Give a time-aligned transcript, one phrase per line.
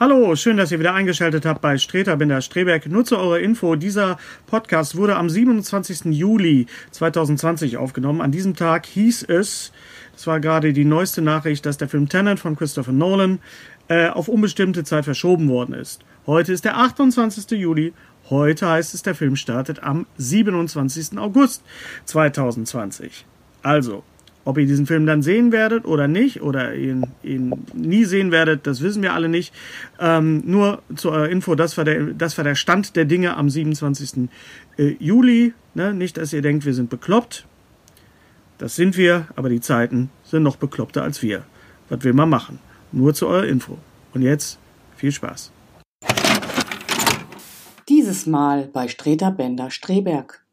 [0.00, 2.86] Hallo, schön, dass ihr wieder eingeschaltet habt bei Streter Binder Streberg.
[2.86, 6.06] Nur zu eurer Info, dieser Podcast wurde am 27.
[6.06, 8.20] Juli 2020 aufgenommen.
[8.20, 9.70] An diesem Tag hieß es,
[10.16, 13.38] es war gerade die neueste Nachricht, dass der Film Tenet von Christopher Nolan
[13.86, 16.02] äh, auf unbestimmte Zeit verschoben worden ist.
[16.26, 17.52] Heute ist der 28.
[17.52, 17.92] Juli.
[18.30, 21.16] Heute heißt es, der Film startet am 27.
[21.18, 21.62] August
[22.06, 23.24] 2020.
[23.62, 24.02] Also,
[24.44, 28.66] ob ihr diesen Film dann sehen werdet oder nicht, oder ihn, ihn nie sehen werdet,
[28.66, 29.54] das wissen wir alle nicht.
[29.98, 34.28] Ähm, nur zur Info, das war, der, das war der Stand der Dinge am 27.
[34.76, 35.54] Äh, Juli.
[35.74, 35.94] Ne?
[35.94, 37.46] Nicht, dass ihr denkt, wir sind bekloppt.
[38.58, 41.44] Das sind wir, aber die Zeiten sind noch bekloppter als wir.
[41.88, 42.58] Was will man machen?
[42.92, 43.78] Nur zu eurer Info.
[44.12, 44.58] Und jetzt
[44.96, 45.50] viel Spaß.
[47.88, 50.44] Dieses Mal bei Streter Bender Streberg.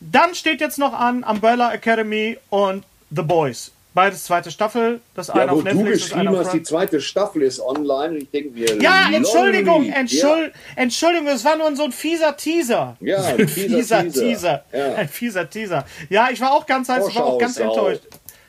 [0.00, 3.70] Dann steht jetzt noch an Umbrella Academy und The Boys.
[3.94, 7.00] Beides zweite Staffel, das Ja, eine auf du Netflix, das eine geschrieben hast, die zweite
[7.00, 8.82] Staffel ist online und ich denke mir.
[8.82, 9.88] Ja, Entschuldigung.
[9.88, 12.96] Entschuld, Entschuldigung, es war nur so ein fieser Teaser.
[12.98, 14.64] Ja, ein fieser, fieser Teaser.
[14.72, 14.94] Ja.
[14.94, 15.84] Ein fieser Teaser.
[16.10, 18.02] Ja, ich war auch ganz heiß, ich war auch ganz enttäuscht.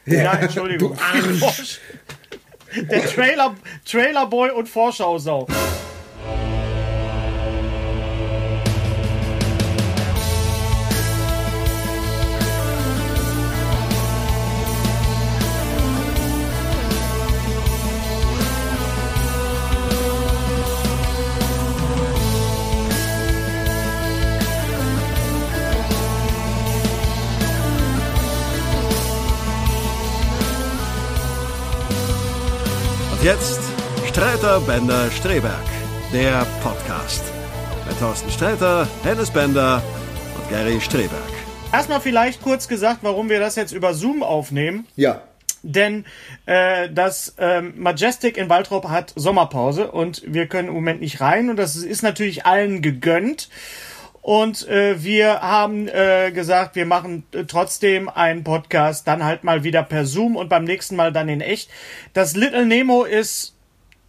[0.07, 0.97] Ja, Entschuldigung.
[2.75, 3.55] Der Trailer,
[3.85, 5.47] Trailerboy und Vorschau-Sau.
[33.25, 33.59] Jetzt
[34.07, 35.65] Streiter Bender Streberg,
[36.13, 37.23] der Podcast.
[37.87, 39.81] Mit Thorsten Sträter, Hennes Bender
[40.37, 41.09] und Gary Streberg.
[41.73, 44.85] Erstmal vielleicht kurz gesagt, warum wir das jetzt über Zoom aufnehmen.
[44.95, 45.23] Ja.
[45.63, 46.05] Denn
[46.45, 51.49] äh, das ähm, Majestic in Waldrop hat Sommerpause und wir können im Moment nicht rein
[51.49, 53.49] und das ist natürlich allen gegönnt.
[54.25, 59.63] Und äh, wir haben äh, gesagt, wir machen äh, trotzdem einen Podcast, dann halt mal
[59.63, 61.69] wieder per Zoom und beim nächsten Mal dann in echt.
[62.13, 63.53] Das Little Nemo ist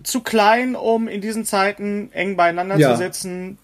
[0.03, 2.93] zu klein, um in diesen Zeiten eng beieinander Ja.
[2.93, 3.59] zu sitzen.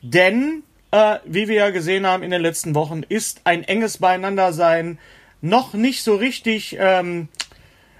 [0.00, 4.98] Denn, äh, wie wir ja gesehen haben in den letzten Wochen, ist ein enges Beieinandersein
[5.40, 6.76] noch nicht so richtig.
[6.80, 7.28] Ähm,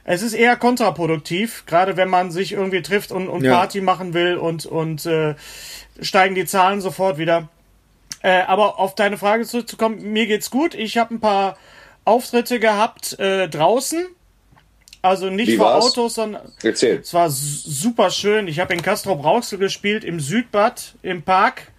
[0.03, 3.53] es ist eher kontraproduktiv, gerade wenn man sich irgendwie trifft und, und Ja.
[3.59, 5.37] Party machen will und, und äh,
[6.01, 7.49] steigen die Zahlen sofort wieder.
[8.23, 10.75] Äh, aber auf deine Frage zurückzukommen, mir geht's gut.
[10.75, 11.57] Ich habe ein paar
[12.05, 14.07] Auftritte gehabt äh, draußen.
[15.03, 15.85] Also nicht Wie vor war's?
[15.87, 17.01] Autos, sondern Erzähl.
[17.01, 18.47] es war su- super schön.
[18.47, 21.73] Ich habe in Castrop Rauxel gespielt, im Südbad, im Park.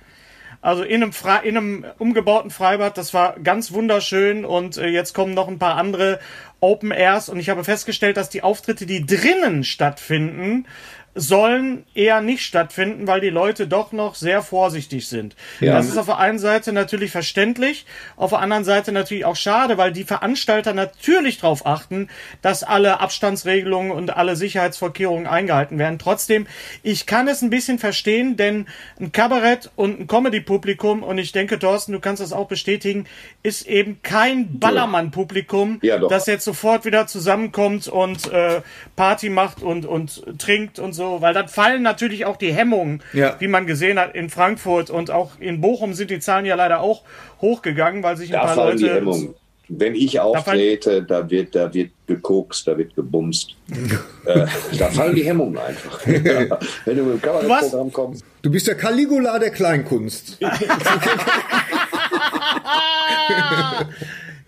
[0.59, 2.98] Also in einem, Fre in einem umgebauten Freibad.
[2.98, 4.44] Das war ganz wunderschön.
[4.44, 6.20] Und äh, jetzt kommen noch ein paar andere
[6.60, 7.30] Open Airs.
[7.30, 10.66] Und ich habe festgestellt, dass die Auftritte, die drinnen stattfinden,
[11.15, 15.36] sollen eher nicht stattfinden, weil die Leute doch noch sehr vorsichtig sind.
[15.60, 15.74] Ja.
[15.74, 19.77] Das ist auf der einen Seite natürlich verständlich, auf der anderen Seite natürlich auch schade,
[19.77, 22.10] weil die Veranstalter natürlich darauf achten,
[22.42, 26.00] dass alle Abstandsregelungen und alle Sicherheitsvorkehrungen eingehalten werden.
[26.00, 26.48] Trotzdem,
[26.81, 28.66] ich kann es ein bisschen verstehen, denn
[29.00, 33.06] ein Kabarett und ein Comedy-Publikum, und ich denke, Thorsten, du kannst das auch bestätigen,
[33.44, 38.62] ist eben kein Ballermann-Publikum, Ja, das jetzt sofort wieder zusammenkommt und äh,
[38.95, 43.36] Party macht und, und trinkt und so, weil dann fallen natürlich auch die Hemmungen, Ja.
[43.40, 46.80] wie man gesehen hat in Frankfurt und auch in Bochum sind die Zahlen ja leider
[46.82, 47.04] auch
[47.42, 49.36] hochgegangen, weil sich ein Da paar fallen die Leute Hemmungen.
[49.70, 53.56] Wenn ich auftrete, da wird, da wird gekokst, da wird gebumst.
[54.26, 54.46] äh,
[54.78, 56.06] da fallen die Hemmungen einfach.
[56.86, 58.26] Wenn du mit dem Kabarettprogramm kommst.
[58.42, 60.38] Du bist der Caligula der Kleinkunst.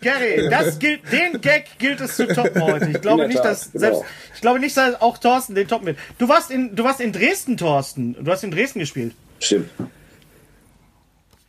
[0.06, 2.92] Gary, das gilt, den Gag gilt es zu toppen heute.
[2.92, 3.80] Ich glaube nicht, Tat, dass genau.
[3.80, 4.02] selbst,
[4.36, 5.98] ich glaube nicht, dass auch Thorsten den toppen wird.
[6.20, 8.16] Du warst in, du warst in Dresden, Thorsten.
[8.24, 9.16] Du hast in Dresden gespielt.
[9.40, 9.72] Stimmt.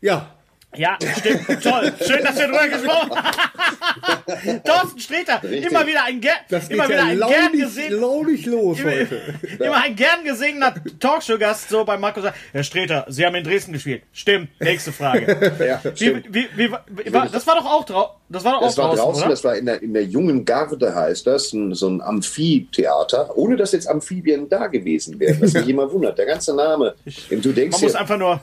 [0.01, 0.36] Ja.
[0.77, 1.63] Ja, stimmt.
[1.63, 1.93] Toll.
[2.07, 4.63] Schön, dass wir drüber gesprochen haben.
[4.65, 6.35] Thorsten Streter, immer wieder ein, ger
[6.69, 9.21] immer wieder ja ein gern launig, gesehen, launig los immer, heute.
[9.59, 13.73] immer ein gern gesehener Talkshow-Gast so bei Markus sagt, Herr Streter, Sie haben in Dresden
[13.73, 14.03] gespielt.
[14.13, 14.49] Stimmt.
[14.61, 15.53] Nächste Frage.
[15.67, 18.79] Ja, Wie, wie, wie, war, das war doch auch drau das war doch auch Das
[18.79, 19.31] war draußen, draußen, oder?
[19.31, 23.57] das war in der, in der jungen Garde, heißt das, ein, so ein Amphitheater, ohne
[23.57, 26.19] dass jetzt Amphibien da gewesen wären, was mich immer wundert.
[26.19, 26.95] Der ganze Name.
[27.31, 28.41] Du denkst Man muss einfach nur.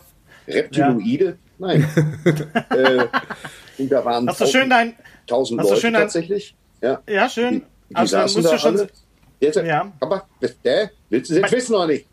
[0.47, 1.37] Reptiloide?
[1.59, 1.87] Nein.
[2.71, 3.05] äh,
[3.77, 4.95] und da waren Hast du schön dein.
[5.27, 6.55] tausend hast du Leute schön dein- tatsächlich.
[6.81, 7.01] Ja.
[7.07, 7.61] Ja, schön.
[7.61, 8.77] Die, die Also, dann musst da du schon.
[8.79, 8.87] alle.
[9.39, 9.91] Jetzt, Ja.
[9.99, 10.27] Aber,
[10.63, 12.05] äh, willst du jetzt wissen oder nicht?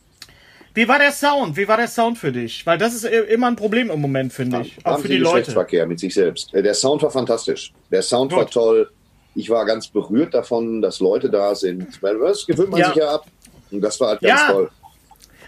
[0.75, 1.57] Wie war der Sound?
[1.57, 2.65] Wie war der Sound für dich?
[2.65, 4.77] Weil das ist immer ein Problem im Moment, finde ich.
[4.87, 5.39] Auch für die Leute.
[5.39, 6.55] Geschlechtsverkehr mit sich selbst.
[6.55, 7.73] Äh, Der Sound war fantastisch.
[7.91, 8.53] Der Sound war Gut.
[8.53, 8.91] toll.
[9.35, 12.01] Ich war ganz berührt davon, dass Leute da sind.
[12.03, 12.87] Weil das gewöhnt man Ja.
[12.89, 13.27] sich ja ab.
[13.73, 14.53] Und das war halt ganz Ja.
[14.53, 14.71] toll.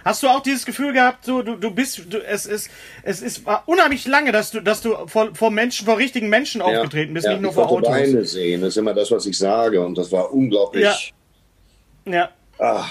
[0.05, 2.71] Hast du auch dieses Gefühl gehabt, so du, du bist, du, es ist,
[3.03, 6.61] es ist war unheimlich lange, dass du, dass du vor, vor Menschen, vor richtigen Menschen
[6.61, 7.89] aufgetreten bist, ja, nicht nur ich vor Autos.
[7.89, 9.81] Beine sehen, das ist immer das, was ich sage.
[9.85, 11.13] Und das war unglaublich.
[12.05, 12.31] Ja.
[12.59, 12.85] Ah,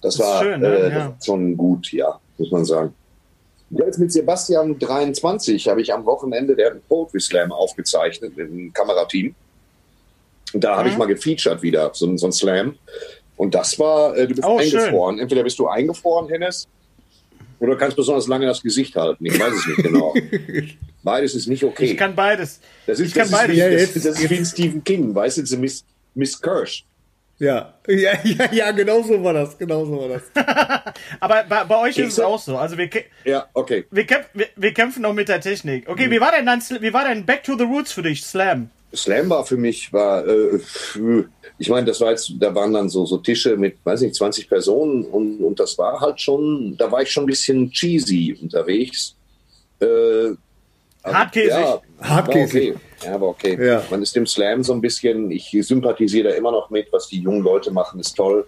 [0.00, 0.66] das, ist war schön, ne?
[0.68, 1.16] äh, das Ja.
[1.24, 2.94] schon gut, ja, muss man sagen.
[3.70, 8.36] Ja, Jetzt mit Sebastian 23 habe ich am Wochenende der hat einen Poetry Slam aufgezeichnet
[8.36, 9.34] mit einem Kamerateam.
[10.52, 10.76] Und da Mhm.
[10.78, 12.76] habe ich mal gefeatured wieder, so, so ein Slam.
[13.36, 14.78] Und das war, äh, du bist Oh, schön.
[14.78, 15.18] eingefroren.
[15.18, 16.68] Entweder bist du eingefroren, Hennes,
[17.58, 19.24] oder kannst besonders lange das Gesicht halten.
[19.26, 20.14] Ich weiß es nicht genau.
[21.02, 21.84] Beides ist nicht okay.
[21.84, 22.60] Ich kann beides.
[22.86, 23.56] das ist, ich kann das beides.
[23.56, 25.84] Ist wie, Ja, das, das ist wie ein Stephen King, weißt du, so Miss,
[26.14, 26.84] Miss Kirsch.
[27.38, 27.74] Ja.
[27.86, 29.58] Ja, ja, ja, genau so war das.
[29.58, 30.22] Genau so war das.
[31.20, 32.26] Aber bei, bei euch ist es Kekse?
[32.26, 32.56] auch so.
[32.56, 32.88] Also wir,
[33.24, 33.84] Ja, okay.
[33.90, 35.88] wir, kämpf, wir, wir kämpfen noch mit der Technik.
[35.88, 38.24] Okay, wie war denn dein, Sl- wie war denn Back to the Roots für dich,
[38.24, 38.70] Slam?
[38.94, 40.58] Slam war für mich, war, äh,
[41.58, 44.48] ich meine, das war jetzt, da waren dann so, so Tische mit, weiß nicht, 20
[44.48, 49.14] Personen und, und das war halt schon, da war ich schon ein bisschen cheesy unterwegs.
[49.80, 49.86] Äh,
[51.02, 51.50] aber- Hartkäsig.
[51.50, 52.74] Ja, Hartkäsig.
[52.76, 52.80] Okay.
[53.04, 53.58] Ja, war okay.
[53.66, 53.82] Ja.
[53.90, 57.20] Man ist dem Slam so ein bisschen, ich sympathisiere da immer noch mit, was die
[57.20, 58.46] jungen Leute machen, ist toll.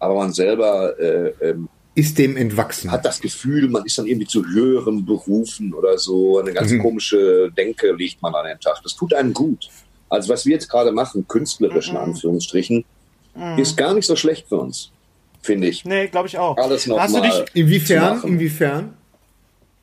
[0.00, 2.90] Aber man selber äh, ähm, Ist dem entwachsen.
[2.90, 6.40] hat das Gefühl, man ist dann irgendwie zu höheren Berufen oder so.
[6.40, 8.80] Eine ganz komische Denke legt man an den Tag.
[8.82, 9.68] Das tut einem gut.
[10.08, 12.84] Also was wir jetzt gerade machen, künstlerisch in Anführungsstrichen,
[13.56, 14.90] ist gar nicht so schlecht für uns,
[15.42, 15.84] finde ich.
[15.84, 16.56] Nee, glaube ich auch.
[16.56, 18.22] Alles noch Hast du mal dich, zu Inwiefern?
[18.22, 18.94] Inwiefern?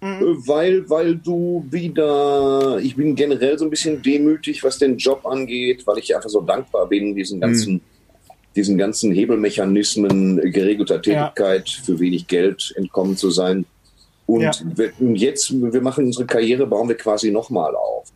[0.01, 0.07] Äh,
[0.47, 5.85] Weil, weil du wieder, ich bin generell so ein bisschen demütig, was den Job angeht,
[5.85, 7.81] weil ich einfach so dankbar bin, diesen ganzen,
[8.55, 11.29] diesen ganzen Hebelmechanismen geregelter Ja.
[11.29, 13.65] Tätigkeit für wenig Geld entkommen zu sein.
[14.27, 14.51] Und Ja.
[14.75, 18.07] wir, jetzt, wir machen unsere Karriere, bauen wir quasi nochmal auf.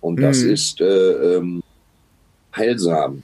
[0.00, 0.50] Und das Mhm.
[0.52, 1.62] ist äh, ähm,
[2.56, 3.22] heilsam.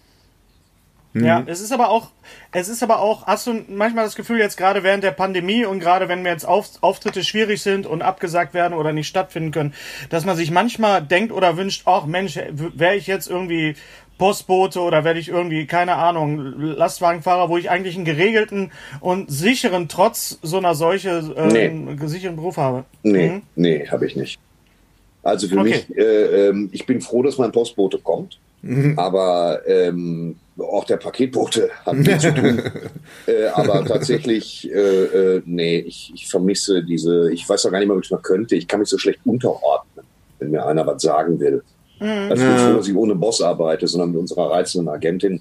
[1.25, 2.09] Ja, es ist aber auch,
[2.53, 5.81] es ist aber auch, hast du manchmal das Gefühl jetzt gerade während der Pandemie und
[5.81, 9.75] gerade wenn mir jetzt Auf, Auftritte schwierig sind und abgesagt werden oder nicht stattfinden können,
[10.11, 13.77] dass man sich manchmal denkt oder wünscht, ach Mensch, wäre ich jetzt irgendwie
[14.19, 19.89] Postbote oder werde ich irgendwie, keine Ahnung, Lastwagenfahrer, wo ich eigentlich einen geregelten und sicheren,
[19.89, 21.97] trotz so einer Seuche, äh, Nee.
[22.07, 22.85] sicheren Beruf habe.
[23.03, 23.43] Nee, Mhm.
[23.57, 24.39] nee, habe ich nicht.
[25.23, 25.65] Also für Okay.
[25.89, 28.39] mich, äh, ähm, ich bin froh, dass mein Postbote kommt,
[28.97, 32.63] aber ähm, auch der Paketbote hat viel zu tun.
[33.27, 34.77] äh, aber tatsächlich, äh,
[35.37, 38.23] äh, nee, ich, ich vermisse diese, ich weiß auch gar nicht mehr, ob ich mal
[38.23, 38.57] könnte.
[38.57, 40.07] Ich kann mich so schlecht unterordnen,
[40.39, 41.63] wenn mir einer was sagen will.
[41.99, 45.41] Also ich bin froh, dass ich ohne Boss arbeite, sondern mit unserer reizenden Agentin.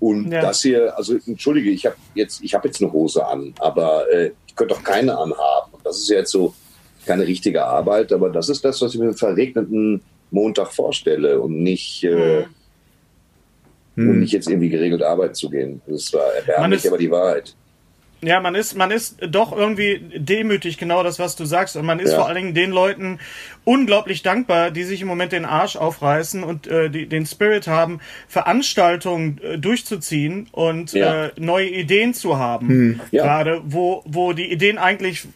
[0.00, 0.40] Und Ja.
[0.42, 4.32] das hier, also entschuldige, ich habe jetzt, ich habe jetzt eine Hose an, aber äh,
[4.46, 5.72] ich könnte doch keine anhaben.
[5.72, 6.52] Und das ist jetzt so
[7.06, 11.62] keine richtige Arbeit, aber das ist das, was ich mir einen verregneten Montag vorstelle und
[11.62, 12.02] nicht,
[13.96, 15.80] äh, und nicht jetzt irgendwie geregelt arbeiten zu gehen.
[15.86, 17.54] Das war erbärmlich, ist- aber die Wahrheit.
[18.26, 21.76] Ja, man ist, man ist doch irgendwie demütig, genau das, was du sagst.
[21.76, 22.16] Und man ist Ja.
[22.18, 23.18] vor allen Dingen den Leuten
[23.64, 28.00] unglaublich dankbar, die sich im Moment den Arsch aufreißen und äh, die, den Spirit haben,
[28.28, 31.26] Veranstaltungen äh, durchzuziehen und Ja.
[31.26, 33.00] äh, neue Ideen zu haben.
[33.10, 33.24] Ja.
[33.24, 35.26] Gerade wo, wo die Ideen eigentlich,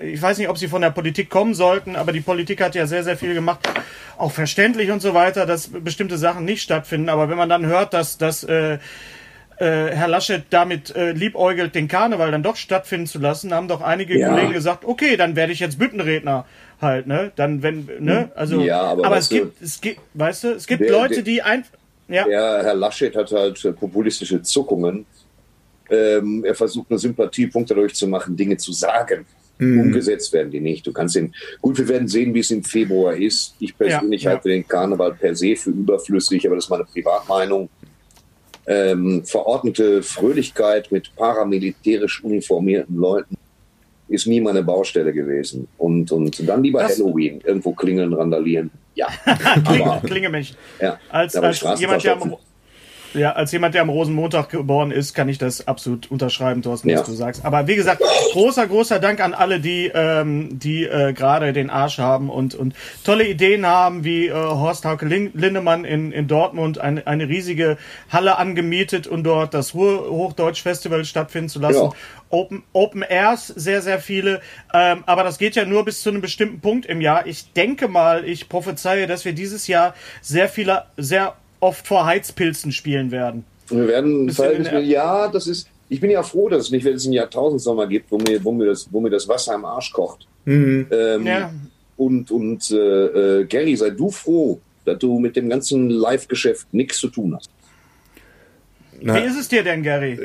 [0.00, 2.86] ich weiß nicht, ob sie von der Politik kommen sollten, aber die Politik hat ja
[2.86, 3.60] sehr, sehr viel gemacht.
[4.18, 7.08] Auch verständlich und so weiter, dass bestimmte Sachen nicht stattfinden.
[7.08, 8.78] Aber wenn man dann hört, dass, dass äh,
[9.62, 13.80] äh, Herr Laschet damit äh, liebäugelt, den Karneval dann doch stattfinden zu lassen, haben doch
[13.80, 14.28] einige Ja.
[14.30, 16.44] Kollegen gesagt, okay, dann werde ich jetzt Büttenredner
[16.80, 17.30] halt, ne?
[17.36, 18.30] Dann wenn, ne?
[18.34, 21.14] Also, Ja, aber aber es du, gibt, es gibt, weißt du, es gibt der- Leute,
[21.16, 21.70] der- die einfach,
[22.08, 25.06] ja, Der Herr Laschet hat halt äh, populistische Zuckungen.
[25.90, 29.26] Ähm, er versucht nur Sympathiepunkte dadurch zu machen, Dinge zu sagen.
[29.60, 30.84] Umgesetzt werden die nicht.
[30.84, 33.54] Du kannst den, gut, wir werden sehen, wie es im Februar ist.
[33.60, 34.32] Ich persönlich ja.
[34.32, 37.68] halte den Karneval per se für überflüssig, aber das ist meine Privatmeinung.
[38.66, 43.36] Ähm, verordnete Fröhlichkeit mit paramilitärisch uniformierten Leuten
[44.08, 45.66] ist nie meine Baustelle gewesen.
[45.78, 48.70] Und, und dann lieber Das- Halloween, irgendwo klingeln, randalieren.
[48.94, 49.08] Ja,
[49.66, 50.56] Klinge, aber, Klingemännchen.
[50.80, 50.98] ja.
[51.08, 52.36] Als, als, jemand, der am.
[53.14, 56.98] Ja, als jemand, der am Rosenmontag geboren ist, kann ich das absolut unterschreiben, Thorsten, Ja.
[57.00, 57.44] was du sagst.
[57.44, 58.02] Aber wie gesagt,
[58.32, 62.74] großer, großer Dank an alle, die, ähm, die äh, gerade den Arsch haben und, und
[63.04, 67.76] tolle Ideen haben, wie äh, Horst Hauke Lin- Lindemann in, in Dortmund eine, eine riesige
[68.10, 71.84] Halle angemietet und dort das Ruhr-Hochdeutsch-Festival stattfinden zu lassen.
[71.84, 71.90] Ja.
[72.30, 74.40] Open, Open Airs, sehr, sehr viele.
[74.72, 77.26] Ähm, aber das geht ja nur bis zu einem bestimmten Punkt im Jahr.
[77.26, 82.72] Ich denke mal, ich prophezeie, dass wir dieses Jahr sehr viele, sehr oft vor Heizpilzen
[82.72, 83.44] spielen werden.
[83.68, 87.04] Wir werden verhältnismäßig, ja, das ist, ich bin ja froh, dass es nicht, wenn es
[87.04, 90.26] einen Jahrtausendsommer gibt, wo mir, wo mir, das, wo mir das Wasser im Arsch kocht.
[90.90, 91.52] Ähm, Ja.
[91.96, 96.98] Und, und äh, äh, Gary, sei du froh, dass du mit dem ganzen Live-Geschäft nichts
[96.98, 97.48] zu tun hast.
[99.04, 100.18] Wie ist es dir denn, Gary?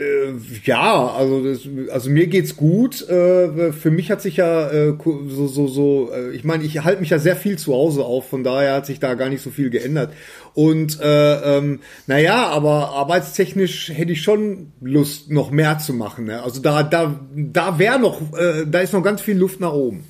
[0.64, 3.08] Ja, also, das, also mir geht's gut.
[3.10, 7.00] Äh, für mich hat sich ja äh, so, so, so, äh, ich meine, ich halte
[7.00, 9.50] mich ja sehr viel zu Hause auf, von daher hat sich da gar nicht so
[9.50, 10.14] viel geändert.
[10.54, 16.26] Und äh, ähm, naja, aber arbeitstechnisch hätte ich schon Lust, noch mehr zu machen.
[16.26, 16.42] Ne?
[16.42, 20.06] Also da, da, da wäre noch, äh, da ist noch ganz viel Luft nach oben.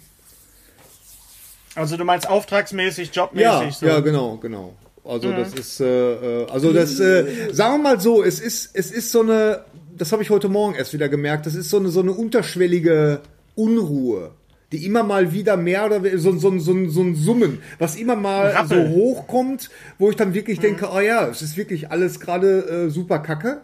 [1.75, 3.43] Also du meinst auftragsmäßig, jobmäßig?
[3.45, 3.85] Ja, so.
[3.85, 4.73] ja, genau, genau.
[5.07, 8.91] Also das ist, äh, äh, also das, äh, sagen wir mal so, es ist, es
[8.91, 9.61] ist so eine,
[9.97, 13.21] das habe ich heute Morgen erst wieder gemerkt, das ist so eine, so eine unterschwellige
[13.55, 14.31] Unruhe,
[14.71, 18.47] die immer mal wieder mehr oder so, so, so, so ein Summen, was immer mal
[18.51, 18.87] Rappel.
[18.89, 22.89] so hochkommt, wo ich dann wirklich denke, oh ja, es ist wirklich alles gerade äh,
[22.89, 23.61] super kacke.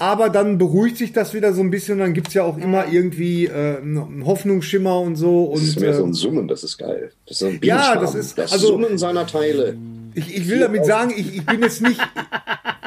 [0.00, 2.86] Aber dann beruhigt sich das wieder so ein bisschen und dann gibt's ja auch immer
[2.88, 5.50] irgendwie äh, einen Hoffnungsschimmer und so.
[5.54, 7.10] Das ist und, mehr so ein Summen, das ist geil.
[7.26, 9.76] Das ist so ein Ja, das ist- das also- Summen seiner Teile.
[10.18, 12.00] Ich, ich will damit sagen, ich, ich bin jetzt nicht,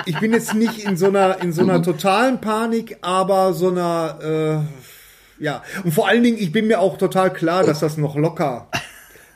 [0.05, 4.65] ich bin jetzt nicht in so einer, in so einer totalen Panik, aber so einer,
[5.39, 5.63] äh, ja.
[5.83, 8.67] Und vor allen Dingen, ich bin mir auch total klar, dass das noch locker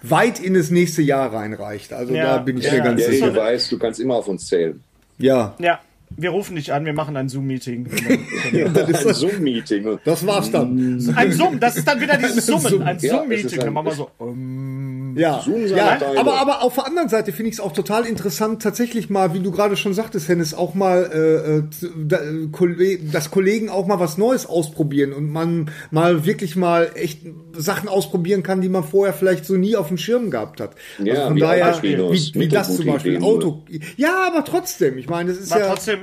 [0.02, 1.94] weit in das nächste Jahr reinreicht.
[1.94, 3.32] Also Ja, da bin ich ja, mir ganz Ja, sicher.
[3.32, 4.84] du weißt, du kannst immer auf uns zählen.
[5.18, 5.80] Ja, Ja,
[6.18, 7.88] wir rufen dich an, wir machen ein Zoom-Meeting.
[8.54, 10.00] Ein Zoom-Meeting.
[10.06, 11.04] das war's dann.
[11.16, 13.60] Ein Zoom, das ist dann wieder dieses Summen, ein Zoom-Meeting.
[13.60, 14.12] Dann machen wir so.
[14.22, 17.72] ähm, Ja, Zoom seine ja aber, aber auf der anderen Seite finde ich es auch
[17.72, 23.00] total interessant, tatsächlich mal, wie du gerade schon sagtest, Hennes, auch mal äh, äh, äh,
[23.12, 27.22] dass Kollegen auch mal was Neues ausprobieren und man mal wirklich mal echt
[27.54, 30.76] Sachen ausprobieren kann, die man vorher vielleicht so nie auf dem Schirm gehabt hat.
[31.00, 33.14] Also Ja, von wie daher, wie, wie das zum Beispiel.
[33.14, 33.24] Ideen.
[33.24, 33.64] Auto.
[33.98, 35.68] Ja, aber trotzdem, ich meine, das ist War ja.
[35.68, 36.00] trotzdem.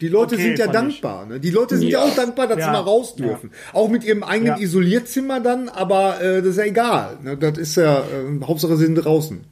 [0.00, 1.26] Die Leute okay, sind ja dankbar.
[1.26, 1.40] Ne?
[1.40, 2.04] Die Leute sind ja.
[2.04, 2.10] Ja.
[2.10, 2.66] auch dankbar, dass Ja.
[2.66, 3.50] sie mal raus dürfen.
[3.72, 4.58] Auch mit ihrem eigenen Ja.
[4.62, 7.18] Isolierzimmer dann, aber äh, das ist ja egal.
[7.22, 7.36] Ne?
[7.36, 9.44] Das ist ja, äh, Hauptsache sie sind draußen.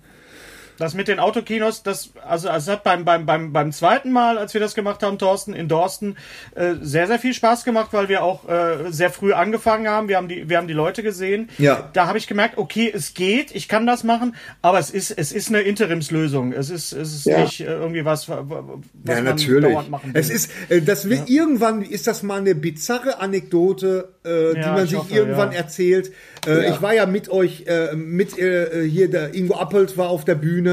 [0.80, 4.54] Das mit den Autokinos, das, also es hat beim, beim, beim, beim zweiten Mal, als
[4.54, 6.16] wir das gemacht haben, Thorsten, in Dorsten,
[6.56, 10.08] äh, sehr, sehr viel Spaß gemacht, weil wir auch äh, sehr früh angefangen haben.
[10.08, 11.50] Wir haben die, wir haben die Leute gesehen.
[11.58, 11.90] Ja.
[11.92, 15.30] Da habe ich gemerkt, okay, es geht, ich kann das machen, aber es ist, es
[15.32, 16.52] ist eine Interimslösung.
[16.54, 17.40] Es ist, es ist Ja.
[17.42, 19.70] nicht äh, irgendwie was, was Ja, man natürlich.
[19.70, 20.20] dauernd machen will.
[20.20, 24.72] Es ist, äh, das wird irgendwann ist das mal eine bizarre Anekdote, äh, die Ja,
[24.72, 25.58] man ich sich hoffe, irgendwann ja.
[25.58, 26.10] erzählt.
[26.46, 26.70] Äh, Ja.
[26.74, 30.36] Ich war ja mit euch, äh, mit äh, hier der Ingo Appelt war auf der
[30.36, 30.69] Bühne.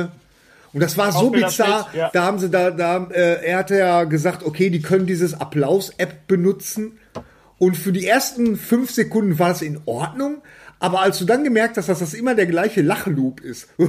[0.73, 1.89] Und das war so bizarr.
[1.93, 2.09] Ja.
[2.13, 6.27] Da haben sie da, da äh, er hatte ja gesagt, okay, die können dieses Applaus-App
[6.27, 6.99] benutzen.
[7.57, 10.41] Und für die ersten fünf Sekunden war es in Ordnung.
[10.79, 13.69] Aber als du dann gemerkt hast, dass das immer der gleiche Lachloop ist.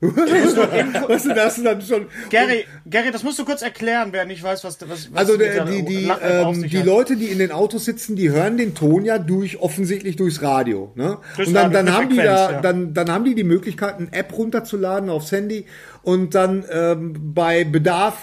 [0.00, 2.06] weißt du, da hast du dann schon.
[2.28, 5.64] Gary, Gary, das musst du kurz erklären, wer nicht weiß, was, was, was Also der,
[5.64, 6.84] die, die, ähm, die hat.
[6.84, 10.92] Leute, die in den Autos sitzen, die hören den Ton ja durch offensichtlich durchs Radio.
[10.96, 11.18] Ne?
[11.36, 12.60] Durchs und dann, Radio, dann haben die Frequenz, da, ja.
[12.60, 15.64] dann, dann haben die die Möglichkeit, eine App runterzuladen aufs Handy
[16.02, 18.18] und dann ähm, bei Bedarf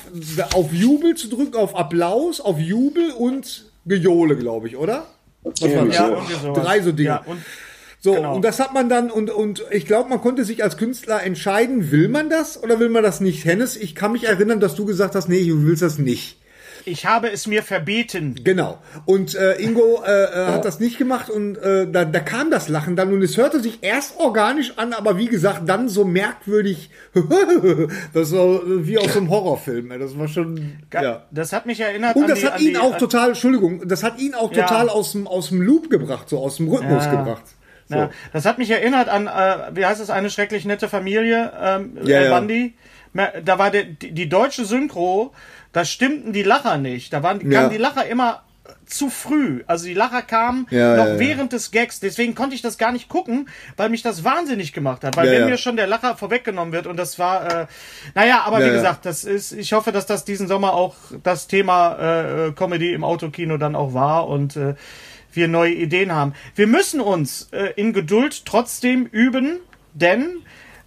[0.53, 5.07] auf Jubel zu drücken, auf Applaus, auf Jubel und Gejohle, glaube ich, oder?
[5.43, 5.95] Was war das?
[5.95, 6.63] Ja, irgendwie sowas.
[6.63, 7.09] Drei so Dinge.
[7.09, 7.41] Ja, und
[8.03, 8.35] So, Genau.
[8.35, 11.89] und das hat man dann, und, und ich glaube, man konnte sich als Künstler entscheiden,
[11.89, 13.45] will man das oder will man das nicht?
[13.45, 16.37] Hennes, ich kann mich erinnern, dass du gesagt hast, nee, du willst das nicht.
[16.85, 18.35] Ich habe es mir verbeten.
[18.43, 18.77] Genau.
[19.05, 22.67] Und äh, Ingo äh, äh, hat das nicht gemacht und äh, da, da kam das
[22.67, 26.89] Lachen dann und es hörte sich erst organisch an, aber wie gesagt, dann so merkwürdig.
[28.13, 29.93] das war wie aus einem Horrorfilm.
[29.97, 30.73] Das war schon.
[30.93, 31.23] Ja.
[31.31, 34.19] Das hat mich erinnert Und das die, hat ihn die, auch total, Entschuldigung, das hat
[34.19, 34.65] ihn auch Ja.
[34.65, 37.11] total aus dem aus dem Loop gebracht, so aus dem Rhythmus Ja.
[37.11, 37.43] gebracht.
[37.93, 37.99] So.
[37.99, 41.97] Ja, das hat mich erinnert an, äh, wie heißt es, eine schrecklich nette Familie, ähm,
[42.03, 42.39] Ja, Al ja.
[42.39, 42.73] Bundy.
[43.13, 45.33] Me- Da war der, die, die deutsche Synchro,
[45.71, 47.13] da stimmten die Lacher nicht.
[47.13, 47.59] Da waren, Ja.
[47.61, 48.41] kamen die Lacher immer
[48.85, 49.63] zu früh.
[49.67, 51.19] Also die Lacher kamen Ja, noch ja, ja.
[51.19, 51.99] während des Gags.
[51.99, 55.17] Deswegen konnte ich das gar nicht gucken, weil mich das wahnsinnig gemacht hat.
[55.17, 55.47] Weil Ja, wenn ja.
[55.47, 57.65] mir schon der Lacher vorweggenommen wird und das war, äh,
[58.15, 58.75] naja, aber Ja, wie ja.
[58.75, 63.03] gesagt, das ist, ich hoffe, dass das diesen Sommer auch das Thema äh, Comedy im
[63.03, 64.75] Autokino dann auch war und äh,
[65.35, 66.33] wir neue Ideen haben.
[66.55, 69.59] Wir müssen uns äh, in Geduld trotzdem üben,
[69.93, 70.41] denn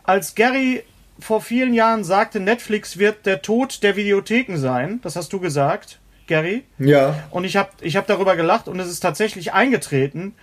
[0.04, 0.82] als Gary
[1.18, 5.98] vor vielen Jahren sagte, Netflix wird der Tod der Videotheken sein, das hast du gesagt,
[6.26, 6.64] Gary.
[6.78, 7.24] Ja.
[7.30, 10.34] Und ich habe ich hab darüber gelacht und es ist tatsächlich eingetreten.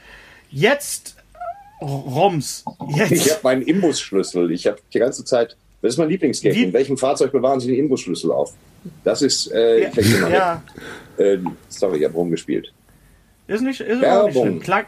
[0.49, 1.15] Jetzt,
[1.81, 3.31] Roms, Ich jetzt.
[3.31, 4.51] habe meinen Imbusschlüssel.
[4.51, 6.55] Ich habe die ganze Zeit, das ist mein Lieblingsgag.
[6.55, 8.53] In welchem Fahrzeug bewahren Sie den Imbusschlüssel auf?
[9.03, 10.29] Das ist, äh, ich ja.
[10.29, 10.63] Ja,
[11.17, 11.37] äh,
[11.69, 12.73] sorry, ich habe rumgespielt.
[13.47, 14.43] Ist nicht, ist überhaupt nicht Werbung.
[14.43, 14.59] schlimm.
[14.61, 14.85] Klang,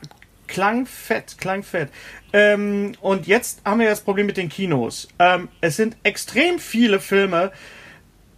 [0.47, 1.89] klang fett, klang fett.
[2.33, 5.07] Ähm, und jetzt haben wir das Problem mit den Kinos.
[5.19, 7.51] Ähm, es sind extrem viele Filme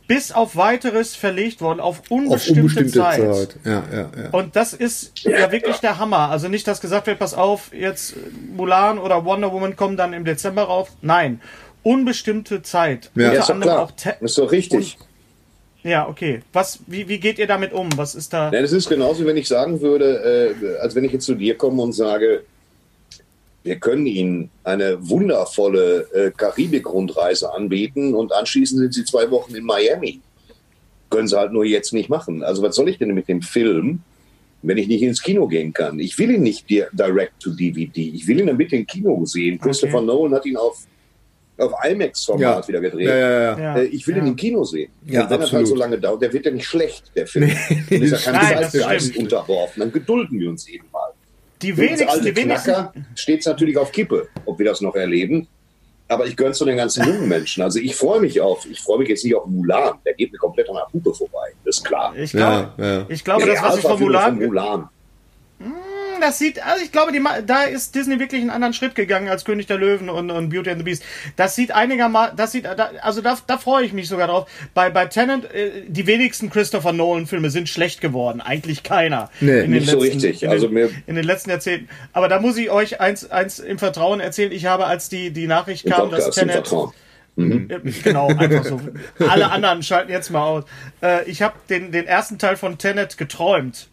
[0.08, 3.36] bis auf weiteres verlegt worden, auf Auf unbestimmte, unbestimmte Zeit.
[3.36, 3.56] Zeit.
[3.66, 4.30] Ja, ja, ja.
[4.32, 6.30] Und das ist ja wirklich der Hammer.
[6.30, 8.16] Also nicht, dass gesagt wird, pass auf, jetzt
[8.56, 10.92] Mulan oder Wonder Woman kommen dann im Dezember rauf.
[11.02, 11.42] Nein,
[11.84, 13.12] unbestimmte Zeit.
[13.16, 13.30] Ja.
[13.30, 13.92] Unter ist doch klar.
[14.22, 14.98] ist doch richtig.
[15.84, 16.42] Ja, okay.
[16.54, 17.90] Was, wie, wie geht ihr damit um?
[17.96, 18.52] Was ist da?
[18.52, 21.56] Nein, es ist genauso, wenn ich sagen würde, äh, als wenn ich jetzt zu dir
[21.56, 22.44] komme und sage,
[23.64, 29.64] wir können Ihnen eine wundervolle äh, Karibik-Rundreise anbieten und anschließend sind Sie zwei Wochen in
[29.66, 30.22] Miami.
[31.10, 32.44] Können Sie halt nur jetzt nicht machen.
[32.44, 34.00] Also was soll ich denn mit dem Film,
[34.62, 36.00] wenn ich nicht ins Kino gehen kann?
[36.00, 38.10] Ich will ihn nicht di- direct to DVD.
[38.14, 39.60] Ich will ihn bitte im Kino sehen.
[39.60, 40.86] Christopher Nolan hat ihn auf,
[41.58, 42.68] auf IMAX-Format Ja.
[42.68, 43.08] wieder gedreht.
[43.08, 43.60] Ja, ja, ja.
[43.60, 43.78] Ja.
[43.78, 44.92] Äh, Ich will ihn im Kino sehen.
[45.06, 45.54] Ja, und wenn das absolut.
[45.54, 47.52] halt so lange dauert, der wird ja nicht schlecht, der Film.
[47.90, 49.80] Nee, ist ja kein Nein, das Zeitgeist unterworfen.
[49.80, 51.10] Dann gedulden wir uns eben mal.
[51.62, 52.72] Die Für wenigsten, die wenigsten.
[52.74, 55.48] Knacker steht es natürlich auf Kippe, ob wir das noch erleben.
[56.10, 57.64] Aber ich gönne es den ganzen jungen Menschen.
[57.64, 59.96] Also ich freue mich auf, ich freue mich jetzt nicht auf Mulan.
[60.06, 61.50] Der geht mir komplett an der Hupe vorbei.
[61.66, 62.14] Das ist klar.
[62.16, 63.06] Ich glaube, Ja, ja.
[63.10, 64.90] ich glaube, das, was ich von Alpha-Film Mulan,
[66.18, 66.30] Mulan.
[66.30, 69.46] das sieht, also ich glaube, die, da ist Disney wirklich einen anderen Schritt gegangen als
[69.46, 71.04] König der Löwen und, und Beauty and the Beast.
[71.36, 74.50] Das sieht einigermaßen, das sieht, da, also da, da freue ich mich sogar drauf.
[74.74, 78.42] Bei, bei Tenant, äh, die wenigsten Christopher Nolan Filme sind schlecht geworden.
[78.42, 79.30] Eigentlich keiner.
[79.40, 80.44] Nee, in den nicht so letzten, richtig.
[80.44, 81.90] In Also mir- in den letzten Jahrzehnten.
[82.14, 84.52] Aber da muss ich euch eins, eins im Vertrauen erzählen.
[84.52, 86.94] Ich habe, als die, die Nachricht Im kam, dass Podcast, im Tenet, Vertrauen.
[86.94, 88.82] Äh, Genau, einfach so.
[89.30, 90.64] Alle anderen schalten jetzt mal aus.
[91.04, 93.90] Äh, ich habe den, den ersten Teil von Tenet geträumt.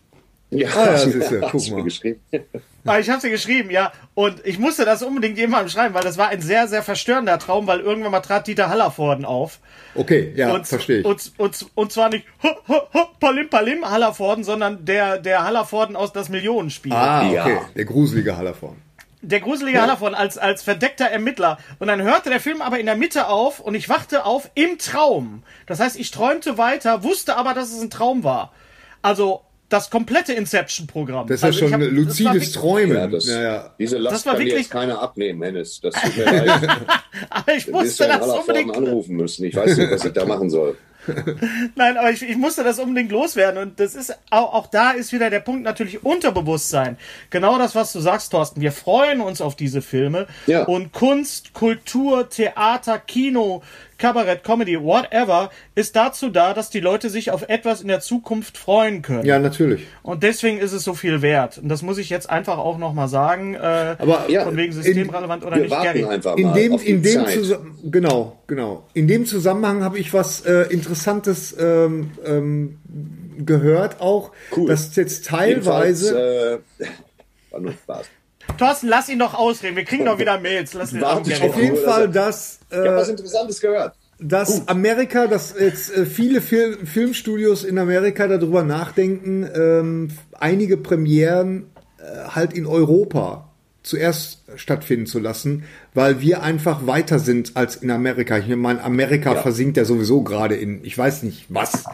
[0.54, 1.82] Ja, Ah, ja, hast du- guck mal.
[1.82, 2.20] geschrieben.
[2.86, 3.92] Ah, ich habe sie geschrieben, ja.
[4.12, 7.66] Und ich musste das unbedingt jemandem schreiben, weil das war ein sehr, sehr verstörender Traum,
[7.66, 9.58] weil irgendwann mal trat Dieter Hallervorden auf.
[9.94, 11.06] Okay, ja, und, verstehe ich.
[11.06, 15.96] Und, und, und zwar nicht ho, ho, ho, Palim Palim Hallervorden, sondern der, der Hallervorden
[15.96, 16.92] aus das Millionenspiel.
[16.92, 17.44] ah, Ja.
[17.46, 17.58] okay.
[17.74, 18.76] Der gruselige Hallerform.
[19.22, 21.56] Der gruselige Hallervorden als, als verdeckter Ermittler.
[21.78, 24.76] Und dann hörte der Film aber in der Mitte auf und ich wachte auf im
[24.76, 25.42] Traum.
[25.64, 28.52] Das heißt, ich träumte weiter, wusste aber, dass es ein Traum war.
[29.00, 29.40] Also
[29.74, 31.26] das komplette Inception-Programm.
[31.26, 32.96] Das ist ja also schon ich hab- das war luzides wirklich- Träumen.
[32.96, 33.74] Ja, das, ja, ja.
[33.78, 35.80] Diese Last Das war kann wirklich- jetzt keiner abnehmen, Hennes.
[35.80, 36.68] Das tut mir leid.
[37.30, 38.76] Aber ich musste ja das unbedingt.
[38.76, 39.44] anrufen müssen.
[39.44, 40.76] Ich weiß nicht, was ich da machen soll.
[41.74, 43.60] Nein, aber ich, ich musste das unbedingt loswerden.
[43.62, 46.96] Und das ist auch, auch da ist wieder der Punkt natürlich Unterbewusstsein.
[47.28, 48.62] Genau das, was du sagst, Thorsten.
[48.62, 50.26] Wir freuen uns auf diese Filme.
[50.46, 50.64] Ja.
[50.64, 53.62] Und Kunst, Kultur, Theater, Kino,
[53.98, 58.58] Kabarett, Comedy, whatever, ist dazu da, dass die Leute sich auf etwas in der Zukunft
[58.58, 59.24] freuen können.
[59.24, 59.86] ja, natürlich.
[60.02, 61.58] Und deswegen ist es so viel wert.
[61.58, 63.54] Und das muss ich jetzt einfach auch nochmal sagen.
[63.54, 66.04] Äh, Aber Ja, von wegen systemrelevant oder Wir nicht, warten Gary.
[66.04, 67.24] einfach in dem, auf die in dem
[67.90, 68.86] genau, genau.
[68.94, 72.78] In dem Zusammenhang habe ich was äh, Interessantes ähm, ähm,
[73.44, 74.68] gehört auch, Cool.
[74.68, 76.86] dass jetzt Jedenfalls, teilweise äh,
[77.50, 78.06] war nur Spaß.
[78.58, 79.76] Thorsten, lass ihn doch ausreden.
[79.76, 80.74] Wir kriegen doch wieder Mails.
[80.74, 81.42] Lass ihn Warte, Gary.
[81.42, 83.94] auf auf jeden Fall, dass Ich habe was äh, Interessantes gehört.
[84.18, 91.66] dass Amerika, dass jetzt äh, viele Fil Filmstudios in Amerika darüber nachdenken, ähm, einige Premieren
[91.98, 93.50] äh, halt in Europa
[93.82, 98.38] zuerst stattfinden zu lassen, weil wir einfach weiter sind als in Amerika.
[98.38, 99.42] Ich meine, Amerika Ja.
[99.42, 101.84] versinkt ja sowieso gerade in, ich weiß nicht was,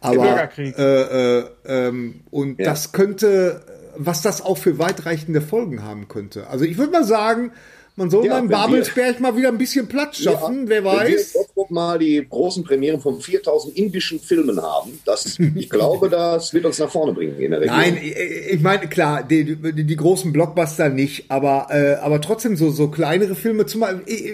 [0.00, 0.78] aber Bürgerkrieg.
[0.78, 2.64] Äh, äh, ähm, und Ja.
[2.70, 3.60] das könnte,
[3.98, 6.46] was das auch für weitreichende Folgen haben könnte.
[6.48, 7.52] Also ich würde mal sagen,
[7.98, 10.84] Man soll Ja, mal in wenn wir- Babelsberg mal wieder ein bisschen Platz schaffen, wer
[10.84, 11.34] Wenn wir weiß.
[11.70, 16.78] Mal die großen Premieren von 4000 indischen Filmen haben, das, ich glaube, das wird uns
[16.78, 17.74] nach vorne bringen in der Region.
[17.74, 18.14] Nein, ich
[18.52, 22.88] ich meine, klar, die, die, die großen Blockbuster nicht, aber, äh, aber trotzdem so, so
[22.88, 23.82] kleinere Filme, zum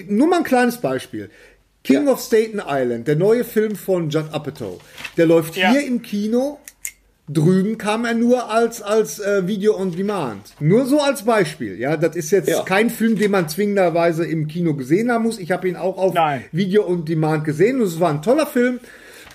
[0.09, 1.31] nur mal ein kleines Beispiel.
[1.85, 2.14] King Ja.
[2.14, 4.81] of Staten Island, der neue Film von Judd Apatow,
[5.16, 5.70] der läuft Ja.
[5.70, 6.59] hier im Kino.
[7.28, 10.40] Drüben kam er nur als, als äh, Video on Demand.
[10.61, 11.78] Nur so als Beispiel.
[11.78, 12.62] Ja, das ist jetzt Ja.
[12.64, 15.38] kein Film, den man zwingenderweise im Kino gesehen haben muss.
[15.38, 16.42] Ich habe ihn auch auf Nein.
[16.50, 18.80] Video on Demand gesehen und es war ein toller Film.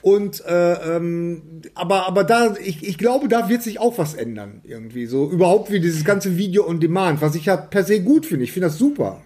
[0.01, 1.41] Und äh, ähm,
[1.75, 5.71] aber aber da ich, ich glaube, da wird sich auch was ändern irgendwie so überhaupt
[5.71, 8.43] wie dieses ganze Video on Demand, was ich ja per se gut finde.
[8.43, 9.21] Ich finde das super.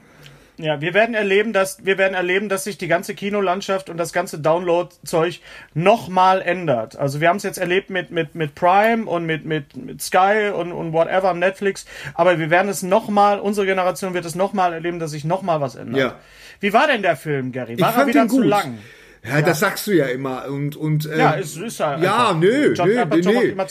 [0.61, 4.13] Ja, wir werden erleben, dass wir werden erleben, dass sich die ganze Kinolandschaft und das
[4.13, 5.39] ganze Download-Zeug
[5.73, 6.95] nochmal ändert.
[6.95, 10.51] Also wir haben es jetzt erlebt mit mit mit Prime und mit mit mit Sky
[10.53, 13.39] und und whatever Netflix, aber wir werden es nochmal.
[13.39, 15.99] Unsere Generation wird es nochmal erleben, dass sich nochmal was ändert.
[15.99, 16.15] Ja.
[16.59, 17.79] Wie war denn der Film, Gary?
[17.79, 18.45] War ich er fand wieder zu gut.
[18.45, 18.77] lang?
[19.23, 22.39] Ja, das sagst du ja immer und und äh, Ja, es ist ja ja, einfach-
[22.39, 22.95] nö, John nö,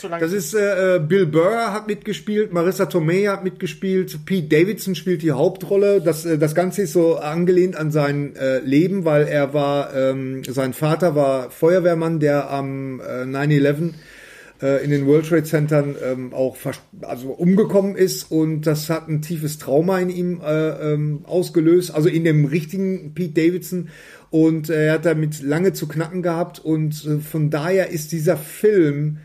[0.08, 0.20] lange.
[0.20, 5.22] Das ist äh, äh, Bill Burr hat mitgespielt, Marissa Tomei hat mitgespielt, Pete Davidson spielt
[5.22, 6.00] die Hauptrolle.
[6.00, 10.42] Das äh, das Ganze ist so angelehnt an sein äh, Leben, weil er war ähm,
[10.44, 13.94] sein Vater war Feuerwehrmann, der am äh, 9/11
[14.62, 16.56] äh, in den World Trade Centern ähm, auch
[17.02, 22.08] also umgekommen ist und das hat ein tiefes Trauma in ihm äh, ähm, ausgelöst, also
[22.08, 23.88] in dem richtigen Pete Davidson
[24.30, 28.36] und äh, er hat damit lange zu knacken gehabt und äh, von daher ist dieser
[28.36, 29.18] Film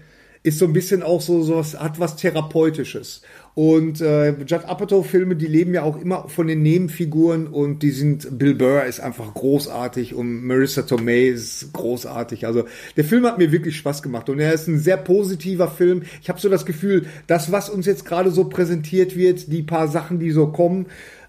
[0.45, 3.23] ist so ein bisschen auch so, so was, hat was Therapeutisches.
[3.55, 8.37] Und äh, Judd Apatow-Filme, die leben ja auch immer von den Nebenfiguren und die sind,
[8.37, 12.45] Bill Burr ist einfach großartig und Marissa Tomei ist großartig.
[12.45, 12.65] Also
[12.95, 16.03] der Film hat mir wirklich Spaß gemacht und er ist ein sehr positiver Film.
[16.21, 19.87] Ich habe so das Gefühl, das, was uns jetzt gerade so präsentiert wird, die paar
[19.87, 20.85] Sachen, die so kommen,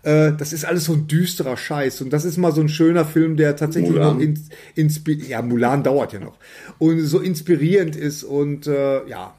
[0.07, 2.01] äh, das ist alles so ein düsterer Scheiß.
[2.01, 4.15] Und das ist mal so ein schöner Film, der tatsächlich Mulan.
[4.15, 6.39] noch ins, inspi ja, Mulan dauert ja noch.
[6.79, 9.35] Und so inspirierend ist und äh, ja.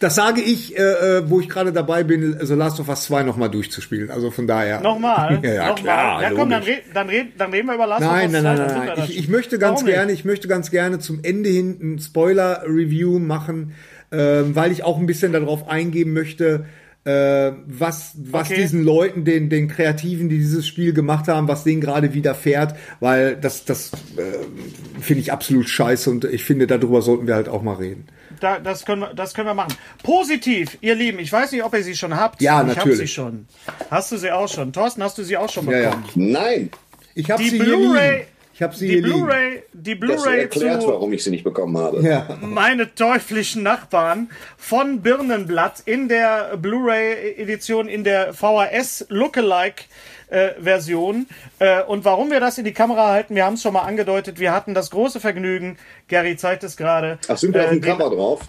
[0.00, 0.82] Das sage ich, äh,
[1.18, 4.10] äh, wo ich gerade dabei bin, The Last of Us 2 nochmal durchzuspielen.
[4.10, 4.80] Also von daher.
[4.80, 5.38] Nochmal?
[5.44, 5.74] ja, ja, Nochmal?
[5.76, 6.22] klar.
[6.22, 8.42] ja, komm, dann, red, dann, red, dann reden wir über Last Nein, of Us nein,
[8.42, 8.96] nein, 2, dann nein, nein.
[8.96, 9.10] das.
[9.10, 9.94] Ich, ich möchte ganz Warum nicht?
[9.94, 13.74] gerne, ich möchte ganz gerne zum Ende hin ein Spoiler-Review machen,
[14.10, 16.66] ähm, weil ich auch ein bisschen darauf eingehen möchte,
[17.04, 18.60] äh, was, was Okay.
[18.62, 23.36] diesen Leuten, den, den Kreativen, die dieses Spiel gemacht haben, was denen gerade widerfährt, weil
[23.36, 27.62] das, das äh, finde ich absolut scheiße und ich finde, darüber sollten wir halt auch
[27.62, 28.06] mal reden.
[28.40, 29.74] Da, das, können wir, das können wir machen.
[30.02, 31.18] Positiv, ihr Lieben.
[31.18, 32.42] Ich weiß nicht, ob ihr sie schon habt.
[32.42, 33.00] Ja, ich natürlich.
[33.00, 33.46] Hab sie schon.
[33.90, 34.72] Hast du sie auch schon?
[34.72, 35.90] Thorsten, hast du sie auch schon Ja, ja.
[35.90, 36.32] bekommen?
[36.32, 36.70] Nein,
[37.14, 38.26] Ich habe sie hier Blu-ray, liegen.
[38.54, 39.18] Ich habe sie die hier liegen.
[39.18, 42.00] Blu-ray, die das Blu-ray erklärt, zu warum ich sie nicht bekommen habe.
[42.02, 42.38] Ja.
[42.40, 49.84] meine teuflischen Nachbarn von Birnenblatt in der Blu-ray-Edition, in der VHS Lookalike.
[50.30, 51.26] Äh, Version.
[51.58, 54.40] Äh, und warum wir das in die Kamera halten, wir haben es schon mal angedeutet,
[54.40, 55.76] wir hatten das große Vergnügen,
[56.08, 57.18] Gary zeigt es gerade.
[57.28, 58.40] Ach, sind wir auf äh, dem den- Cover drauf?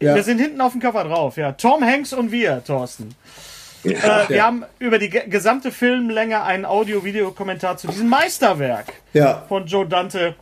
[0.00, 0.14] Ja.
[0.14, 1.52] Wir sind hinten auf dem Cover drauf, ja.
[1.52, 3.14] Tom Hanks und wir, Thorsten.
[3.84, 4.22] Ja.
[4.22, 9.44] Äh, wir haben über die ge gesamte Filmlänge einen Audio-Video-Kommentar zu diesem Meisterwerk Ja.
[9.48, 10.34] von Joe Dante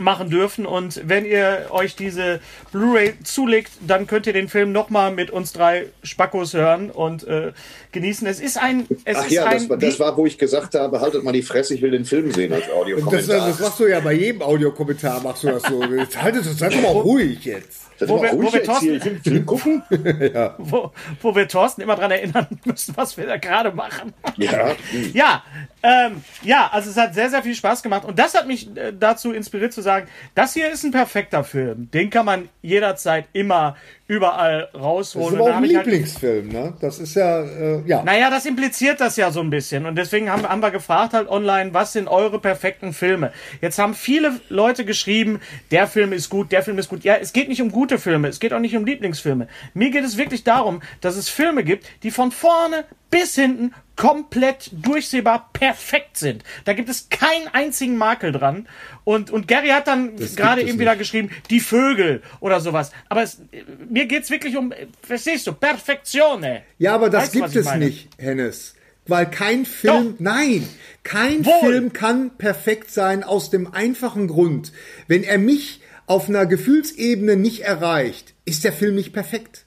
[0.00, 0.66] machen dürfen.
[0.66, 2.40] Und wenn ihr euch diese
[2.72, 7.52] Blu-ray zulegt, dann könnt ihr den Film nochmal mit uns drei Spackos hören und äh,
[7.92, 8.26] genießen.
[8.26, 8.86] Es ist ein.
[9.04, 11.32] Es Ach ist ja, ein, das war, das war, wo ich gesagt habe, haltet mal
[11.32, 13.48] die Fresse, ich will den Film sehen als Das, Audiokommentar.
[13.48, 15.82] das machst du ja bei jedem Audiokommentar, machst du das so.
[15.84, 17.82] Jetzt haltet es, seid doch mal ruhig jetzt.
[17.98, 18.64] Das wo wir- ruhig wo wir.
[18.64, 19.82] Thorsten- Film gucken.
[20.58, 24.14] wo, wo wir Thorsten immer dran erinnern müssen, was wir da gerade machen.
[24.38, 24.70] Ja,
[25.12, 25.44] Ja,
[25.82, 28.92] ähm, ja, also es hat sehr, sehr viel Spaß gemacht und das hat mich äh,
[28.98, 29.89] dazu inspiriert zu sagen,
[30.34, 31.90] das hier ist ein perfekter Film.
[31.92, 33.76] Den kann man jederzeit immer
[34.06, 35.26] überall Das rausholen.
[35.28, 36.74] ist Und aber auch ein halt- Lieblingsfilm, ne?
[36.80, 38.02] Das ist ja, äh, ja.
[38.02, 39.86] naja, das impliziert das ja so ein bisschen.
[39.86, 43.32] Und deswegen haben, haben wir gefragt halt online, was sind eure perfekten Filme?
[43.60, 47.04] Jetzt haben viele Leute geschrieben, der Film ist gut, der Film ist gut.
[47.04, 49.46] Ja, es geht nicht um gute Filme, es geht auch nicht um Lieblingsfilme.
[49.74, 54.70] Mir geht es wirklich darum, dass es Filme gibt, die von vorne bis hinten komplett
[54.72, 56.42] durchsehbar perfekt sind.
[56.64, 58.66] Da gibt es keinen einzigen Makel dran.
[59.04, 60.78] Und, und Gary hat dann gerade es eben nicht.
[60.78, 62.92] wieder geschrieben, die Vögel oder sowas.
[63.10, 63.42] Aber es,
[63.90, 66.62] mir geht's wirklich um, verstehst du, Perfektione.
[66.78, 67.84] Ja, aber das Weißt gibt es meine?
[67.84, 68.74] nicht, Hennes.
[69.06, 70.20] Weil kein Film, Doch.
[70.20, 70.66] nein,
[71.02, 71.60] kein Wohl.
[71.60, 74.72] Film kann perfekt sein aus dem einfachen Grund.
[75.08, 79.66] Wenn er mich auf einer Gefühlsebene nicht erreicht, ist der Film nicht perfekt.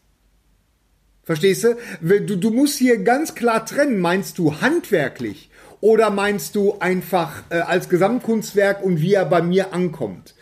[1.23, 1.77] Verstehst du?
[2.01, 7.55] Du, du musst hier ganz klar trennen, meinst du handwerklich oder meinst du einfach äh,
[7.59, 10.35] als Gesamtkunstwerk und wie er bei mir ankommt?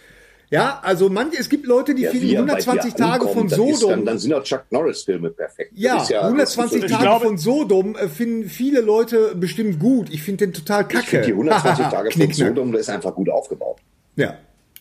[0.49, 3.19] Ja, also manche, es gibt Leute, die Ja, finden wie er bei 120 dir Tage
[3.27, 3.89] von ankommt, ist Sodom.
[3.91, 5.71] Dann, dann sind auch Chuck Norris-Filme perfekt.
[5.75, 9.79] ja, ja 120 das ist so- Tage glaube- von Sodom äh, finden viele Leute bestimmt
[9.79, 10.09] gut.
[10.11, 10.99] Ich finde den total kacke.
[11.03, 12.47] Ich finde die 120 Tage von Knickknack.
[12.49, 13.77] Sodom, das ist einfach gut aufgebaut.
[14.17, 14.35] Ja.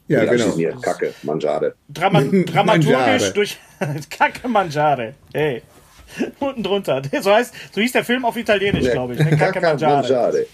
[0.08, 0.56] Ja, Ja, genau.
[0.56, 1.76] Mir Kacke, Manjade.
[1.88, 3.32] Drama dramaturgisch Mangiare.
[3.32, 3.60] durch
[4.10, 5.14] Kacke Mangiare.
[5.32, 5.62] Hey.
[6.40, 7.02] Unten drunter.
[7.20, 9.20] So heißt, so hieß der Film auf Italienisch, glaube ich.
[9.20, 9.36] ne?
[9.36, 10.46] Kacke Mangiare.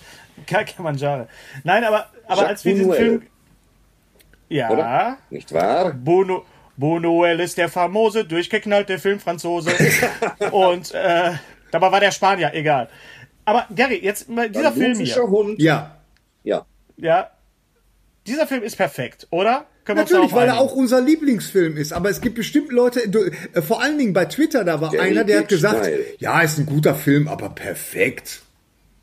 [0.46, 1.28] Kacke Mangiare.
[1.64, 2.96] Nein, aber, aber Jacques als wir diesen Buñuel.
[2.96, 3.22] Film.
[4.48, 4.70] Ja.
[4.70, 5.18] Oder?
[5.30, 5.92] Nicht wahr?
[5.92, 6.44] Bono,
[6.76, 9.70] Bonoel ist der famose, durchgeknallte Filmfranzose.
[10.52, 11.32] Und äh,
[11.70, 12.88] dabei war der Spanier, egal.
[13.44, 15.16] Aber Gary, jetzt mal dieser Film hier.
[15.22, 15.60] Hund.
[15.60, 15.96] Ja,
[16.44, 16.66] Ja.
[16.96, 17.30] Ja.
[18.26, 19.66] Dieser Film ist perfekt, oder?
[19.86, 21.92] Können natürlich, weil er auch unser Lieblingsfilm ist.
[21.92, 23.20] Aber es gibt bestimmt Leute, du,
[23.54, 26.04] äh, vor allen Dingen bei Twitter, da war Der einer, der hat gesagt, steil.
[26.18, 28.42] ja, ist ein guter Film, aber perfekt.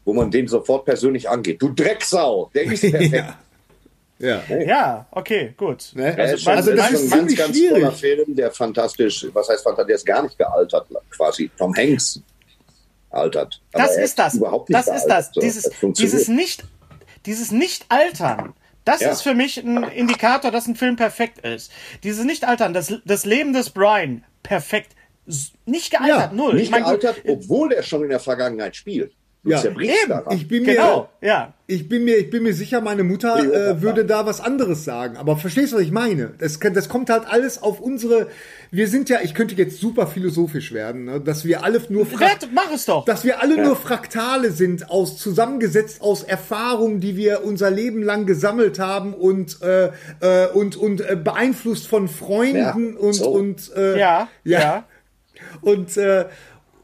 [0.05, 1.61] Wo man den sofort persönlich angeht.
[1.61, 3.13] Du Drecksau, der ist perfekt.
[4.19, 4.41] Ja.
[4.49, 4.57] Ja.
[4.65, 5.91] Ja, okay, gut.
[5.95, 6.09] Ne?
[6.33, 7.73] Ist schon, Also also das das ist ist ein ganz, ganz schwierig.
[7.81, 11.49] toller Film, der fantastisch, was heißt fantastisch, der ist gar nicht gealtert, quasi.
[11.57, 12.21] Tom Hanks
[13.09, 13.61] altert.
[13.73, 14.33] Aber Das er ist das.
[14.35, 15.29] Überhaupt nicht Das ist das.
[15.33, 16.13] So, Dieses, es funktioniert.
[16.13, 16.63] dieses nicht,
[17.25, 18.53] dieses Nicht-Altern.
[18.85, 19.11] Das Ja.
[19.11, 21.71] ist für mich ein Indikator, dass ein Film perfekt ist.
[22.03, 24.93] Dieses Nicht-Altern, das, das Leben des Brian, perfekt.
[25.65, 26.55] Nicht gealtert, Ja, null.
[26.55, 29.13] nicht Ich mein, gealtert, obwohl er schon in der Vergangenheit spielt.
[29.43, 29.57] Du Ja.
[29.57, 30.21] zerbrichst Eben.
[30.31, 31.53] Ich bin mir, Genau, ja.
[31.67, 34.85] Ich bin mir, ich bin mir sicher, meine Mutter Ja, äh, würde da was anderes
[34.85, 35.17] sagen.
[35.17, 36.31] Aber verstehst du, was ich meine?
[36.39, 38.27] Das, das kommt halt alles auf unsere.
[38.71, 41.19] Wir sind ja, ich könnte jetzt super philosophisch werden, ne?
[41.19, 43.03] dass wir alle nur Fra Werd, mach es doch.
[43.03, 48.25] dass wir alle nur Fraktale sind, aus zusammengesetzt aus Erfahrungen, die wir unser Leben lang
[48.25, 49.87] gesammelt haben und äh,
[50.21, 53.29] äh, und und äh, beeinflusst von Freunden Ja, und so.
[53.29, 54.85] und äh, ja, ja.
[55.61, 56.25] und, äh,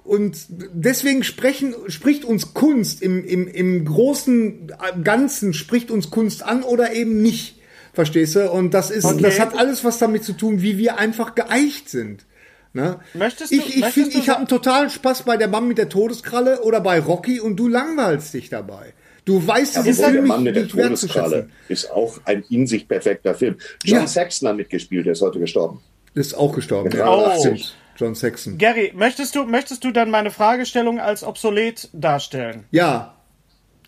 [0.10, 4.72] und deswegen sprechen, spricht uns Kunst im, im, im großen
[5.04, 7.58] Ganzen, spricht uns Kunst an oder eben nicht.
[7.94, 8.50] Verstehst du?
[8.52, 9.22] Und das ist, Okay.
[9.22, 12.26] das hat alles was damit zu tun, wie wir einfach geeicht sind.
[12.74, 13.00] Ne?
[13.14, 15.90] Möchtest du- ich ich finde, ich habe einen totalen Spaß bei der Mann mit der
[15.90, 18.94] Todeskralle oder bei Rocky und du langweilst dich dabei.
[19.26, 20.86] Du weißt Aber diesen der Mann nicht, mit der.
[20.86, 23.56] Todeskralle ist auch ein in sich perfekter Film.
[23.84, 24.08] John Ja.
[24.08, 25.82] Saxon hat mitgespielt, der ist heute gestorben.
[26.14, 26.86] Ist auch gestorben.
[26.90, 27.74] Mit Ja, 83.
[28.00, 28.58] John Saxon.
[28.58, 32.64] Gary, möchtest du, möchtest du dann meine Fragestellung als obsolet darstellen?
[32.72, 33.16] Ja,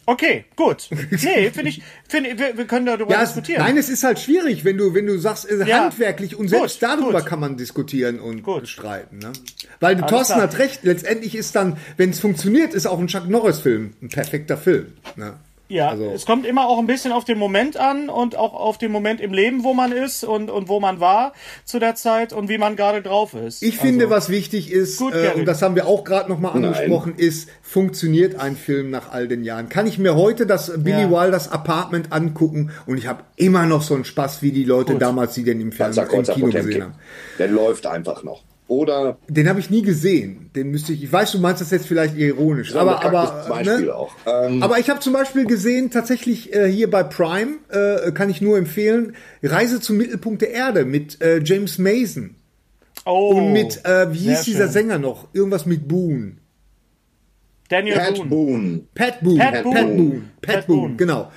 [0.08, 0.90] Okay, gut.
[1.12, 3.62] Nee, finde ich, finde, wir, wir können darüber Ja, es, diskutieren.
[3.62, 5.86] nein, es ist halt schwierig, wenn du, wenn du sagst, äh, Ja.
[5.86, 7.26] handwerklich und Gut, selbst darüber gut.
[7.28, 8.68] kann man diskutieren und Gut.
[8.68, 9.20] streiten.
[9.20, 9.32] Ne?
[9.80, 10.48] Weil Thorsten klar.
[10.48, 14.58] hat recht, letztendlich ist dann, wenn es funktioniert, ist auch ein Chuck Norris-Film ein perfekter
[14.58, 14.94] Film.
[15.18, 15.36] Ne?
[15.72, 18.78] Ja, Also- es kommt immer auch ein bisschen auf den Moment an und auch auf
[18.78, 21.32] den Moment im Leben, wo man ist und, und wo man war
[21.64, 23.64] zu der Zeit und wie man gerade drauf ist.
[23.64, 26.66] Ich finde, was wichtig ist, Gut, äh, und das haben wir auch gerade nochmal Nein.
[26.66, 29.70] angesprochen, ist, funktioniert ein Film nach all den Jahren?
[29.70, 31.10] Kann ich mir heute das Billy Ja.
[31.10, 35.36] Wilders Apartment angucken und ich habe immer noch so einen Spaß, wie die Leute damals,
[35.36, 36.94] die den im Fernsehen, im Kino gesehen haben.
[37.40, 38.44] Der läuft einfach noch.
[38.72, 40.50] Oder Den habe ich nie gesehen.
[40.56, 41.04] Den müsste ich.
[41.04, 43.96] Ich weiß, du meinst das jetzt vielleicht ironisch, aber aber bekacktes Beispiel ne?
[43.96, 44.16] auch.
[44.26, 48.40] Ähm, Aber ich habe zum Beispiel gesehen, tatsächlich äh, hier bei Prime äh, kann ich
[48.40, 52.36] nur empfehlen, Reise zum Mittelpunkt der Erde mit äh, James Mason
[53.04, 54.72] oh, und mit äh, wie hieß dieser schön.
[54.72, 55.28] Sänger noch?
[55.34, 56.38] Irgendwas mit Boone.
[57.68, 58.30] Daniel Pat Boone.
[58.30, 58.82] Boone.
[58.96, 59.38] Pat Boone.
[59.38, 59.76] Pat Boone.
[59.76, 60.22] Pat Boone.
[60.42, 60.96] Pat Pat Boone, Boone.
[60.96, 61.32] genau.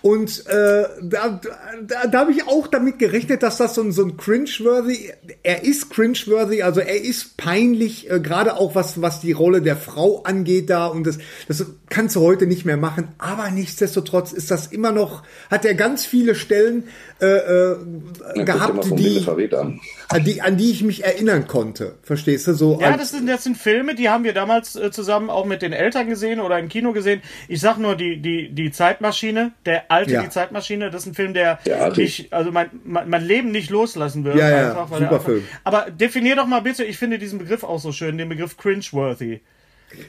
[0.00, 1.40] Und äh, da,
[1.82, 5.10] da, da habe ich auch damit gerechnet, dass das so ein, so ein cringeworthy,
[5.42, 9.76] er ist cringeworthy, also er ist peinlich, äh, gerade auch was, was die Rolle der
[9.76, 14.52] Frau angeht da und das, das kannst du heute nicht mehr machen, aber nichtsdestotrotz ist
[14.52, 16.84] das immer noch, hat er ganz viele Stellen
[17.20, 19.80] äh, äh, gehabt, die, an.
[20.24, 23.44] die, an die ich mich erinnern konnte, verstehst du, so Ja, als- das sind, das
[23.44, 26.68] sind Filme, die haben wir damals äh, zusammen auch mit den Eltern gesehen oder im
[26.68, 27.20] Kino gesehen.
[27.48, 30.22] Ich sag nur die, die, die Zeitmaschine, der alte Ja.
[30.22, 33.70] Die Zeitmaschine, das ist ein Film, der, Der mich, also mein, mein, mein Leben nicht
[33.70, 34.36] loslassen wird.
[34.36, 35.44] Ja, ja, einfach, weil super er einfach, Film.
[35.64, 39.40] Aber definier doch mal bitte, ich finde diesen Begriff auch so schön, den Begriff cringeworthy.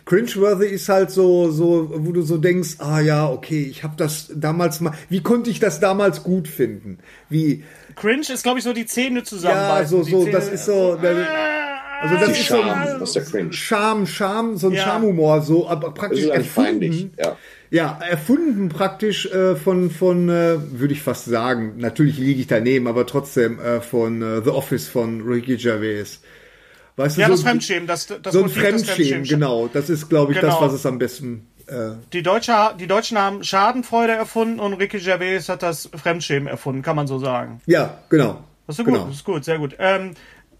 [0.05, 4.31] Cringeworthy ist halt so, so, wo du so denkst, ah ja, okay, ich habe das
[4.35, 6.99] damals mal, wie konnte ich das damals gut finden?
[7.29, 7.63] Wie,
[7.95, 10.03] Cringe ist, glaube ich, so die Zähne ja, zusammenbeißen.
[10.03, 10.97] so, so, Zähne, das ist so,
[12.01, 13.53] also das Die ist so Scham, ein das ist der Cringe.
[13.53, 14.83] Charme, Charme, so ein Ja.
[14.83, 17.11] Charmhumor, so, aber Das praktisch erfunden.
[17.17, 17.37] Ja.
[17.71, 22.87] Ja, erfunden praktisch äh, von, von äh, würde ich fast sagen, natürlich liege ich daneben,
[22.87, 26.19] aber trotzdem äh, von äh, The Office von Ricky Gervais.
[26.99, 29.69] Weißt du, Ja, so, das Fremdschämen, das, das so ein Motiv des Fremdschämen, genau.
[29.71, 30.65] Das ist, glaube ich, das, Genau.
[30.67, 35.47] was es am besten äh, Die, Deutsche, die Deutschen haben Schadenfreude erfunden und Ricky Gervais
[35.47, 37.61] hat das Fremdschämen erfunden, kann man so sagen.
[37.67, 38.43] Ja, genau.
[38.67, 38.99] Das ist genau.
[38.99, 39.75] gut, das ist gut, sehr gut.
[39.79, 40.11] Ähm,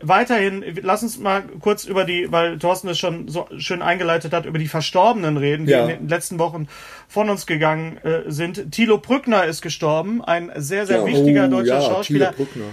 [0.01, 4.45] weiterhin, lass uns mal kurz über die, weil Thorsten es schon so schön eingeleitet hat,
[4.45, 5.81] über die Verstorbenen reden, die Ja.
[5.83, 6.67] in den letzten Wochen
[7.09, 8.71] von uns gegangen äh, sind.
[8.71, 11.05] Thilo Brückner ist gestorben, ein sehr, sehr Ja.
[11.05, 12.31] wichtiger Oh, deutscher ja, Schauspieler.
[12.33, 12.65] Thilo Bruckner.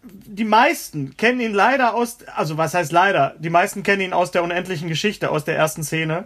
[0.00, 3.34] Die meisten kennen ihn leider aus, also was heißt leider?
[3.38, 6.24] Die meisten kennen ihn aus der unendlichen Geschichte, aus der ersten Szene,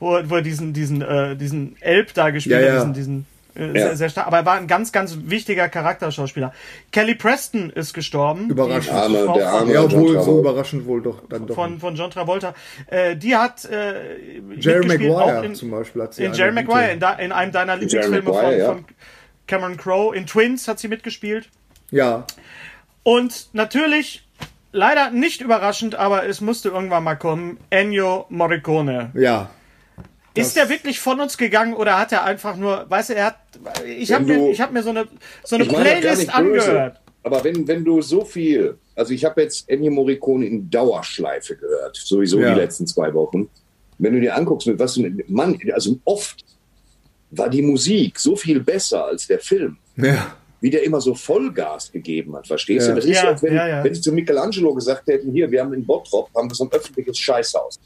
[0.00, 2.78] wo, er- wo er diesen, diesen, äh, diesen Elb da gespielt Ja, hat, ja.
[2.80, 3.72] diesen, diesen äh, Ja.
[3.88, 4.26] sehr, sehr stark.
[4.26, 6.52] Aber er war ein ganz, ganz wichtiger Charakterschauspieler.
[6.90, 8.50] Kelly Preston ist gestorben.
[8.50, 8.94] Überraschend.
[8.94, 10.40] Arme, Frau der von- arme Ja, John obwohl so Travolta.
[10.50, 11.54] überraschend wohl doch dann doch.
[11.54, 12.54] von, von John Travolta.
[12.88, 16.50] Äh, die hat äh, Jerry mitgespielt, Maguire auch in, zum Beispiel hat sie in Jerry
[16.52, 18.66] Maguire, in, da, in einem deiner Lieblingsfilme von, ja.
[18.66, 18.84] von
[19.46, 20.16] Cameron Crowe.
[20.16, 21.48] In Twins hat sie mitgespielt.
[21.92, 22.24] Ja,
[23.02, 24.22] Und natürlich,
[24.72, 29.10] leider nicht überraschend, aber es musste irgendwann mal kommen, Ennio Morricone.
[29.14, 29.50] ja.
[30.34, 33.36] Ist der wirklich von uns gegangen oder hat er einfach nur, weißt du, er hat,
[33.86, 35.06] ich habe mir, ich hab mir so eine,
[35.44, 37.02] so eine Playlist angehört.
[37.22, 41.96] Aber wenn, wenn du so viel, also ich habe jetzt Ennio Morricone in Dauerschleife gehört,
[41.96, 42.54] sowieso Ja.
[42.54, 43.50] die letzten zwei Wochen.
[43.98, 46.42] Wenn du dir anguckst, mit was du, Mann, also oft
[47.30, 50.34] war die Musik so viel besser als der Film, Ja.
[50.62, 52.94] Wie der immer so Vollgas gegeben hat, verstehst Ja.
[52.94, 53.00] du?
[53.00, 53.84] Das ist, Ja, als wenn, ja, ja.
[53.84, 56.72] wenn sie zu Michelangelo gesagt hätten, hier, wir haben in Bottrop, haben wir so ein
[56.72, 57.78] öffentliches Scheißhaus.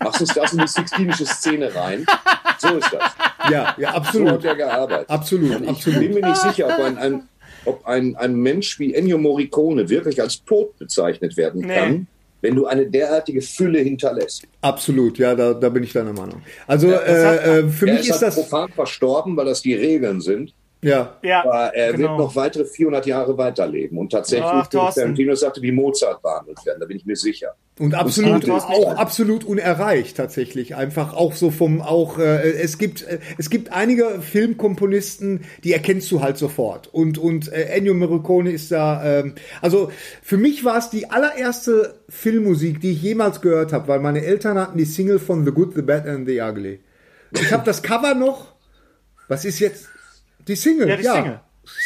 [0.00, 2.04] Machst uns das in die Sixtinische Szene rein.
[2.60, 3.12] So ist das.
[3.52, 4.44] Ja, ja, So hat absolut.
[4.44, 5.08] er gearbeitet.
[5.08, 6.12] Absolut, Ich bin absolut.
[6.14, 7.28] mir nicht sicher, ob ein, ein,
[7.66, 11.74] ob ein, ein Mensch wie Ennio Morricone wirklich als tot bezeichnet werden Nee.
[11.76, 12.06] kann,
[12.40, 14.42] wenn du eine derartige Fülle hinterlässt.
[14.60, 16.42] Absolut, ja, da, da bin ich deiner Meinung.
[16.66, 19.74] Also das hat- äh, äh, für mich ist ist das profan verstorben, weil das die
[19.74, 20.52] Regeln sind.
[20.80, 22.10] Ja, Ja, Aber er genau.
[22.10, 23.98] wird noch weitere 400 Jahre weiterleben.
[23.98, 24.66] Und tatsächlich, Ach.
[24.68, 26.78] Tarantino sagte, wie Mozart behandelt werden.
[26.80, 27.54] Da bin ich mir sicher.
[27.80, 30.76] und absolut auch absolut unerreicht tatsächlich.
[30.76, 36.10] Einfach auch so vom auch äh, es gibt äh, es gibt einige Filmkomponisten, die erkennst
[36.12, 36.86] du halt sofort.
[36.92, 39.90] Und und äh, Ennio Morricone ist da ähm, also
[40.22, 44.58] für mich war es die allererste Filmmusik, die ich jemals gehört habe, weil meine Eltern
[44.58, 46.80] hatten die Single von The Good, The Bad and The Ugly.
[47.32, 48.54] Ich habe das Cover noch.
[49.28, 49.88] Was ist jetzt
[50.48, 50.88] die Single?
[50.88, 51.40] ja, die Single.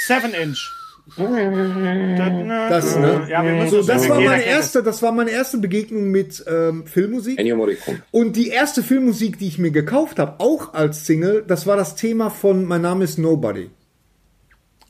[0.06, 0.70] Seven Inch.
[1.16, 3.26] Das, ne?
[3.28, 6.86] Ja, wir müssen so, das war meine erste, das war meine erste Begegnung mit ähm,
[6.86, 7.40] Filmmusik.
[7.40, 8.02] Ennio Morricone.
[8.12, 11.96] Und die erste Filmmusik, die ich mir gekauft habe, auch als Single, das war das
[11.96, 13.70] Thema von Mein Name ist Nobody.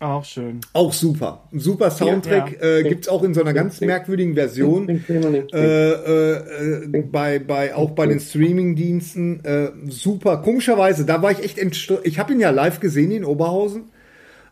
[0.02, 0.60] Auch schön.
[0.72, 1.44] Auch super.
[1.52, 2.60] Ein super Soundtrack.
[2.60, 2.78] Ja.
[2.78, 4.88] Äh, gibt's auch in so einer ganz merkwürdigen Version.
[4.88, 9.44] Äh, äh, äh, bei, bei, auch bei den Streaming-Diensten.
[9.44, 10.38] Äh, super.
[10.38, 12.00] Komischerweise, da war ich echt entstört.
[12.04, 13.92] Ich habe ihn ja live gesehen in Oberhausen.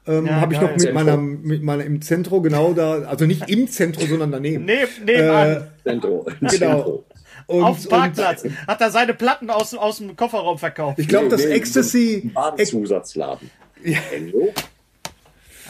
[0.07, 3.51] Ähm, Ja, habe ich noch mit meiner, mit meiner im Zentro genau da, also nicht
[3.51, 4.67] im Zentro, sondern daneben.
[4.67, 5.49] Neb, nebenan.
[5.49, 6.27] Äh, Zentro.
[6.41, 7.05] Genau.
[7.49, 8.45] Und, auf dem Parkplatz.
[8.69, 11.01] Hat er seine Platten aus, aus dem Kofferraum verkauft.
[11.01, 13.51] Ich glaube, das Nee, nee, Ecstasy, ein Badezusatzladen.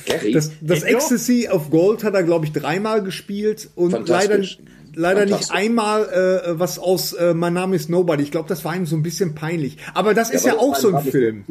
[0.04, 0.32] Gary?
[0.32, 0.82] das, das?
[0.82, 4.40] Ecstasy of Gold hat er, glaube ich, dreimal gespielt und leider,
[4.94, 8.22] leider nicht einmal äh, was aus äh, Mein Name ist Nobody.
[8.22, 9.78] Ich glaube, das war ihm so ein bisschen peinlich.
[9.94, 11.44] Aber das ist ja, aber auch das so ein Film.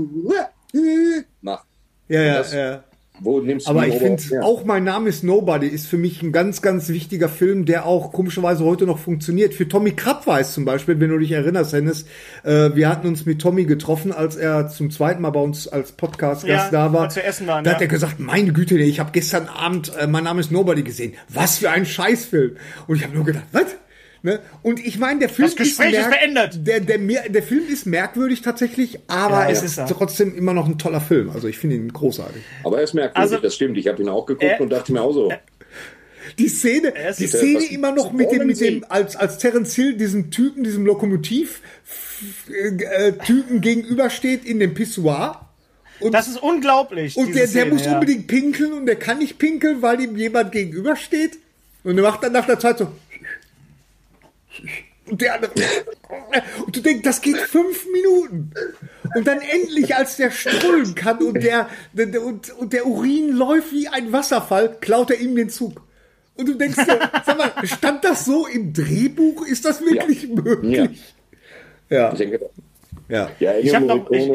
[1.42, 1.64] Mach.
[2.08, 2.84] Ja, ja, ja.
[3.22, 4.42] Wo nimmst du Aber ich finde Ja.
[4.42, 8.12] auch Mein Name ist Nobody ist für mich ein ganz, ganz wichtiger Film, der auch
[8.12, 9.54] komischerweise heute noch funktioniert.
[9.54, 12.06] Für Tommy Krabweis zum Beispiel, wenn du dich erinnerst, Hennes,
[12.44, 15.92] äh, wir hatten uns mit Tommy getroffen, als er zum zweiten Mal bei uns als
[15.92, 17.02] Podcast-Gast Ja, da war.
[17.04, 17.76] als wir essen waren, da ja.
[17.76, 21.14] hat er gesagt, meine Güte, ich habe gestern Abend äh, Mein Name ist Nobody gesehen.
[21.30, 22.56] Was für ein Scheißfilm.
[22.88, 23.66] Und ich habe nur gedacht, was?
[24.22, 24.40] Ne?
[24.64, 26.68] Und ich meine, der Film Das Gespräch ist merk- beendet.
[26.68, 26.98] Der, der,
[27.30, 29.66] der Film ist merkwürdig tatsächlich, aber Ja, es ja.
[29.66, 29.88] ist Ist er.
[29.88, 31.30] trotzdem immer noch ein toller Film.
[31.30, 32.42] Also ich finde ihn großartig.
[32.64, 33.78] Aber er ist merkwürdig, Also- das stimmt.
[33.78, 35.32] Ich habe ihn auch geguckt Äh, und dachte mir auch so,
[36.38, 39.38] Die Szene, die ist, äh, Szene was- immer noch mit dem, mit dem, als, als
[39.38, 41.62] Terence Hill diesem Typen, diesem Lokomotiv,
[42.50, 45.46] äh, Typen gegenübersteht in dem Pissoir.
[46.02, 47.18] Und, Das ist unglaublich.
[47.18, 47.94] und der, der Szene, muss ja.
[47.94, 51.38] unbedingt pinkeln und der kann nicht pinkeln, weil ihm jemand gegenübersteht.
[51.84, 52.90] Und er macht dann nach der Zeit so.
[55.06, 55.52] Und der andere.
[56.66, 58.52] Und du denkst, das geht fünf Minuten.
[59.16, 63.88] Und dann endlich, als der strullen kann und der, und, und der Urin läuft wie
[63.88, 65.82] ein Wasserfall, klaut er ihm den Zug.
[66.36, 69.46] Und du denkst dir, sag mal, stand das so im Drehbuch?
[69.46, 70.30] Ist das wirklich Ja.
[70.30, 71.00] möglich?
[71.90, 72.40] Ja, ich denke,
[73.10, 74.32] ja, ja, Ich habe noch, ich,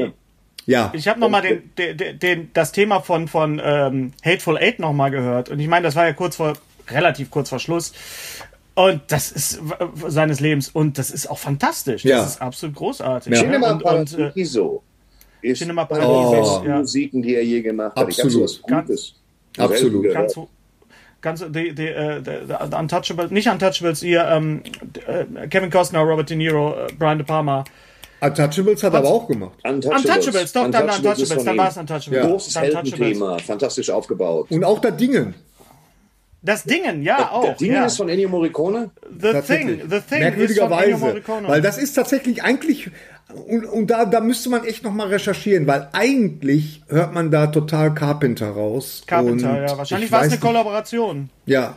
[0.67, 0.93] ja.
[0.95, 4.93] ich hab noch mal den, den, den, das Thema von, von ähm, Hateful Eight noch
[4.93, 5.51] mal gehört.
[5.51, 6.55] Und ich meine, das war ja kurz vor,
[6.91, 7.93] relativ kurz vor Schluss.
[8.77, 10.69] Und das ist w- seines Lebens.
[10.69, 12.05] Und das ist auch fantastisch.
[12.05, 12.19] Ja.
[12.19, 13.33] Das ist absolut großartig.
[13.33, 13.39] Ja.
[13.39, 13.45] Ja.
[13.45, 14.83] Cinema Und, und, äh, Paradiso
[15.43, 16.79] ist Cinema Paradiso, besten ja.
[16.79, 18.05] Musiken, die er je gemacht hat.
[18.05, 18.63] Absolut.
[18.63, 19.15] Gutes.
[19.59, 20.13] Absolut.
[20.13, 20.35] ganz,
[21.21, 24.63] ganz die, die, äh, die, die Untouchables, nicht Untouchables, ihr ähm,
[25.07, 27.63] äh, Kevin Costner, Robert De Niro, äh, Brian De Palma.
[28.21, 29.53] Untouchables hat er aber auch gemacht.
[29.65, 32.17] Untouchables, doch, dann Untouchables, ist von dann war es Untouchables.
[32.17, 32.23] Ja.
[32.23, 34.51] Dann Großes Heldenthema, fantastisch aufgebaut.
[34.51, 35.35] Und auch das Dingen.
[36.45, 37.45] Das Dingen, ja, auch.
[37.45, 37.87] Der Ding ja.
[37.87, 38.91] ist von Ennio Morricone.
[39.11, 40.97] The Thing, The Thing ist von Ennio Merkwürdigerweise.
[40.99, 41.49] Morricone.
[41.49, 42.91] Weil das ist tatsächlich eigentlich,
[43.49, 47.95] und, und da, da müsste man echt nochmal recherchieren, weil eigentlich hört man da total
[47.95, 49.03] Carpenter raus.
[49.07, 49.79] Carpenter, und ja.
[49.79, 51.31] Wahrscheinlich ich war es eine nicht- Kollaboration.
[51.47, 51.77] Ja,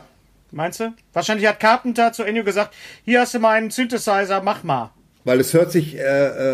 [0.50, 0.94] Meinst du?
[1.12, 4.92] Wahrscheinlich hat Carpenter zu Ennio gesagt, hier hast du meinen Synthesizer, mach mal.
[5.24, 6.00] weil es hört sich, äh,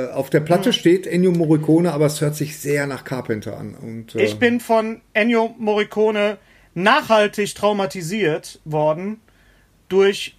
[0.06, 0.46] äh, auf der Hm.
[0.46, 3.76] Platte steht Ennio Morricone, aber es hört sich sehr nach Carpenter an.
[3.80, 6.38] Und, äh, Ich bin von Ennio Morricone
[6.74, 9.20] nachhaltig traumatisiert worden
[9.88, 10.36] durch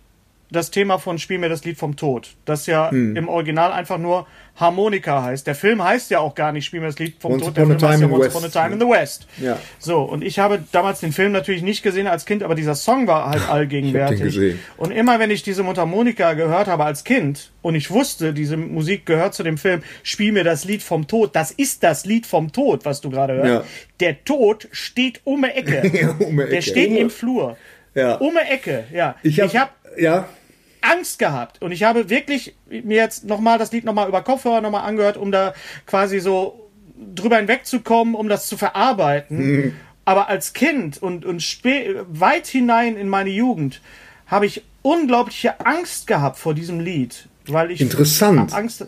[0.56, 3.16] das Thema von Spiel mir das Lied vom Tod, das ja Hm.
[3.16, 4.26] im Original einfach nur
[4.58, 5.46] Harmonika heißt.
[5.48, 7.66] Der Film heißt ja auch gar nicht Spiel mir das Lied vom Once Tod, der
[7.66, 8.54] Film heißt ja Once the Upon a West.
[8.54, 9.28] Time in the West.
[9.42, 9.60] Ja.
[9.80, 13.06] So, und ich habe damals den Film natürlich nicht gesehen als Kind, aber dieser Song
[13.08, 14.56] war halt allgegenwärtig.
[14.78, 19.06] Und immer wenn ich diese Mundharmonika gehört habe als Kind und ich wusste, diese Musik
[19.06, 22.52] gehört zu dem Film, spiel mir das Lied vom Tod, das ist das Lied vom
[22.54, 23.50] Tod, was du gerade hörst.
[23.50, 23.64] Ja.
[24.00, 26.16] Der Tod steht um die Ecke.
[26.20, 26.62] Um die Der Ecke.
[26.62, 27.58] steht Um- im Flur.
[27.94, 28.16] ja.
[28.16, 29.16] Um die Ecke, ja.
[29.22, 30.28] ich habe, hab ja,
[30.92, 34.88] Angst gehabt und ich habe wirklich mir jetzt nochmal das Lied nochmal über Kopfhörer nochmal
[34.88, 35.54] angehört, um da
[35.86, 36.70] quasi so
[37.16, 39.38] drüber hinwegzukommen, um das zu verarbeiten.
[39.38, 39.76] Mhm.
[40.06, 43.82] Aber als Kind und, und spä- weit hinein in meine Jugend
[44.28, 48.54] habe ich unglaubliche Angst gehabt vor diesem Lied, weil ich Interessant.
[48.54, 48.86] Angst,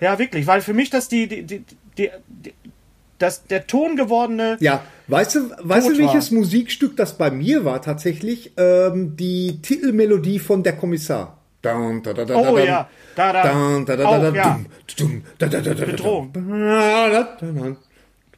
[0.00, 1.64] ja wirklich, weil für mich das die, die, die,
[1.98, 2.54] die, die
[3.24, 6.38] das, der Ton gewordene Ja, weißt du, weißt du, Tot welches war.
[6.38, 8.52] Musikstück das bei mir war tatsächlich?
[8.56, 11.38] Ähm, die Titelmelodie von Der Kommissar.
[11.62, 13.52] Dun, da, da, da, Oh da, ja, da, da.
[13.52, 14.60] Dun, da, da, Auch, da, da, ja.
[14.98, 16.30] dum, da, da, da, da, da, Bedrohung.
[16.32, 17.76] da, da, da, da,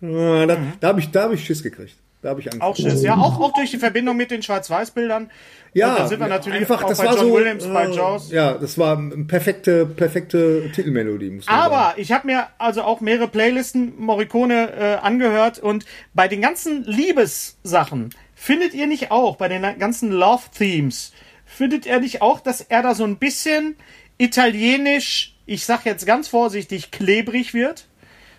[0.01, 0.57] da, da.
[0.81, 1.97] Da habe ich, da hab ich Schiss gekriegt.
[2.23, 2.63] Da habe ich Angst.
[2.63, 3.03] Auch Schiss.
[3.03, 5.31] Ja, auch, auch durch die Verbindung mit den Schwarz-Weiß-Bildern.
[5.75, 7.85] Ja, Und dann sind wir natürlich einfach, auch das bei war John so, Williams, bei
[7.87, 8.31] äh, Jaws.
[8.31, 11.75] Ja, das war eine perfekte, perfekte Titelmelodie, muss man sagen.
[11.75, 16.85] Aber ich habe mir also auch mehrere Playlisten Morricone äh, angehört und bei den ganzen
[16.85, 21.13] Liebessachen findet ihr nicht auch, bei den ganzen Love-Themes,
[21.45, 23.77] findet ihr nicht auch, dass er da so ein bisschen
[24.19, 27.87] italienisch, ich sag jetzt ganz vorsichtig, klebrig wird?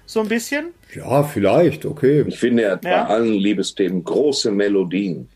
[0.06, 0.68] So ein bisschen?
[0.96, 2.24] Ja, vielleicht, okay.
[2.28, 3.04] Ich finde, er hat Ja.
[3.04, 5.28] bei allen Liebesthemen große Melodien.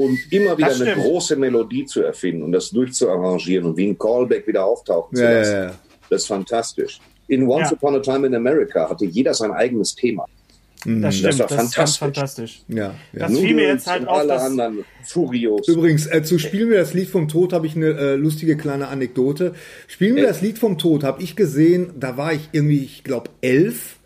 [0.00, 3.98] Und immer wieder Das eine große Melodie zu erfinden und das durchzuarrangieren und wie ein
[3.98, 5.52] Callback wieder auftauchen zu Ja, lassen.
[5.52, 5.74] ja, ja.
[6.08, 7.00] Das ist fantastisch.
[7.28, 7.76] In Once Ja.
[7.76, 10.24] Upon a Time in America hatte jeder sein eigenes Thema.
[10.86, 11.98] Das stimmt, war das, ist ganz fantastisch.
[11.98, 12.62] fantastisch.
[12.68, 13.28] Ja, ja.
[13.28, 15.68] Das fiel mir jetzt halt auf, alle anderen Furios.
[15.68, 18.88] Übrigens, äh, zu Spielen wir das Lied vom Tod habe ich eine äh, lustige kleine
[18.88, 19.52] Anekdote.
[19.88, 23.28] Spielen wir das Lied vom Tod habe ich gesehen, da war ich irgendwie, ich glaube,
[23.42, 23.99] elf.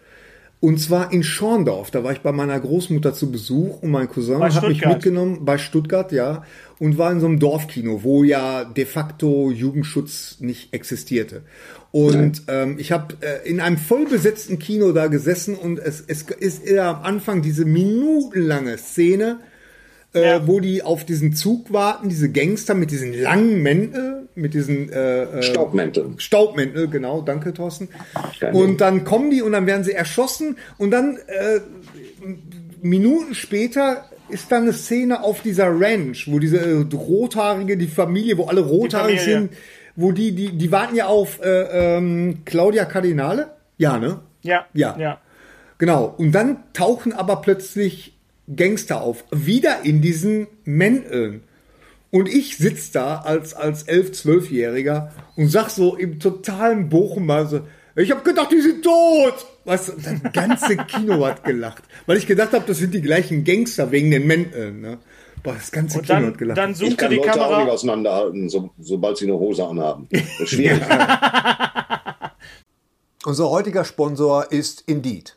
[0.64, 1.90] Und zwar in Schorndorf.
[1.90, 4.94] Da war ich bei meiner Großmutter zu Besuch und mein Cousin Bei hat mich Stuttgart.
[4.94, 6.42] mitgenommen bei Stuttgart, ja,
[6.78, 11.42] und war in so einem Dorfkino, wo ja de facto Jugendschutz nicht existierte.
[11.92, 16.64] Und ähm, ich habe äh, in einem vollbesetzten Kino da gesessen und es, es ist
[16.64, 19.40] eher am Anfang diese minutenlange Szene,
[20.14, 20.46] äh, Ja.
[20.46, 25.22] wo die auf diesen Zug warten, diese Gangster mit diesen langen Mänteln, mit diesen äh,
[25.24, 26.14] äh, Staubmänteln.
[26.18, 27.88] Staubmäntel, genau, danke Thorsten.
[28.52, 31.60] Und dann kommen die und dann werden sie erschossen und dann äh,
[32.82, 38.38] Minuten später ist dann eine Szene auf dieser Ranch, wo diese äh, rothaarige, die Familie,
[38.38, 39.40] wo alle rothaarig Familie.
[39.40, 39.52] sind,
[39.96, 43.48] wo die, die, die warten ja auf äh, ähm, Claudia Cardinale.
[43.78, 44.20] Ja, ne?
[44.42, 44.96] ja, Ja.
[44.98, 45.18] ja.
[45.78, 46.14] Genau.
[46.16, 48.13] Und dann tauchen aber plötzlich
[48.54, 49.24] Gangster auf.
[49.30, 51.42] Wieder in diesen Mänteln.
[52.10, 57.60] Und ich sitz da als, als 11-, 12-Jähriger und sag so im totalen Bochumer so,
[57.96, 59.34] ich hab gedacht, die sind tot.
[59.64, 61.82] Weißt du, und das ganze Kino hat gelacht.
[62.06, 64.80] Weil ich gedacht habe, das sind die gleichen Gangster wegen den Mänteln.
[64.80, 64.98] Ne?
[65.42, 66.58] Boah, das ganze Und Kino dann, hat gelacht.
[66.58, 67.72] dann Ich zoomte kann die Leute auch nicht Kamera.
[67.72, 70.08] auseinanderhalten, so, sobald sie eine Hose anhaben.
[70.10, 70.82] Das ist schwierig.
[73.24, 75.36] Unser heutiger Sponsor ist Indeed.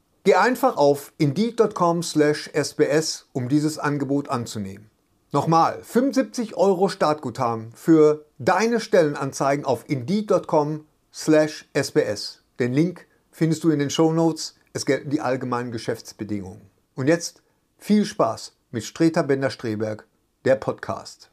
[0.23, 4.91] Geh einfach auf indeed.com/sbs, um dieses Angebot anzunehmen.
[5.31, 12.43] Nochmal, 75 Euro Startguthaben für deine Stellenanzeigen auf indeed.com/sbs.
[12.59, 14.53] Den Link findest du in den Shownotes.
[14.73, 16.61] Es gelten die allgemeinen Geschäftsbedingungen.
[16.95, 17.41] Und jetzt
[17.77, 20.05] viel Spaß mit Streter Bender-Streberg,
[20.45, 21.31] der Podcast.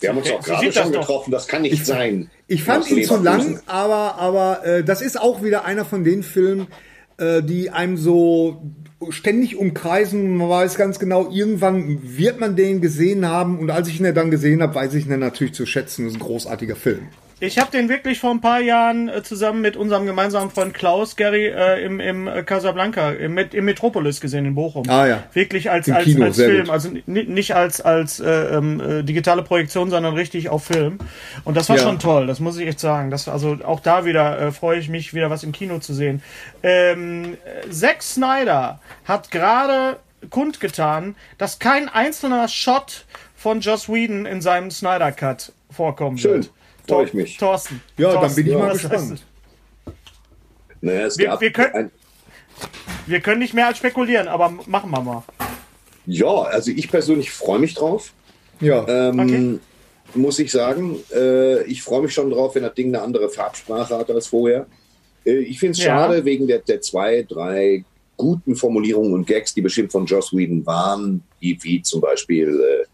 [0.00, 1.00] Wir haben uns auch Sie gerade das schon doch.
[1.00, 2.30] getroffen, das kann nicht sein.
[2.46, 6.22] Ich fand ihn zu lang, aber, aber äh, das ist auch wieder einer von den
[6.22, 6.68] Filmen,
[7.20, 8.72] äh, die einem so
[9.10, 10.36] ständig umkreisen.
[10.36, 13.58] Man weiß ganz genau, irgendwann wird man den gesehen haben.
[13.58, 16.04] Und als ich ihn dann gesehen habe, weiß ich ihn natürlich zu schätzen.
[16.04, 17.08] Das ist ein großartiger Film.
[17.42, 21.16] Ich habe den wirklich vor ein paar Jahren äh, zusammen mit unserem gemeinsamen Freund Klaus
[21.16, 24.88] Gary äh, im, im äh, Casablanca, im, im Metropolis gesehen in Bochum.
[24.90, 25.22] Ah, ja.
[25.32, 26.70] Wirklich als, Im als, Kino, als Film, gut.
[26.70, 30.98] also ni- nicht als, als äh, ähm, äh, digitale Projektion, sondern richtig auf Film.
[31.44, 31.82] Und das war Ja.
[31.82, 33.10] schon toll, das muss ich echt sagen.
[33.10, 36.22] Das, also auch da wieder äh, freue ich mich, wieder was im Kino zu sehen.
[36.62, 39.96] Ähm, äh, Zack Snyder hat gerade
[40.28, 46.50] kundgetan, dass kein einzelner Shot von Joss Whedon in seinem Snyder Cut vorkommen Schön, wird.
[46.90, 47.36] Freu Tor- ich mich.
[47.38, 47.82] Thorsten.
[47.96, 49.24] Ja, dann Thorsten, bin ich mal was heißt gespannt.
[50.82, 51.90] Naja, es Wir- gab wir können- ein,
[53.06, 55.22] Wir können nicht mehr als spekulieren, aber machen wir mal.
[56.06, 58.12] ja, also ich persönlich freue mich drauf.
[58.60, 58.86] Ja.
[58.88, 59.58] Ähm, Okay.
[60.14, 60.96] Muss ich sagen.
[61.14, 64.66] Äh, ich freue mich schon drauf, wenn das Ding eine andere Farbsprache hat als vorher.
[65.24, 65.84] Äh, ich finde es Ja.
[65.84, 67.84] schade wegen der, der zwei, drei
[68.16, 72.86] guten Formulierungen und Gags, die bestimmt von Joss Whedon waren, wie, wie zum Beispiel, äh,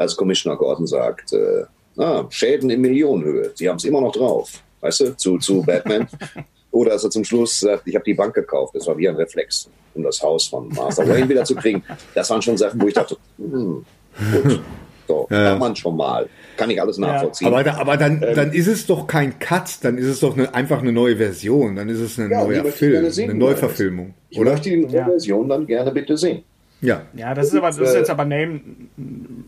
[0.00, 1.64] als Commissioner Gordon sagt, äh,
[1.98, 6.08] ah, Schäden in Millionenhöhe, sie haben es immer noch drauf, weißt du, zu, zu Batman.
[6.72, 9.16] Oder als er zum Schluss sagt, ich habe die Bank gekauft, das war wie ein
[9.16, 11.82] Reflex, um das Haus von Martha Wayne wieder zu kriegen.
[12.14, 13.84] Das waren schon Sachen, wo ich dachte, hm,
[14.32, 14.60] gut,
[15.08, 15.50] so, Ja.
[15.52, 16.28] hat man schon mal.
[16.56, 17.48] Kann ich alles nachvollziehen.
[17.48, 18.34] aber da, aber dann, Ähm.
[18.36, 21.74] dann ist es doch kein Cut, dann ist es doch eine, einfach eine neue Version.
[21.74, 24.52] Dann ist es ein Ja, neuer Film, eine er Neuverfilmung, ich oder?
[24.52, 26.44] möchte die neue Version dann gerne bitte sehen.
[26.80, 27.02] Ja.
[27.14, 28.60] Ja, das ist aber das ist jetzt aber Name.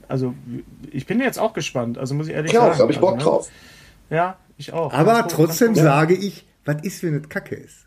[0.09, 0.35] Also
[0.91, 1.97] ich bin jetzt auch gespannt.
[1.99, 2.75] Also muss ich ehrlich Ja, sagen.
[2.77, 3.31] da habe ich Bock also, ne?
[3.37, 3.49] drauf.
[4.11, 4.93] Ja, ich auch.
[4.93, 7.87] Aber gut, trotzdem sage ich, was ist, wenn es Kacke ist?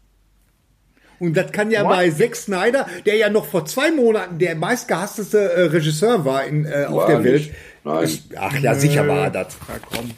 [1.20, 1.92] Und das kann ja What?
[1.92, 6.66] bei Zack Snyder, der ja noch vor zwei Monaten der meistgehassteste äh, Regisseur war in,
[6.66, 7.34] äh, auf War der er Welt.
[7.42, 7.54] nicht.
[7.86, 8.04] Nein.
[8.04, 9.56] Ist- Ach ja, sicher war er das.
[9.68, 10.12] Ja, komm.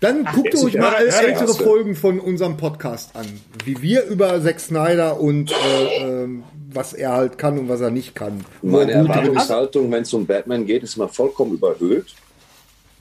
[0.00, 1.48] Dann guckt ist euch mal ältere.
[1.54, 3.26] Folgen von unserem Podcast an.
[3.64, 7.90] Wie wir über Zack Snyder und äh, ähm, was er halt kann und was er
[7.90, 8.44] nicht kann.
[8.62, 8.98] Meine er.
[8.98, 12.14] Erwartungshaltung, wenn es um Batman geht, ist immer vollkommen überhöht.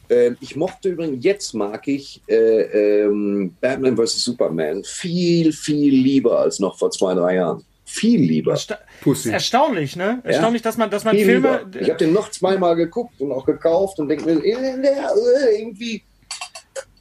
[0.10, 4.24] Ähm, ich mochte übrigens, jetzt mag ich äh, ähm, Batman vs.
[4.24, 7.64] Superman viel, viel lieber als noch vor zwei, drei Jahren.
[7.86, 8.52] Viel lieber.
[8.52, 9.30] Ersta Pussy.
[9.30, 10.20] ist erstaunlich, ne?
[10.24, 11.62] Erstaunlich, dass man, dass man Viel Filme.
[11.64, 11.82] lieber.
[11.82, 16.04] Ich habe den noch zweimal geguckt und auch gekauft und denke mir, äh, äh, irgendwie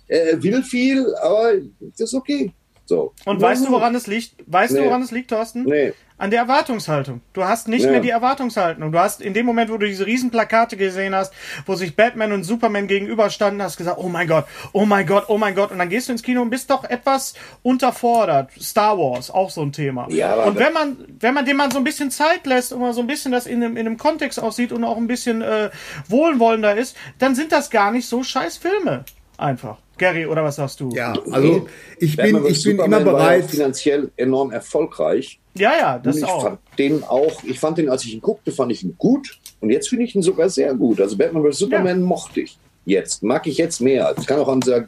[0.08, 2.52] äh, will viel, aber das ist okay.
[2.88, 3.12] So.
[3.24, 4.34] Und weißt du, woran es liegt?
[4.46, 4.86] Weißt du, Nee.
[4.86, 5.64] woran es liegt, Thorsten?
[5.64, 5.92] Nee.
[6.18, 7.20] An der Erwartungshaltung.
[7.34, 7.90] Du hast nicht Ja.
[7.90, 8.90] mehr die Erwartungshaltung.
[8.92, 11.32] Du hast in dem Moment, wo du diese riesen Plakate gesehen hast,
[11.66, 15.36] wo sich Batman und Superman gegenüberstanden, hast gesagt, oh mein Gott, oh mein Gott, oh
[15.36, 15.72] mein Gott.
[15.72, 18.50] Und dann gehst du ins Kino und bist doch etwas unterfordert.
[18.58, 20.06] Star Wars, auch so ein Thema.
[20.10, 22.94] Ja, und wenn man, wenn man dem mal so ein bisschen Zeit lässt und mal
[22.94, 25.70] so ein bisschen das in einem, in einem Kontext aussieht und auch ein bisschen äh,
[26.08, 29.04] wohlwollender ist, dann sind das gar nicht so scheiß Filme.
[29.38, 29.78] Einfach.
[29.98, 30.90] Gary, oder was sagst du?
[30.90, 31.66] Ja, also
[31.98, 33.50] ich bin, ich bin Superman immer war ja bereit.
[33.50, 35.40] finanziell enorm erfolgreich.
[35.54, 36.42] ja, ja das Und ich auch.
[36.42, 39.38] fand den auch, ich fand den, als ich ihn guckte, fand ich ihn gut.
[39.60, 41.00] Und jetzt finde ich ihn sogar sehr gut.
[41.00, 41.58] Also Batman vs.
[41.60, 42.58] Superman mochte ich.
[42.84, 43.22] Jetzt.
[43.22, 44.14] Mag ich jetzt mehr.
[44.16, 44.84] Es kann auch an dieser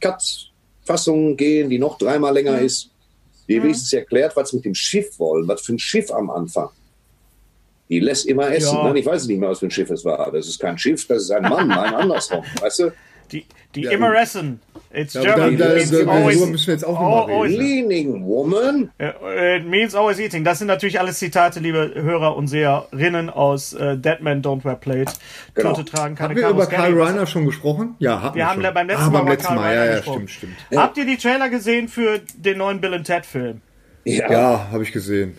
[0.00, 2.90] Cut-Fassung gehen, die noch dreimal länger ist.
[3.48, 5.46] Die wenigstens erklärt, was mit dem Schiff wollen.
[5.48, 6.70] Was für ein Schiff am Anfang.
[7.90, 8.76] Die lässt immer essen.
[8.76, 8.84] Ja.
[8.84, 10.30] Nein, ich weiß nicht mehr, was für ein Schiff es war.
[10.32, 11.68] Das ist kein Schiff, das ist ein Mann.
[11.68, 12.42] Nein, andersrum.
[12.60, 12.92] Weißt du?
[13.32, 14.60] Die, die Immeressen.
[14.92, 15.56] It's Ja, German.
[15.58, 17.58] da- da- It's da- always- müssen wir jetzt auch Oh, oh, reden.
[17.60, 18.90] Leaning Woman.
[18.98, 20.44] Äh, It means always eating.
[20.44, 24.76] Das sind natürlich alles Zitate, liebe Hörer und Seherinnen aus äh, Dead Man Don't Wear
[24.76, 25.12] Plate.
[25.54, 25.70] Genau.
[25.72, 26.66] Tote tragen keine Haben wir über.
[26.66, 27.96] Karl Reiner schon gesprochen?
[27.98, 28.74] Ja, hatten Wir wir haben schon.
[28.74, 29.74] beim letzten ah, Mal beim letzten Karl Mal.
[29.74, 30.28] Ja, ja, gesprochen.
[30.28, 30.80] stimmt, stimmt.
[30.80, 33.62] Habt ihr die Trailer gesehen für den neuen Bill Ted Film?
[34.04, 34.30] Ja.
[34.30, 35.36] Ja, habe ich gesehen.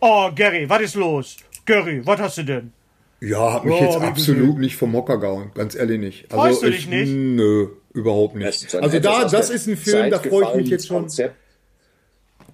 [0.00, 1.36] Oh, Gary, was ist los?
[1.64, 2.72] Gary, was hast du denn?
[3.20, 6.24] Ja, hat mich Oh, jetzt absolut nicht vom Hocker gehauen, ganz ehrlich nicht.
[6.30, 7.10] Also Freust du ich, dich nicht?
[7.12, 8.74] Nö, überhaupt nicht.
[8.74, 10.98] Also da, das ist ein Film, da Zeit freue ich mich jetzt schon.
[11.02, 11.34] Konzept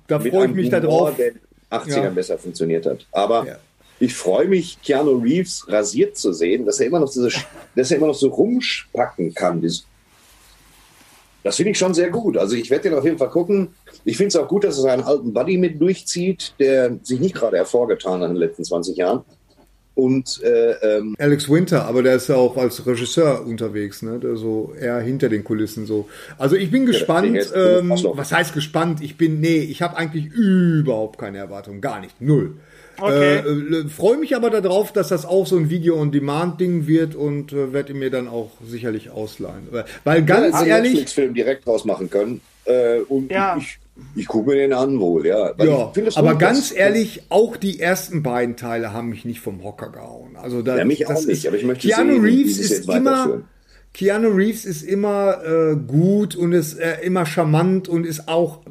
[0.07, 1.17] Da freue ich mich da Humor, drauf.
[1.17, 1.41] der in den
[1.71, 2.11] 80ern Ja.
[2.11, 3.07] besser funktioniert hat.
[3.12, 3.59] Aber Ja.
[4.01, 7.29] ich freue mich, Keanu Reeves rasiert zu sehen, dass er immer noch diese,
[7.77, 9.61] dass er immer noch so rumspacken kann.
[11.43, 12.39] Das finde ich schon sehr gut.
[12.39, 13.75] Also ich werde den auf jeden Fall gucken.
[14.07, 17.35] Ich finde es auch gut, dass er seinen alten Buddy mit durchzieht, der sich nicht
[17.35, 19.25] gerade hervorgetan hat in den letzten 20 Jahren.
[19.95, 24.18] Und äh, ähm, Alex Winter, aber der ist ja auch als Regisseur unterwegs, ne?
[24.18, 26.09] Der so eher hinter den Kulissen so.
[26.36, 27.36] Also ich bin gespannt.
[27.36, 28.16] ist ähm, Oslo.
[28.16, 29.01] was heißt gespannt?
[29.03, 32.57] Ich bin, nee, ich habe eigentlich überhaupt keine Erwartungen, gar nicht, null.
[32.99, 33.36] Okay.
[33.36, 37.72] Äh, äh, Freue mich aber darauf, dass das auch so ein Video-on-Demand-Ding wird und äh,
[37.72, 39.68] werde ihn mir dann auch sicherlich ausleihen.
[40.05, 42.40] Weil- ganz einen ehrlich, Netflix-Film direkt draus machen können.
[42.64, 43.57] Äh, und Ja.
[43.59, 43.78] ich
[44.16, 45.53] Ich gucke mir den an wohl, ja.
[45.62, 49.90] Ja, aber ganz dass- ehrlich, auch die ersten beiden Teile haben mich nicht vom Hocker
[49.90, 50.36] gehauen.
[50.36, 53.42] Also da, Ja, mich auch das nicht, aber ich möchte Keanu sehen, Reeves ist immer.
[53.92, 58.62] Keanu Reeves ist immer äh, gut und ist äh, immer charmant und ist auch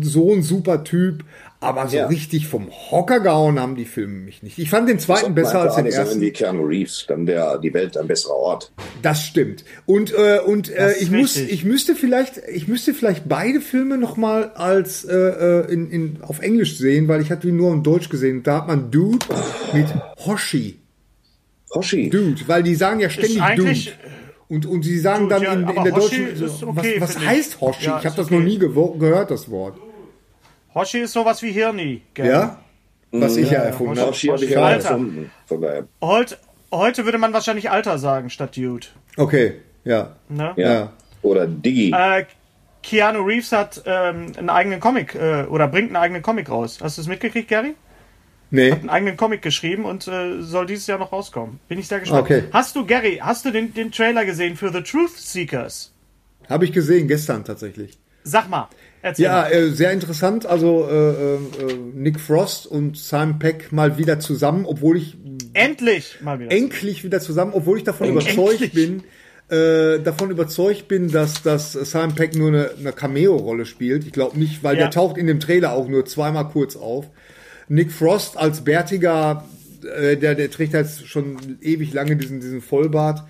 [0.00, 1.24] so ein super Typ.
[1.62, 2.06] Aber so Ja.
[2.06, 4.58] richtig vom Hocker gehauen haben die Filme mich nicht.
[4.58, 6.20] Ich fand den zweiten besser als den ersten.
[6.20, 8.72] wie Keanu Reeves, dann der die Welt ein besserer Ort.
[9.00, 9.64] Das stimmt.
[9.86, 11.52] Und äh, und äh, ich muss richtig.
[11.52, 16.18] ich müsste vielleicht ich müsste vielleicht beide Filme noch mal als äh, äh, in, in
[16.22, 18.42] auf Englisch sehen, weil ich hatte die nur in Deutsch gesehen.
[18.42, 19.24] Da hat man Dude
[19.72, 19.86] mit
[20.26, 20.80] Hoshi.
[21.74, 22.10] Hoshi.
[22.10, 23.74] Dude, weil die sagen ja ständig Dude.
[24.48, 27.24] Und, und sie sagen Dude, dann ja, in, in der Hoshi deutschen okay, was, was
[27.24, 27.84] heißt Hoshi?
[27.86, 28.34] Ja, ich habe das okay.
[28.34, 29.78] noch nie gehört das Wort.
[30.74, 32.02] Hoshi ist sowas wie Hirni.
[32.14, 32.26] gell?
[32.26, 32.58] Ja?
[33.10, 34.10] Was ich ja erfunden habe.
[34.10, 35.30] Hoshi habe ich auch erfunden.
[35.46, 35.84] Von daher.
[36.00, 36.38] Heute,
[36.70, 38.86] heute würde man wahrscheinlich Alter sagen statt Dude.
[39.16, 40.16] Okay, ja.
[40.28, 40.54] Ne?
[40.56, 40.72] Ja.
[40.72, 40.92] Ja.
[41.20, 41.92] Oder Diggi.
[41.94, 42.24] Äh,
[42.82, 46.78] Keanu Reeves hat ähm, einen eigenen Comic äh, oder bringt einen eigenen Comic raus.
[46.82, 47.74] Hast du es mitgekriegt, Gary?
[48.50, 48.72] Nee.
[48.72, 51.60] Einen eigenen Comic geschrieben und äh, soll dieses Jahr noch rauskommen.
[51.68, 52.22] Bin ich sehr gespannt.
[52.22, 52.44] Okay.
[52.52, 55.92] Hast du, Gary, hast du den, den Trailer gesehen für The Truth Seekers?
[56.48, 57.98] Habe ich gesehen gestern tatsächlich.
[58.24, 58.68] Sag mal.
[59.02, 60.46] Erzähl Ja, äh, sehr interessant.
[60.46, 61.38] Also äh, äh, äh,
[61.94, 65.16] Nick Frost und Simon Peck mal wieder zusammen, obwohl ich
[65.54, 66.50] Endlich mal wieder.
[66.52, 68.34] endlich wieder zusammen, obwohl ich davon Endlich.
[68.34, 69.02] überzeugt bin,
[69.50, 74.06] äh, davon überzeugt bin, dass, dass Simon Peck nur eine, eine Cameo-Rolle spielt.
[74.06, 74.82] Ich glaube nicht, weil Ja.
[74.82, 77.06] der taucht in dem Trailer auch nur zweimal kurz auf.
[77.68, 79.44] Nick Frost als bärtiger,
[79.98, 83.24] äh, der, der trägt halt schon ewig lange diesen, diesen Vollbart.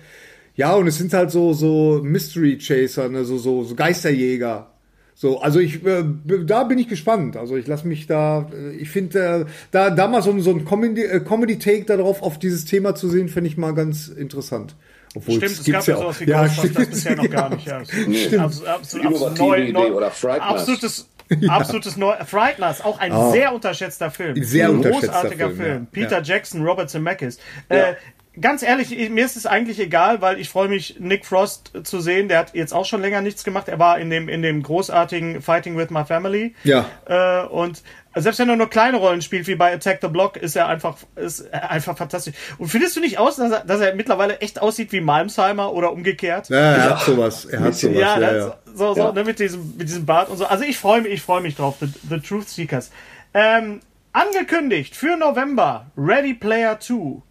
[0.55, 4.69] Ja, und es sind halt so, so Mystery Chaser, ne, so, so, so Geisterjäger.
[5.15, 6.03] So, also ich, äh,
[6.45, 7.37] da bin ich gespannt.
[7.37, 10.49] Also ich lasse mich da, äh, ich finde, äh, da, da mal so, ein- so
[10.51, 14.75] ein Comedy, äh, Comedy-Take darauf, auf dieses Thema zu sehen, finde ich mal ganz interessant.
[15.15, 16.89] Obwohl, Stimmt, es gab ja sowas wie Ja, Ghostbusters stimmt.
[16.91, 17.67] bisher noch gar nicht.
[17.67, 17.85] Ja.
[17.85, 18.39] Stimmt.
[18.39, 20.11] Absolut, absolut, Innovative absolut neu, Idee neu, oder.
[20.41, 21.07] Absolutes,
[21.47, 22.13] absolutes neu.
[22.25, 24.43] Frighteners, auch ein sehr unterschätzter Film.
[24.43, 25.81] Sehr ein unterschätzter großartiger Film, Film.
[25.83, 25.87] ja.
[25.91, 26.23] Peter Ja.
[26.23, 27.37] Jackson, Robert Zemeckis.
[27.69, 27.75] Ja.
[27.91, 27.95] Äh,
[28.39, 31.99] ganz ehrlich, ich- mir ist es eigentlich egal, weil ich freue mich, Nick Frost zu
[32.01, 32.27] sehen.
[32.27, 33.67] Der hat jetzt auch schon länger nichts gemacht.
[33.67, 36.55] Er war in dem, in dem großartigen Fighting with My Family.
[36.63, 36.85] Ja.
[37.05, 37.81] Äh, und
[38.15, 40.97] selbst wenn er nur kleine Rollen spielt, wie bei Attack the Block, ist er einfach,
[41.15, 42.35] ist er einfach fantastisch.
[42.59, 45.91] Und findest du nicht aus, dass er, dass er mittlerweile echt aussieht wie Malmsheimer oder
[45.91, 46.49] umgekehrt?
[46.49, 47.45] Ja, er hat sowas.
[47.45, 47.97] Er hat sowas.
[47.97, 48.57] Ja, Ja, ja.
[48.73, 49.11] so, so Ja.
[49.13, 50.45] Ne, mit, diesem, mit diesem Bart und so.
[50.45, 52.91] Also ich freue mich, ich freue mich drauf, The, The Truth Seekers.
[53.33, 53.79] Ähm,
[54.11, 57.21] angekündigt für November, Ready Player 2.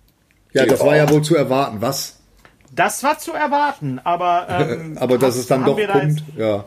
[0.53, 1.80] ja, das war ja wohl zu erwarten.
[1.80, 2.20] Was?
[2.74, 6.64] Das war zu erwarten, aber, ähm, Aber dass es dann doch da kommt, Jetzt, ja.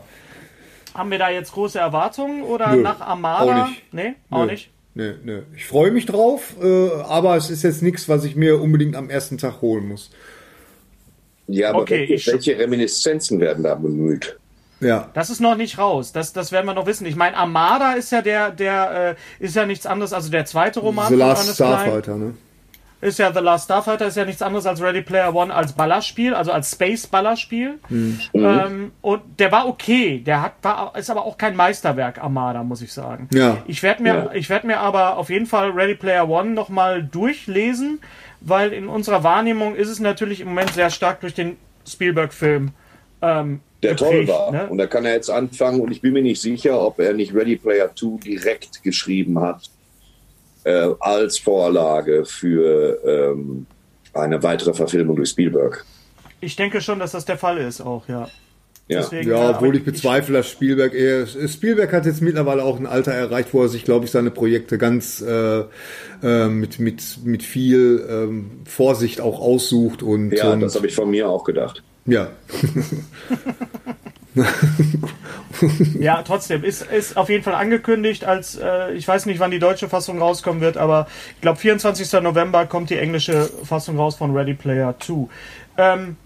[0.94, 3.64] haben wir da jetzt große Erwartungen oder Nö, nach Armada?
[3.64, 3.92] auch nicht.
[3.92, 4.52] Nee, auch Nö.
[4.52, 4.70] nicht.
[4.94, 5.42] Nee, nee.
[5.54, 9.10] Ich freue mich drauf, äh, aber es ist jetzt nichts, was ich mir unbedingt am
[9.10, 10.10] ersten Tag holen muss.
[11.48, 14.38] Ja, aber Okay, welche, welche Reminiszenzen werden da bemüht?
[14.80, 15.10] Ja.
[15.14, 16.12] Das ist noch nicht raus.
[16.12, 17.06] Das, das werden wir noch wissen.
[17.06, 20.80] Ich meine, Armada ist ja der, der äh, ist ja nichts anderes, also der zweite
[20.80, 21.54] Roman The von Last.
[21.54, 22.34] Starfighter, ne?
[23.06, 26.34] Ist ja The Last Starfighter, ist ja nichts anderes als Ready Player One als Ballerspiel,
[26.34, 27.78] also als Space-Ballerspiel.
[28.34, 32.82] Ähm, und der war okay, der hat, war, ist aber auch kein Meisterwerk, Armada, muss
[32.82, 33.28] ich sagen.
[33.32, 33.58] Ja.
[33.68, 38.00] Ich werde mir, ich werd mir aber auf jeden Fall Ready Player One nochmal durchlesen,
[38.40, 42.72] weil in unserer Wahrnehmung ist es natürlich im Moment sehr stark durch den Spielberg-Film
[43.22, 44.50] ähm, Der toll war.
[44.50, 44.66] ne?
[44.68, 47.32] Und da kann er jetzt anfangen und ich bin mir nicht sicher, ob er nicht
[47.32, 49.70] Ready Player 2 direkt geschrieben hat
[50.66, 53.66] äh, als Vorlage für ähm,
[54.12, 55.84] eine weitere Verfilmung durch Spielberg.
[56.40, 58.28] Ich denke schon, dass das der Fall ist auch, ja.
[58.88, 59.00] Ja.
[59.00, 61.26] Deswegen, Ja, obwohl ich bezweifle, dass Spielberg eher.
[61.26, 64.78] Spielberg hat jetzt mittlerweile auch ein Alter erreicht, wo er sich, glaube ich, seine Projekte
[64.78, 65.64] ganz äh,
[66.22, 70.94] äh, mit, mit, mit viel ähm, Vorsicht auch aussucht und, Ja, und das habe ich
[70.94, 71.82] von mir auch gedacht.
[72.06, 72.28] ja.
[75.98, 79.58] Ja, trotzdem ist, ist auf jeden Fall angekündigt, als äh, ich weiß nicht, wann die
[79.58, 82.12] deutsche Fassung rauskommen wird, aber ich glaube 24.
[82.20, 85.28] November kommt die englische Fassung raus von Ready Player 2.
[85.78, 86.16] Ähm,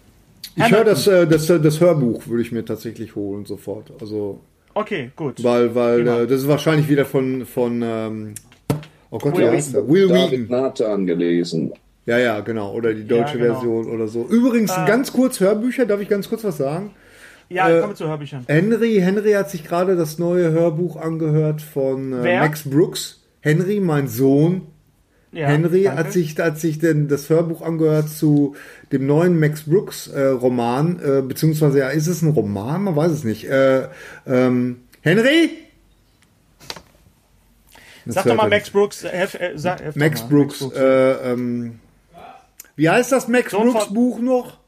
[0.56, 3.92] Ich höre das, äh, das, äh, das Hörbuch würde ich mir tatsächlich holen sofort.
[4.00, 4.40] Also
[4.74, 5.42] okay, gut.
[5.44, 8.34] weil, weil äh, das ist wahrscheinlich wieder von von ähm,
[9.10, 9.52] oh Gott, Will?
[9.52, 10.46] Will David Wheaton.
[10.48, 11.72] Nathan gelesen.
[12.06, 12.72] Ja, ja, genau.
[12.72, 13.54] Oder die deutsche genau.
[13.54, 14.26] Version oder so.
[14.26, 16.90] Übrigens, ganz kurz Hörbücher, darf ich ganz kurz was sagen?
[17.50, 18.44] Ja, äh, kommen zu Hörbüchern.
[18.46, 22.38] Henry, Henry hat sich gerade das neue Hörbuch angehört von äh?
[22.38, 23.20] Max Brooks.
[23.40, 24.68] Henry, mein Sohn.
[25.32, 25.98] Ja, Henry danke.
[25.98, 28.56] hat sich, hat sich denn das Hörbuch angehört zu
[28.92, 32.84] dem neuen Max Brooks äh, Roman, äh, beziehungsweise ja, ist es ein Roman?
[32.84, 33.44] Man weiß es nicht.
[33.48, 33.88] Äh,
[34.26, 35.50] ähm, Henry?
[38.06, 38.70] Das Sag doch mal Max.
[38.70, 39.04] Brooks.
[39.04, 40.28] Äh, helf, äh, sag, helf Max mal.
[40.28, 40.62] Brooks.
[40.72, 41.80] Äh, ähm,
[42.76, 44.58] wie heißt das Max Sohn Brooks Buch noch?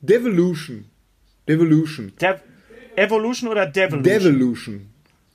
[0.00, 0.86] Devolution.
[1.48, 2.12] Devolution.
[2.20, 2.40] Dev
[2.96, 4.02] Evolution oder Devolution?
[4.02, 4.86] Devolution.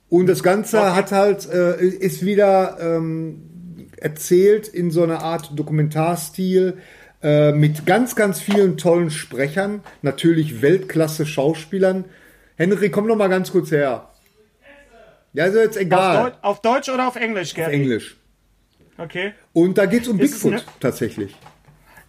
[0.08, 6.76] Und das Ganze hat halt, äh, ist wieder ähm, erzählt in so einer Art Dokumentarstil
[7.22, 12.04] äh, mit ganz, ganz vielen tollen Sprechern, natürlich Weltklasse Schauspielern.
[12.56, 14.10] Henry, komm noch mal ganz kurz her.
[15.32, 16.30] Ja, ist jetzt Auf, egal.
[16.30, 17.72] Deu auf Deutsch oder auf Englisch, Gary?
[17.72, 18.16] Englisch.
[18.98, 19.32] Okay.
[19.52, 21.34] Und da geht's um Ist Bigfoot tatsächlich.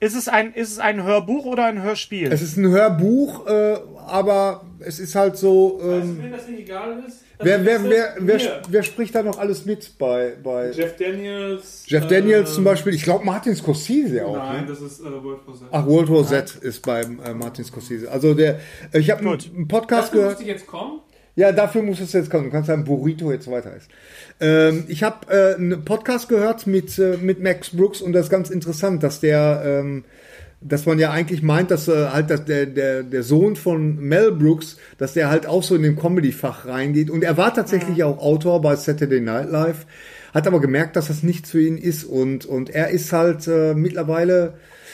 [0.03, 2.29] Ist es, ein, ist es ein Hörbuch oder ein Hörspiel?
[2.31, 5.79] Es ist ein Hörbuch, äh, aber es ist halt so.
[5.81, 7.19] Ähm, Wenn das nicht egal ist.
[7.39, 11.85] wer, wer, wer, wer, wer spricht da noch alles mit bei, bei Jeff Daniels.
[11.87, 12.93] Jeff Daniels äh, zum Beispiel?
[12.93, 14.35] Ich glaube Martin Scorsese auch.
[14.35, 14.67] Nein, Ne?
[14.67, 15.67] das ist äh, World for Set.
[15.71, 18.11] Ach, World War Z ist beim äh, Martin Scorsese.
[18.11, 18.59] Also der,
[18.91, 20.31] ich habe einen, Podcast gehört.
[20.31, 20.99] musste ich jetzt kommen.
[21.35, 22.45] Ja, dafür muss es jetzt kommen.
[22.45, 23.89] Du kannst sagen, Burrito jetzt weiter ist.
[24.39, 28.29] Ähm, ich habe äh, einen Podcast gehört mit, äh, mit Max Brooks und das ist
[28.29, 30.03] ganz interessant, dass der, ähm,
[30.61, 34.31] dass man ja eigentlich meint, dass äh, halt dass der, der, der Sohn von Mel
[34.31, 37.09] Brooks, dass der halt auch so in den Comedy-Fach reingeht.
[37.09, 39.87] Und er war tatsächlich auch Autor bei Saturday Night Live,
[40.35, 42.03] hat aber gemerkt, dass das nichts für ihn ist.
[42.03, 44.53] Und, und er ist halt äh, mittlerweile,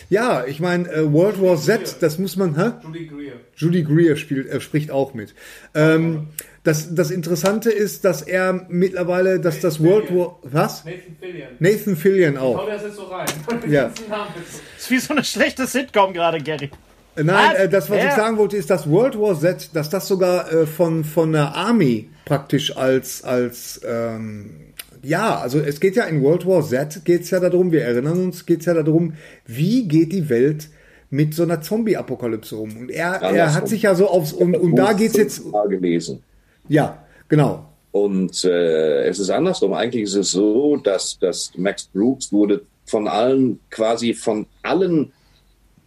[0.09, 2.71] ja, ich meine, äh, World War Z, das muss man, hä?
[2.83, 3.33] Judy Greer.
[3.55, 5.35] Judy Greer spielt, äh, spricht auch mit.
[5.75, 6.27] Ähm,
[6.63, 10.83] das, das Interessante ist, dass er mittlerweile, dass das World War, was?
[10.83, 11.47] Nathan Fillion.
[11.59, 12.67] Nathan Fillion auch.
[12.67, 13.27] das jetzt so rein.
[13.69, 13.91] Ja.
[14.09, 16.69] Das ist wie so eine schlechte Sitcom gerade, Gary.
[17.15, 17.59] Äh, Nein, Was?
[17.59, 18.15] äh, das, was ich Wer?
[18.15, 22.09] sagen wollte, ist, dass World War Z, dass das sogar äh, von, von der Army
[22.25, 24.68] praktisch als, als, ähm,
[25.03, 28.25] ja, also es geht ja in World War Z, geht es ja darum, wir erinnern
[28.25, 29.13] uns, geht es ja darum,
[29.45, 30.69] wie geht die Welt
[31.09, 32.75] mit so einer Zombie-Apokalypse um?
[32.77, 36.23] Und er, er hat sich ja so aufs, und, und da geht's jetzt, gelesen.
[36.67, 37.65] ja, genau.
[37.91, 39.73] Und äh, es ist andersrum.
[39.73, 45.11] Eigentlich ist es so, dass, dass Max Brooks wurde von allen, quasi von allen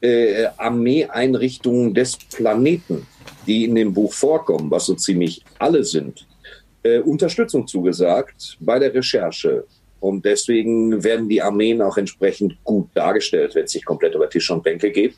[0.00, 3.06] äh, Armeeeinrichtungen des Planeten,
[3.46, 6.26] die in dem Buch vorkommen, was so ziemlich alle sind,
[6.83, 9.64] äh, Unterstützung zugesagt bei der Recherche.
[10.01, 14.51] Und deswegen werden die Armeen auch entsprechend gut dargestellt, wenn es sich komplett über Tisch
[14.51, 15.14] und Bänke geht.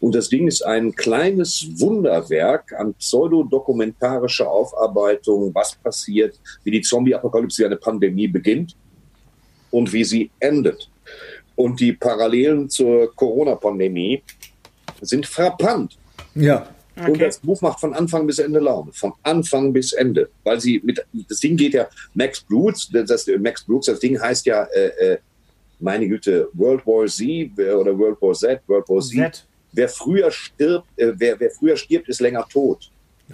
[0.00, 7.66] Und das Ding ist ein kleines Wunderwerk an pseudodokumentarischer Aufarbeitung, was passiert, wie die Zombie-Apokalypse,
[7.66, 8.76] eine Pandemie beginnt
[9.72, 10.88] und wie sie endet.
[11.56, 14.22] Und die Parallelen zur Corona-Pandemie
[15.00, 15.98] sind frappant.
[16.36, 16.68] Ja.
[17.00, 17.26] Und Okay.
[17.26, 18.92] das Buch macht von Anfang bis Ende Laune.
[18.92, 20.28] Von Anfang bis Ende.
[20.44, 24.46] Weil sie mit, das Ding geht ja, Max Brooks, das, Max Brooks, das Ding heißt
[24.46, 25.18] ja, äh, äh,
[25.80, 29.34] meine Güte, World War Z oder World War Z, World War Z.
[29.34, 29.46] Z.
[29.72, 32.90] Wer früher stirbt, äh, wer, wer früher stirbt, ist länger tot.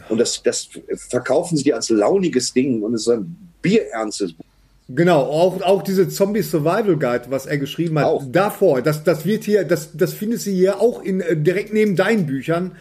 [0.08, 0.68] Und das, das
[1.08, 4.44] verkaufen sie dir als launiges Ding und es ist ein bierernstes Buch.
[4.88, 8.22] Genau, auch, auch diese Zombie Survival Guide, was er geschrieben hat, Auch.
[8.30, 11.96] davor, das, das wird hier, das, das findest du hier auch in, äh, direkt neben
[11.96, 12.72] deinen Büchern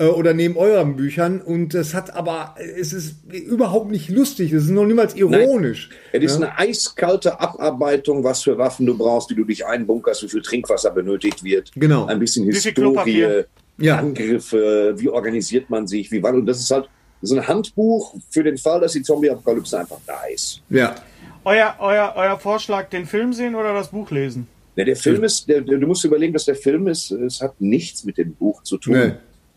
[0.00, 4.64] äh, oder neben euren Büchern und es hat aber, es ist überhaupt nicht lustig, es
[4.64, 5.90] ist noch niemals ironisch.
[6.12, 10.28] Es ist eine eiskalte Abarbeitung, was für Waffen du brauchst, wie du dich einbunkerst, wie
[10.28, 11.70] viel Trinkwasser benötigt wird.
[11.76, 12.06] Genau.
[12.06, 13.44] Ein bisschen Historie?
[13.78, 13.96] Ja.
[13.98, 16.34] Angriffe, wie organisiert man sich, wie wann.
[16.34, 16.88] Und das ist halt
[17.22, 20.60] so ein Handbuch für den Fall, dass die Zombie-Apokalypse einfach da ist.
[20.68, 20.94] Ja.
[21.44, 24.46] Euer, euer, euer Vorschlag, den Film sehen oder das Buch lesen?
[24.76, 27.58] Ja, der Film ist, der, der- du musst überlegen, dass der Film ist, es hat
[27.60, 28.92] nichts mit dem Buch zu tun.
[28.98, 29.12] Nee.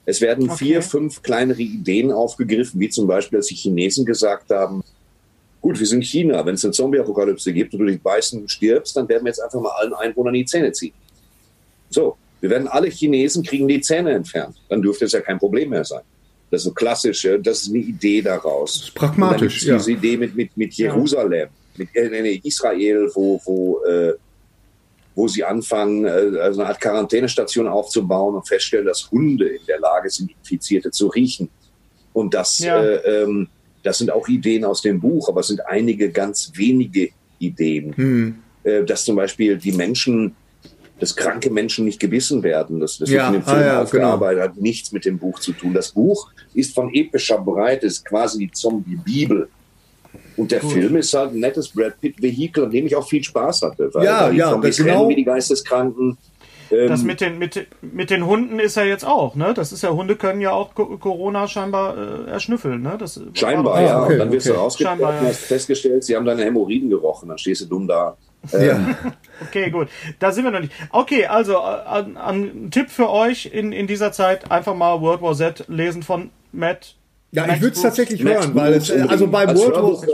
[0.06, 0.66] Es werden Okay.
[0.66, 4.84] vier, fünf kleinere Ideen aufgegriffen, wie zum Beispiel, als die Chinesen gesagt haben,
[5.62, 9.08] gut, wir sind China, wenn es eine Zombie-Apokalypse gibt und du dich beißen stirbst, dann
[9.08, 10.94] werden wir jetzt einfach mal allen Einwohnern die Zähne ziehen.
[11.90, 14.58] So, wir werden alle Chinesen kriegen die Zähne entfernt.
[14.68, 16.02] Dann dürfte es ja kein Problem mehr sein.
[16.52, 18.76] Das ist so klassisch, ja, das ist eine Idee daraus.
[18.76, 19.78] ist pragmatisch, ja.
[19.78, 24.14] diese Idee mit, mit, mit Jerusalem, mit äh, nee, Israel, wo, wo, äh,
[25.16, 29.80] wo sie anfangen, äh, also eine Art Quarantänestation aufzubauen und feststellen, dass Hunde in der
[29.80, 31.50] Lage sind, Infizierte zu riechen.
[32.14, 32.82] Und das, Ja.
[32.82, 33.48] äh, ähm,
[33.84, 37.10] das sind auch Ideen aus dem Buch, aber es sind einige ganz wenige
[37.40, 38.44] Ideen.
[38.64, 40.36] Äh, dass zum Beispiel die Menschen,
[41.00, 42.80] dass kranke Menschen nicht gebissen werden.
[42.80, 45.40] Das, das Ja, wird in dem ah, Film ja, aufgearbeitet, hat nichts mit dem Buch
[45.40, 45.74] zu tun.
[45.74, 49.50] Das Buch ist von epischer Breite, ist quasi die Zombie-Bibel.
[50.38, 53.62] Und der Film ist halt ein nettes Brad Pitt-Vehikel, an dem ich auch viel Spaß
[53.64, 53.90] hatte.
[54.02, 56.18] Ja, ja, Zombies das genau- wie die Geisteskranken.
[56.72, 59.54] Ähm, Das mit den, mit, mit den Hunden ist ja jetzt auch, ne?
[59.54, 61.96] Das ist ja, Hunde können ja auch Co- Corona scheinbar
[62.28, 62.96] äh, erschnüffeln, ne?
[62.98, 63.98] Das war Scheinbar, ja.
[64.00, 64.60] Ah, okay, und dann wirst okay.
[64.78, 65.30] du Scheinbar, und ja.
[65.30, 67.30] hast festgestellt, sie haben deine Hämorrhoiden gerochen.
[67.30, 68.18] Dann stehst du dumm da.
[68.54, 68.80] ja.
[69.50, 69.90] Okay, gut.
[70.20, 70.72] Da sind wir noch nicht.
[70.92, 75.36] Okay, also äh, ein Tipp für euch in, in dieser Zeit, einfach mal World War
[75.36, 76.96] Z lesen von Matt.
[77.34, 79.76] Ja, Max ich würde es tatsächlich Max hören, weil es, äh, also bei als World
[79.76, 80.06] Hörbuch.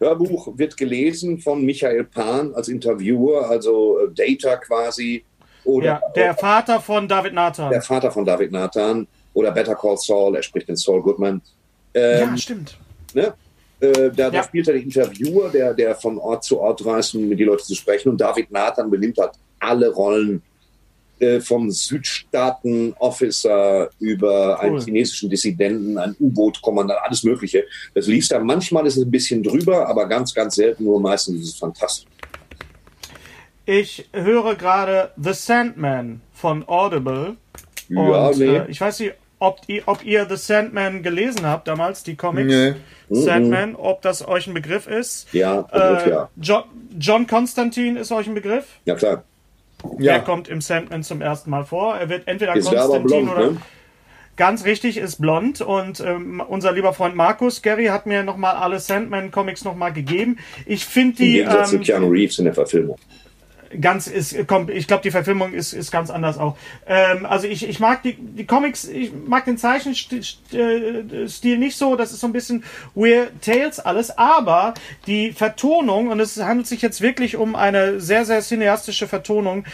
[0.00, 5.24] Hörbuch wird gelesen von Michael Pan als Interviewer, also äh, Data quasi.
[5.64, 7.70] Oder Ja, der Vater von David Nathan.
[7.70, 11.42] der Vater von David Nathan oder Better Call Saul, er spricht den Saul Goodman.
[11.94, 12.78] Ähm, ja, stimmt.
[13.12, 13.34] ne?
[13.80, 14.42] Äh, da, da Ja.
[14.44, 17.64] spielt er den Interviewer, der, der von Ort zu Ort reist, um mit die Leute
[17.64, 18.08] zu sprechen.
[18.10, 20.42] Und David Nathan benimmt halt alle Rollen
[21.20, 24.84] äh, vom Südstaaten-Officer über einen Cool.
[24.84, 27.64] chinesischen Dissidenten, einen U-Boot-Kommandant, alles Mögliche.
[27.94, 28.40] Das liest er.
[28.40, 30.84] Manchmal ist es ein bisschen drüber, aber ganz, ganz selten.
[30.84, 32.06] Nur meistens ist es fantastisch.
[33.66, 37.36] Ich höre gerade The Sandman von Audible.
[37.88, 38.56] Ja, Und nee.
[38.56, 42.48] äh, ich weiß nicht, ob ihr, ob ihr The Sandman gelesen habt damals, die Comics.
[42.48, 42.74] Nee.
[43.10, 45.26] Sandman, ob das euch ein Begriff ist.
[45.32, 46.28] Ja, Begriff, Äh, ja.
[46.40, 46.64] John,
[46.98, 48.66] John Constantine ist euch ein Begriff.
[48.84, 49.24] Ja, klar.
[49.98, 50.14] Ja.
[50.14, 51.96] Er kommt im Sandman zum ersten Mal vor.
[51.96, 53.56] Er wird entweder Ist der Konstantin blond, oder ne?
[54.36, 58.52] ganz richtig ist blond und ähm, unser lieber Freund Markus Gary hat mir noch mal
[58.52, 60.38] alle Sandman Comics noch mal gegeben.
[60.66, 62.98] Ich finde Im die Gegensatz zu ähm, Keanu Reeves in der Verfilmung.
[63.80, 66.56] Ganz ist kommt ich glaube die Verfilmung ist ist ganz anders auch.
[66.86, 72.12] Ähm, also ich, ich mag die die Comics ich mag den Zeichenstil nicht so das
[72.12, 72.64] ist so ein bisschen
[72.94, 74.74] Weird Tales alles aber
[75.06, 79.64] die Vertonung und es handelt sich jetzt wirklich um eine sehr sehr cineastische Vertonung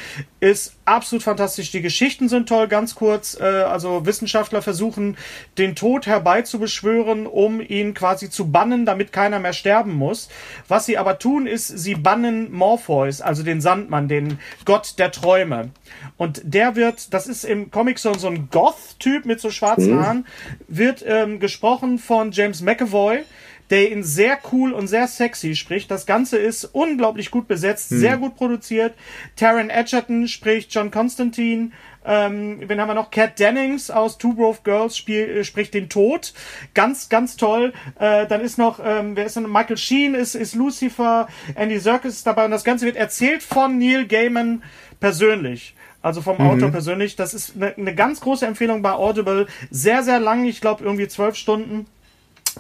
[0.41, 1.71] ist absolut fantastisch.
[1.71, 5.17] Die Geschichten sind toll ganz kurz äh, also Wissenschaftler versuchen
[5.57, 10.29] den Tod herbeizubeschwören um ihn quasi zu bannen damit keiner mehr sterben muss.
[10.69, 15.71] Was sie aber tun ist sie bannen Morpheus also den Sandmann den Gott der Träume.
[16.17, 20.27] Und der wird das ist im Comic so, so ein Goth-Typ mit so schwarzen Haaren
[20.69, 23.25] wird ähm, gesprochen von James McAvoy
[23.71, 25.91] der ihn sehr cool und sehr sexy spricht.
[25.91, 28.95] Das Ganze ist unglaublich gut besetzt, sehr gut produziert.
[29.37, 31.71] Taron Edgerton spricht John Constantine.
[32.07, 33.11] Ähm, wen haben wir noch?
[33.11, 36.35] Kat Dennings aus Two Broke Girls spiel, äh, spricht den Tod.
[36.75, 37.73] Ganz, ganz toll.
[37.99, 39.51] Äh, dann ist noch, ähm, wer ist denn?
[39.51, 41.29] Michael Sheen ist, ist Lucifer.
[41.55, 42.45] Andy Serkis ist dabei.
[42.45, 44.63] Und das Ganze wird erzählt von Neil Gaiman
[45.01, 45.75] persönlich.
[46.03, 47.17] Also vom Autor persönlich.
[47.17, 49.47] Das ist eine, eine ganz große Empfehlung bei Audible.
[49.71, 50.45] Sehr, sehr lang.
[50.45, 51.87] Ich glaube irgendwie zwölf Stunden.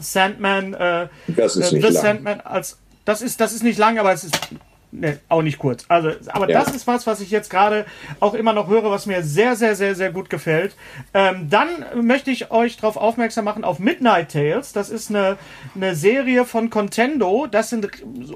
[0.00, 2.02] Sandman, äh, Das ist äh, nicht The lang.
[2.02, 4.38] Sandman als das ist das ist nicht lang, aber es ist
[4.94, 5.84] ne, auch nicht kurz.
[5.88, 6.62] Also, aber Ja.
[6.64, 7.84] das ist was, was ich jetzt gerade
[8.20, 10.74] auch immer noch höre, was mir sehr, sehr, sehr, sehr gut gefällt.
[11.12, 11.68] Ähm, dann
[12.02, 14.72] möchte ich euch darauf aufmerksam machen auf Midnight Tales.
[14.72, 15.36] Das ist eine,
[15.74, 17.46] eine Serie von Contendo.
[17.50, 17.88] Das sind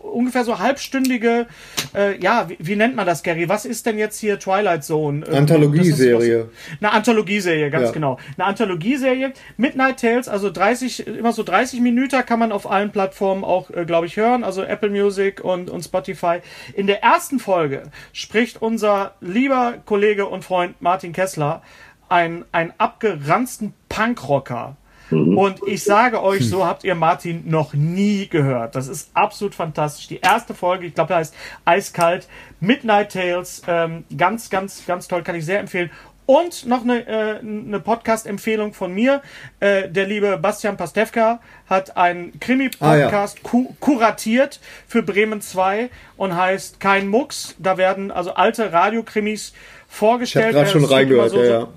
[0.02, 1.46] ungefähr so halbstündige,
[1.94, 3.48] äh, ja, wie, wie nennt man das, Gary?
[3.48, 5.24] Was ist denn jetzt hier Twilight Zone?
[5.28, 6.48] Anthologieserie.
[6.80, 7.92] Eine Anthologieserie, ganz Ja.
[7.92, 8.18] genau.
[8.36, 9.32] Eine Anthologieserie.
[9.56, 13.84] Midnight Tales, also 30, immer so 30 Minuten kann man auf allen Plattformen auch, äh,
[13.84, 14.44] glaube ich, hören.
[14.44, 16.38] Also Apple Music und, und Spotify.
[16.74, 21.62] In der ersten Folge spricht unser lieber Kollege und Freund Martin Kessler
[22.08, 24.76] ein, ein abgeranzten Punkrocker.
[25.10, 28.74] Und ich sage euch, so habt ihr Martin noch nie gehört.
[28.74, 30.06] Das ist absolut fantastisch.
[30.08, 31.34] Die erste Folge, ich glaube, da heißt
[31.64, 32.28] Eiskalt,
[32.60, 35.90] Midnight Tales, ähm, ganz, ganz, ganz toll, kann ich sehr empfehlen.
[36.28, 39.22] Und noch eine, äh, eine Podcast-Empfehlung von mir.
[39.60, 46.80] Äh, der liebe Bastian Pastewka hat einen Krimi-Podcast ku kuratiert für Bremen 2 und heißt
[46.80, 47.54] Kein Mucks.
[47.58, 49.54] Da werden also alte Radiokrimis
[49.88, 50.50] vorgestellt.
[50.50, 51.68] Ich hab grad Äh, schon reingehört, so, ja, so, ja.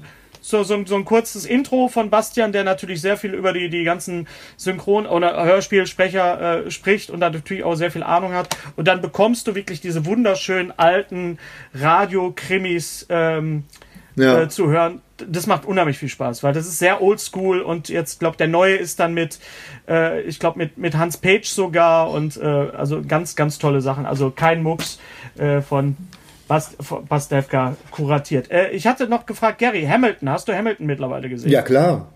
[0.41, 3.86] so, so, so ein kurzes Intro von Bastian, der natürlich sehr viel über die, die
[3.86, 4.28] ganzen
[4.58, 8.49] Synchron- oder Hörspielsprecher äh, spricht und da natürlich auch sehr viel Ahnung hat.
[8.76, 11.39] Und dann bekommst du wirklich diese wunderschönen alten
[11.74, 13.64] Radio-Krimis ähm,
[14.16, 14.41] Ja.
[14.41, 15.01] äh, zu hören.
[15.18, 18.76] Das macht unheimlich viel Spaß, weil das ist sehr oldschool und jetzt glaube der neue
[18.76, 19.39] ist dann mit,
[19.88, 24.05] äh, ich glaube mit mit Hans Page sogar und äh, also ganz ganz tolle Sachen.
[24.05, 24.99] Also kein Mucks
[25.38, 25.95] äh, von
[26.47, 28.51] Bast von Pastewka kuratiert.
[28.51, 31.51] Äh, ich hatte noch gefragt, Gary Hamilton, hast du Hamilton mittlerweile gesehen?
[31.51, 32.09] Ja, klar.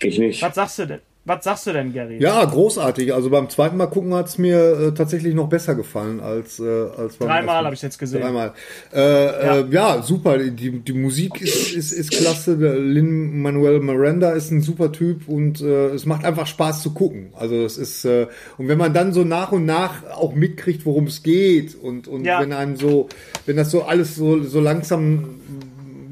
[0.00, 0.40] Ich nicht.
[0.42, 1.00] Was sagst du denn?
[1.26, 2.18] Was sagst du denn, Gary?
[2.20, 3.14] Ja, großartig.
[3.14, 6.64] Also beim zweiten Mal gucken hat es mir äh, tatsächlich noch besser gefallen als, äh,
[6.98, 8.20] als beim Dreimal habe ich jetzt gesehen.
[8.20, 8.52] Dreimal.
[8.94, 9.58] Äh, ja.
[9.60, 10.36] Äh, ja, super.
[10.36, 12.58] Die, die Musik ist, ist, ist klasse.
[12.58, 16.92] Der Lin Manuel Miranda ist ein super Typ und äh, es macht einfach Spaß zu
[16.92, 17.32] gucken.
[17.38, 18.26] Also es ist äh,
[18.58, 22.26] und wenn man dann so nach und nach auch mitkriegt, worum es geht und und
[22.26, 22.40] Ja.
[22.42, 23.08] wenn einem so,
[23.46, 25.40] wenn das so alles so so langsam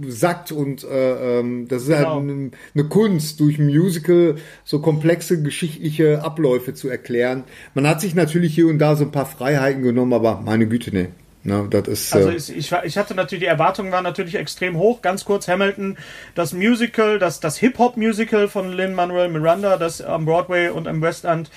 [0.09, 2.15] sackt und äh, ähm, das ist Genau.
[2.15, 7.45] halt eine, eine Kunst, durch Musical so komplexe geschichtliche Abläufe zu erklären.
[7.75, 10.91] Man hat sich natürlich hier und da so ein paar Freiheiten genommen, aber meine Güte,
[10.93, 11.09] nee.
[11.45, 15.03] Na, das ist Also äh, ich, ich hatte natürlich, die Erwartungen waren natürlich extrem hoch.
[15.03, 15.97] Ganz kurz, Hamilton,
[16.37, 21.51] das Musical, das, das Hip-Hop-Musical von Lin-Manuel Miranda, das am Broadway und am West End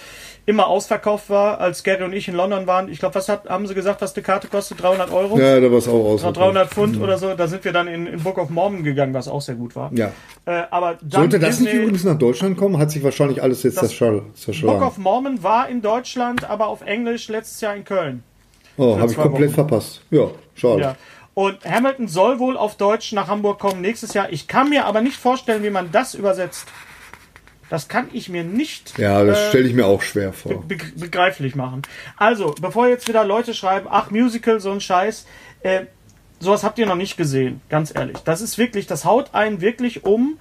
[0.47, 2.87] immer ausverkauft war, als Gary und ich in London waren.
[2.89, 4.81] Ich glaube, was hat, haben sie gesagt, was die Karte kostet?
[4.81, 5.39] 300 Euro?
[5.39, 6.21] ja, da war es auch aus.
[6.21, 7.33] 300 Pfund oder so.
[7.33, 9.91] Da sind wir dann in, in Book of Mormon gegangen, was auch sehr gut war.
[9.93, 10.11] Ja.
[10.45, 13.79] Äh, aber Sollte das nicht Disney- übrigens nach Deutschland kommen, hat sich wahrscheinlich alles jetzt
[13.79, 14.83] zerschall- Book zerschlagen.
[14.83, 18.23] of Mormon war in Deutschland, aber auf Englisch letztes Jahr in Köln.
[18.77, 19.55] Oh, habe ich komplett Wochen.
[19.55, 20.01] verpasst.
[20.11, 20.81] Ja, schade.
[20.81, 20.95] Ja.
[21.33, 24.31] Und Hamilton soll wohl auf Deutsch nach Hamburg kommen nächstes Jahr.
[24.31, 26.67] Ich kann mir aber nicht vorstellen, wie man das übersetzt.
[27.69, 30.63] Das kann ich mir nicht Ja, das äh, stelle ich mir auch schwer vor.
[30.67, 31.81] be begreiflich machen.
[32.17, 35.25] Also, bevor jetzt wieder Leute schreiben, ach, Musical, so ein Scheiß,
[35.61, 35.85] äh,
[36.39, 38.17] sowas habt ihr noch nicht gesehen, ganz ehrlich.
[38.19, 40.37] Das ist wirklich, das haut einen wirklich um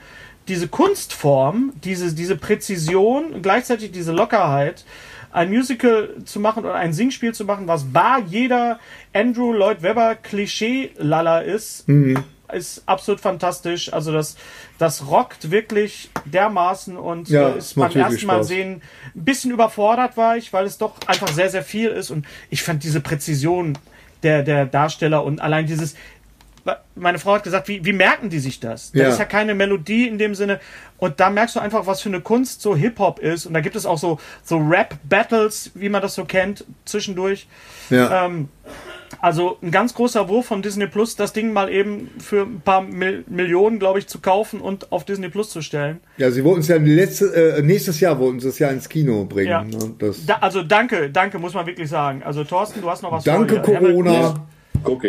[0.48, 4.84] diese Kunstform, diese, diese Präzision, gleichzeitig diese Lockerheit,
[5.32, 8.78] ein Musical zu machen oder ein Singspiel zu machen, was bar jeder
[9.14, 11.88] Andrew Lloyd Webber Klischee-Lala ist,
[12.54, 13.92] ist absolut fantastisch.
[13.92, 14.36] Also das,
[14.78, 18.48] das rockt wirklich dermaßen und Ja, äh, ist beim ersten Mal Spaß.
[18.48, 18.82] sehen
[19.14, 22.62] ein bisschen überfordert war ich, weil es doch einfach sehr, sehr viel ist und ich
[22.62, 23.76] fand diese Präzision
[24.22, 25.94] der, der Darsteller und allein dieses
[26.94, 28.90] meine Frau hat gesagt, wie, wie merken die sich das?
[28.92, 29.08] Da Ja.
[29.08, 30.60] ist ja keine Melodie in dem Sinne.
[30.96, 33.44] Und da merkst du einfach, was für eine Kunst so Hip-Hop ist.
[33.44, 37.46] Und da gibt es auch so, so Rap-Battles, wie man das so kennt, zwischendurch.
[37.90, 38.24] Ja.
[38.24, 38.48] Ähm,
[39.20, 42.82] also ein ganz großer Wurf von Disney Plus, das Ding mal eben für ein paar
[42.82, 46.00] Mil Millionen, glaube ich, zu kaufen und auf Disney Plus zu stellen.
[46.16, 49.24] ja, sie wollten es ja letzte, äh, nächstes Jahr wollten sie es ja ins Kino
[49.24, 49.50] bringen.
[49.50, 49.64] Ja.
[49.64, 49.94] Ne?
[49.98, 52.22] Das, Da, also danke, danke, muss man wirklich sagen.
[52.22, 53.80] Also Thorsten, du hast noch was danke vor dir.
[53.80, 54.12] Corona.
[54.12, 54.34] Das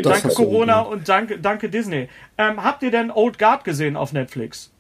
[0.03, 2.07] Danke Corona und danke, danke Disney.
[2.37, 4.71] Ähm, habt ihr denn Old Guard gesehen auf Netflix?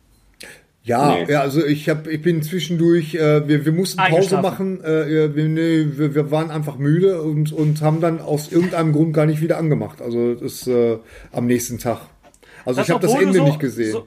[0.85, 1.31] Ja, Nee.
[1.31, 5.45] ja, also ich hab, ich bin zwischendurch, äh, wir, wir mussten Pause machen, äh, wir,
[5.45, 9.41] nee, wir, wir waren einfach müde und, und haben dann aus irgendeinem Grund gar nicht
[9.41, 9.99] wieder angemacht.
[10.01, 10.97] Also das ist äh,
[11.31, 12.01] am nächsten Tag.
[12.65, 13.91] Also ich habe das Ende so- nicht gesehen.
[13.93, 14.05] So,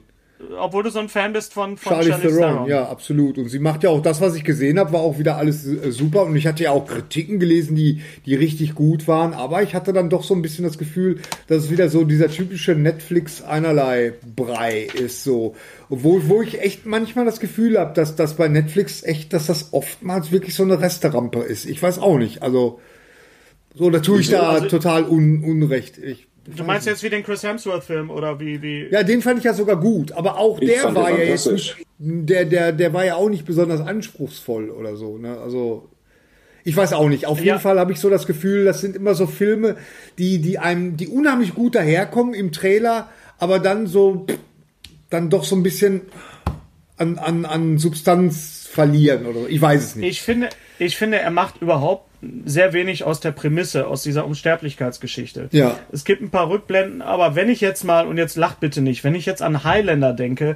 [0.57, 2.69] obwohl du so ein Fan bist von, von Charlie Charlize Theron, Theron.
[2.69, 3.37] ja, absolut.
[3.37, 5.91] Und sie macht ja auch das, was ich gesehen habe, war auch wieder alles äh,
[5.91, 6.23] super.
[6.23, 9.33] Und ich hatte ja auch Kritiken gelesen, die, die richtig gut waren.
[9.33, 12.29] Aber ich hatte dann doch so ein bisschen das Gefühl, dass es wieder so dieser
[12.29, 15.25] typische Netflix einerlei Brei ist.
[15.25, 15.55] So,
[15.89, 19.73] wo, wo ich echt manchmal das Gefühl habe, dass das bei Netflix echt, dass das
[19.73, 21.65] oftmals wirklich so eine Resterampe ist.
[21.65, 22.41] Ich weiß auch nicht.
[22.43, 22.79] Also
[23.75, 25.97] so, da tue ich da Also- total un, Unrecht.
[25.97, 28.87] Ich, Du meinst jetzt wie den Chris Hemsworth-Film oder wie, wie.
[28.91, 31.77] ja, den fand ich ja sogar gut, aber auch Ich der war ja jetzt nicht,
[31.97, 35.37] der, der, der war ja auch nicht besonders anspruchsvoll oder so, ne?
[35.37, 35.89] Also,
[36.63, 37.25] ich weiß auch nicht.
[37.25, 37.59] Auf jeden Ja.
[37.59, 39.75] Fall habe ich so das Gefühl, das sind immer so Filme,
[40.17, 44.25] die, die einem, die unheimlich gut daherkommen im Trailer, aber dann so,
[45.09, 46.01] dann doch so ein bisschen
[46.97, 49.47] an, an, an Substanz verlieren oder so.
[49.47, 50.09] Ich weiß es nicht.
[50.09, 50.49] Ich finde,
[50.79, 52.05] ich finde, er macht überhaupt
[52.45, 55.47] sehr wenig aus der Prämisse, aus dieser Unsterblichkeitsgeschichte.
[55.51, 55.77] Ja.
[55.91, 59.03] Es gibt ein paar Rückblenden, aber wenn ich jetzt mal, und jetzt lacht bitte nicht,
[59.03, 60.55] wenn ich jetzt an Highlander denke,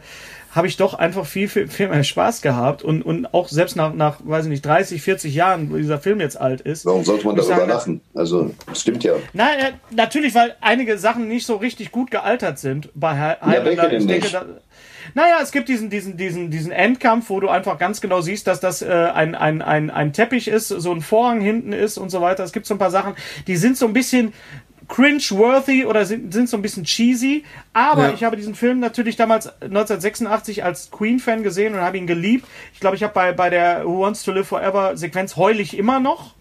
[0.54, 3.94] habe ich doch einfach viel, viel, viel mehr Spaß gehabt und, und auch selbst nach,
[3.94, 6.86] nach, weiß ich nicht, 30, 40 Jahren, wo dieser Film jetzt alt ist.
[6.86, 8.02] Warum sollte man darüber sagen, lachen?
[8.14, 9.14] Also, das stimmt ja.
[9.34, 13.66] Nein, äh, natürlich, weil einige Sachen nicht so richtig gut gealtert sind bei Hi- Highlander.
[13.66, 14.34] welche denn ich denke, nicht?
[14.36, 14.46] da,
[15.14, 18.60] naja, es gibt diesen, diesen, diesen, diesen Endkampf, wo du einfach ganz genau siehst, dass
[18.60, 22.22] das äh, ein, ein, ein, ein Teppich ist, so ein Vorhang hinten ist und so
[22.22, 22.43] weiter.
[22.43, 23.16] Es gibt so ein paar Sachen,
[23.47, 24.34] die sind so ein bisschen
[24.89, 27.43] cringe-worthy oder sind, sind so ein bisschen cheesy.
[27.74, 28.14] Aber Ja.
[28.14, 32.45] ich habe diesen Film natürlich damals 1986 als Queen-Fan gesehen und habe ihn geliebt.
[32.74, 35.78] Ich glaube, ich habe bei, bei der Who Wants to Live Forever Sequenz heul ich
[35.78, 36.36] immer noch.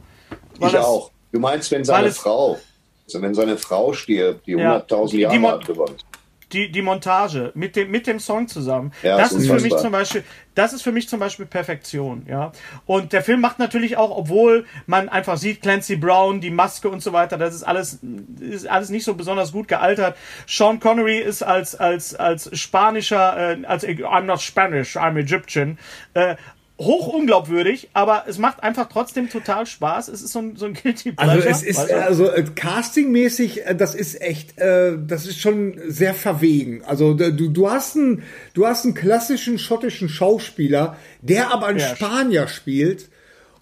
[0.54, 1.10] Ich das- auch.
[1.32, 2.58] Du meinst, wenn seine Frau,
[3.06, 4.76] also wenn seine Frau stirbt, die Ja.
[4.80, 6.04] 100.000 Die- die Jahre alt geworden ist.
[6.52, 8.92] Die, die Montage mit dem, mit dem Song zusammen.
[9.02, 10.24] Ja, das ist ist für mich zum Beispiel,
[10.54, 12.52] das ist für mich zum Beispiel Perfektion, ja.
[12.86, 17.02] Und der Film macht natürlich auch, obwohl man einfach sieht, Clancy Brown, die Maske und
[17.02, 18.00] so weiter, das ist alles,
[18.40, 20.16] ist alles nicht so besonders gut gealtert.
[20.46, 25.78] Sean Connery ist als, als, als spanischer, äh, als I'm not Spanish, I'm Egyptian,
[26.14, 26.36] äh,
[26.80, 30.08] hoch unglaubwürdig, aber es macht einfach trotzdem total Spaß.
[30.08, 31.36] Es ist so ein, so ein Guilty Pleasure.
[31.36, 32.02] Also es ist weißt du?
[32.02, 36.82] also äh, castingmäßig, äh, das ist echt, äh, das ist schon sehr verwegen.
[36.84, 38.22] Also du du hast einen
[38.54, 41.94] du hast einen klassischen schottischen Schauspieler, der aber einen Ja.
[41.94, 43.08] Spanier spielt.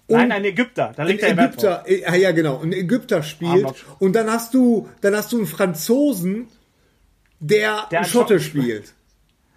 [0.07, 1.45] Nein, ein Ägypter, da Ein liegt der drauf.
[1.45, 3.85] Ägypter, äh, ja, ja genau, ein Ägypter spielt Arnold.
[3.99, 6.47] und dann hast du dann hast du einen Franzosen,
[7.39, 8.93] der, Der einen ein Schotte Schott- spielt.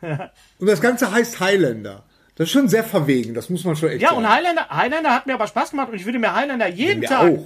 [0.59, 2.05] Und das Ganze heißt Highlander.
[2.37, 4.18] Das ist schon sehr verwegen, das muss man schon echt Ja, sagen.
[4.20, 7.09] und Highlander, Highlander hat mir aber Spaß gemacht und ich würde mir Highlander jeden Mir
[7.09, 7.45] Tag auch.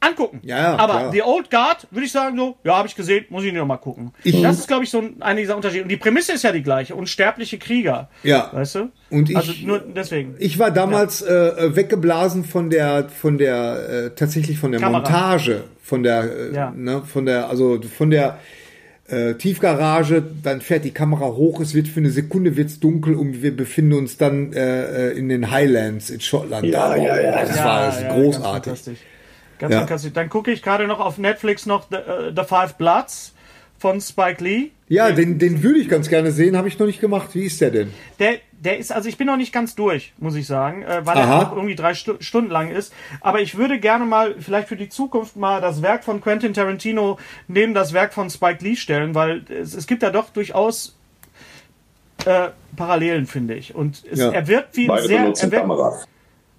[0.00, 0.40] angucken.
[0.42, 1.12] Ja, ja, aber klar.
[1.12, 3.76] The Old Guard würde ich sagen so, ja, habe ich gesehen, muss ich nur mal
[3.76, 4.12] gucken.
[4.24, 5.82] das ist, glaube ich, so ein, einer dieser Unterschiede.
[5.82, 8.08] Und die Prämisse ist ja die gleiche, unsterbliche Krieger.
[8.22, 8.50] Ja.
[8.52, 8.88] Weißt du?
[9.10, 10.36] Und ich- also nur deswegen.
[10.38, 15.00] Ich war damals äh, weggeblasen von der, von der, äh, tatsächlich von der Kamera.
[15.02, 16.70] Montage, von der, äh, Ja.
[16.74, 18.38] ne, von der, also von der
[19.08, 23.42] äh, Tiefgarage, dann fährt die Kamera hoch, es wird für eine Sekunde wird's dunkel und
[23.42, 26.66] wir befinden uns dann äh, in den Highlands in Schottland.
[26.66, 27.44] Ja, ja, ja.
[27.44, 28.64] Das war das ist Ganz großartig.
[28.64, 28.98] fantastisch.
[29.58, 29.78] Ganz Ja.
[29.80, 30.12] fantastisch.
[30.14, 33.34] Dann gucke ich gerade noch auf Netflix noch The, äh, The Five Bloods
[33.78, 34.70] von Spike Lee.
[34.88, 37.30] Ja, den, den würde ich ganz gerne sehen, habe ich noch nicht gemacht.
[37.34, 37.90] Wie ist der denn?
[38.18, 41.18] Der, der ist, also ich bin noch nicht ganz durch, muss ich sagen, äh, weil
[41.18, 41.40] Aha.
[41.40, 42.92] er auch irgendwie drei Stu Stunden lang ist.
[43.20, 47.18] Aber ich würde gerne mal, vielleicht für die Zukunft mal das Werk von Quentin Tarantino
[47.46, 50.96] neben das Werk von Spike Lee stellen, weil es, es gibt da doch durchaus
[52.24, 53.74] äh, Parallelen, finde ich.
[53.74, 54.30] Und es, Ja.
[54.30, 55.18] er wirkt wie ein Beide sehr.
[55.20, 56.08] Er wirkt, Kameras.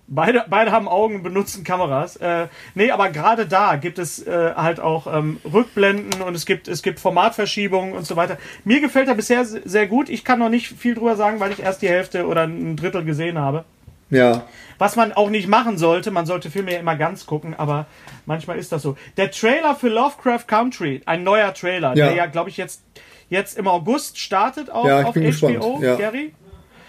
[0.07, 2.15] Beide, beide haben Augen, benutzen Kameras.
[2.17, 6.67] Äh, nee, aber gerade da gibt es äh, halt auch ähm, Rückblenden und es gibt,
[6.67, 8.37] es gibt Formatverschiebungen und so weiter.
[8.65, 10.09] Mir gefällt er bisher se- sehr gut.
[10.09, 13.03] Ich kann noch nicht viel drüber sagen, weil ich erst die Hälfte oder ein Drittel
[13.03, 13.65] gesehen habe.
[14.11, 14.43] Ja.
[14.77, 17.87] Was man auch nicht machen sollte, man sollte Filme ja immer ganz gucken, aber
[18.27, 18.95] manchmal ist das so.
[19.17, 22.07] Der Trailer für Lovecraft Country, ein neuer Trailer, Ja.
[22.07, 22.83] der ja, glaube ich, jetzt,
[23.29, 25.95] jetzt im August startet auf, Ja, ich auf bin HBO, gespannt, ja.
[25.95, 26.33] Gary.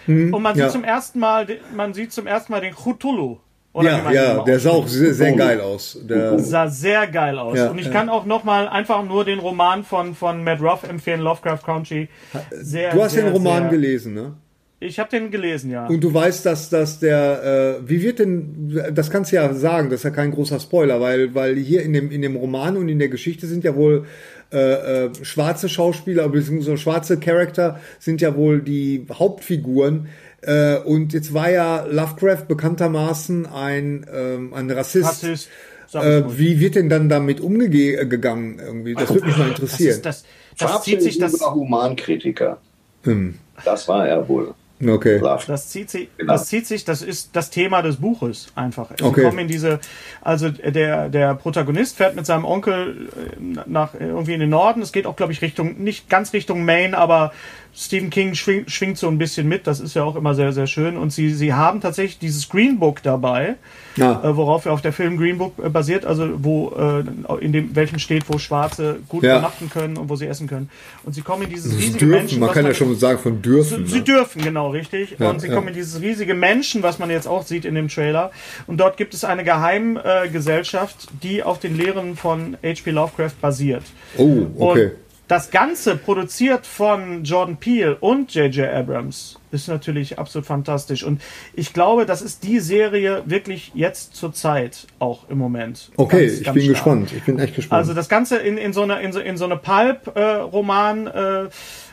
[0.07, 0.71] Und man sieht ja.
[0.71, 3.39] zum ersten Mal, den- man sieht zum ersten Mal den Cthulhu.
[3.83, 5.99] Ja, ja, der sah auch sehr, sehr geil aus.
[6.03, 7.59] Der, sah sehr geil aus.
[7.59, 7.93] Ja, und ich ja.
[7.93, 12.09] kann auch noch mal einfach nur den Roman von, von Matt Ruff empfehlen, Lovecraft Country.
[12.53, 14.33] Sehr, du hast sehr, den Roman sehr, gelesen, ne?
[14.79, 15.87] Ich habe den gelesen, ja.
[15.87, 19.89] Und du weißt, dass, dass der, äh, wie wird denn, das kannst du ja sagen,
[19.89, 22.91] das ist ja kein großer Spoiler, weil, weil hier in dem, in dem Roman und
[22.91, 24.05] in der Geschichte sind ja wohl
[24.53, 30.09] äh, äh, schwarze Schauspieler, beziehungsweise schwarze Charakter sind ja wohl die Hauptfiguren.
[30.43, 35.09] Äh, und jetzt war ja Lovecraft bekanntermaßen ein, ähm, ein Rassist.
[35.09, 35.49] Rassist.
[35.95, 38.95] Äh, wie wird denn dann damit umgegangen irgendwie?
[38.95, 39.91] Das würde mich mal das, interessieren.
[39.91, 40.25] ist, das,
[40.59, 42.59] das zieht sich das, Humankritiker.
[43.05, 43.39] Hm.
[43.65, 44.55] Das war er wohl.
[44.85, 45.21] Okay.
[45.47, 46.33] Das zieht sich, Genau.
[46.35, 48.91] das zieht sich, das ist das Thema des Buches einfach.
[48.99, 49.23] Sie Okay.
[49.23, 49.81] kommen in diese,
[50.21, 54.83] also der, der Protagonist fährt mit seinem Onkel äh, nach irgendwie in den Norden.
[54.83, 57.33] Es geht auch, glaube ich, Richtung, nicht ganz Richtung Maine, aber
[57.79, 59.67] Stephen King schwingt, schwingt so ein bisschen mit.
[59.67, 60.97] Das ist ja auch immer sehr, sehr schön.
[60.97, 63.57] Und sie, sie haben tatsächlich dieses Green Book dabei,
[63.97, 64.23] Ja.
[64.25, 67.05] äh, worauf ja auf der Film Green Book äh, basiert, also wo äh,
[67.45, 69.33] in dem welchem steht, wo Schwarze gut Ja.
[69.39, 70.71] übernachten können und wo sie essen können.
[71.05, 73.87] Und sie kommen in dieses riesige Dürfen, Menschen, man kann ja schon sagen von dürfen.
[73.87, 74.03] Sie Ne?
[74.05, 75.17] dürfen, genau, richtig.
[75.19, 77.89] Ja, und sie kommen in dieses riesige Menschen, was man jetzt auch sieht in dem
[77.89, 78.31] Trailer.
[78.67, 82.91] Und dort gibt es eine Geheimgesellschaft, äh, die auf den Lehren von H.P.
[82.91, 83.83] Lovecraft basiert.
[84.17, 84.85] Oh, okay.
[84.87, 84.93] Und
[85.29, 88.69] das Ganze produziert von Jordan Peele und J.J.
[88.73, 91.03] Abrams ist natürlich absolut fantastisch.
[91.03, 91.21] Und
[91.55, 95.91] ich glaube, das ist die Serie wirklich jetzt zur Zeit auch im Moment.
[95.97, 96.75] Okay, Ganz, ich ganz bin stark.
[96.75, 97.13] gespannt.
[97.17, 97.81] Ich bin echt gespannt.
[97.81, 101.45] Also das Ganze in, in so eine, in so, in so eine Pulp-Roman äh,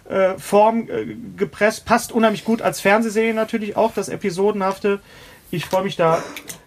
[0.10, 5.00] äh, Form äh, gepresst, passt unheimlich gut als Fernsehserie natürlich auch, das Episodenhafte.
[5.50, 6.22] Ich freue mich da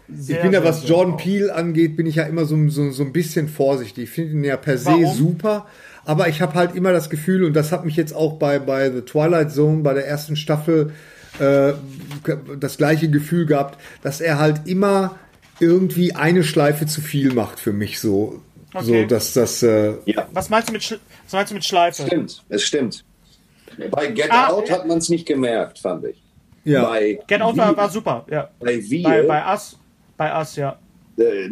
[0.09, 0.37] sehr.
[0.37, 1.17] ich bin ja, was Jordan.
[1.17, 4.05] Peele angeht, bin ich ja immer so, so, so ein bisschen vorsichtig.
[4.05, 5.15] Ich finde ihn ja per se Warum?
[5.15, 5.67] super,
[6.07, 8.91] aber ich habe halt immer das Gefühl, und das hat mich jetzt auch bei, bei
[8.91, 10.93] The Twilight Zone, bei der ersten Staffel,
[11.39, 11.73] äh,
[12.59, 15.17] das gleiche Gefühl gehabt, dass er halt immer
[15.61, 18.41] irgendwie eine Schleife zu viel macht für mich so.
[18.73, 19.07] So, Okay.
[19.07, 20.83] dass das, äh, Ja, Was meinst du mit,
[21.25, 22.03] was meinst du mit Schleife?
[22.07, 22.43] stimmt.
[22.51, 23.05] Es stimmt.
[23.91, 26.23] Bei Get Ah, Out hat man es nicht gemerkt, fand ich.
[26.65, 26.85] ja.
[26.85, 28.49] Bei Get Out war, war super, ja.
[28.61, 29.79] bei wir, Bei, bei Us,
[30.17, 30.79] bei Us, ja.
[31.19, 31.51] äh,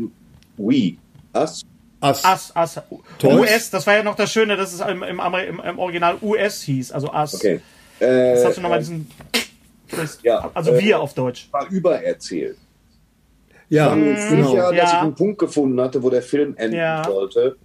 [0.58, 0.96] we,
[1.34, 1.62] us,
[2.04, 2.24] Ass.
[2.24, 2.84] Us, Us.
[3.18, 3.34] Toys?
[3.40, 6.92] US, das war ja noch das Schöne, dass es im, im, im, Original US hieß,
[6.92, 7.34] also Us.
[7.34, 7.60] okay.
[8.00, 9.10] Jetzt Äh, hast du nochmal diesen
[9.88, 10.22] Twist.
[10.22, 11.48] ja, also äh, wir auf Deutsch.
[11.52, 12.56] war übererzählt.
[13.68, 13.96] ja, Ich war
[14.30, 14.48] genau.
[14.50, 14.84] sicher, dass Ja.
[14.84, 17.04] ich einen Punkt gefunden hatte, wo der Film enden Ja.
[17.04, 17.56] sollte.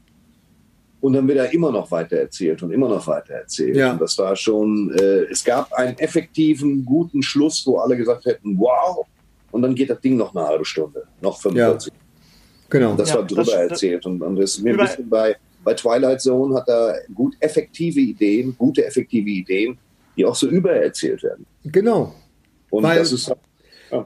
[1.01, 3.75] Und dann wird er immer noch weiter erzählt und immer noch weiter erzählt.
[3.77, 3.93] Ja.
[3.93, 8.59] Und das war schon, äh, es gab einen effektiven, guten Schluss, wo alle gesagt hätten,
[8.59, 9.05] wow.
[9.51, 11.91] Und dann geht das Ding noch eine halbe Stunde, noch 45.
[12.69, 12.95] Genau.
[12.95, 14.05] Das Ja, war drüber das- erzählt.
[14.05, 17.99] Und, und das ist mir ein bisschen bei, bei Twilight Zone hat er gut effektive
[17.99, 19.77] Ideen, gute effektive Ideen,
[20.15, 21.45] die auch so übererzählt werden.
[21.65, 22.13] Genau.
[22.69, 23.31] Und Weil- das ist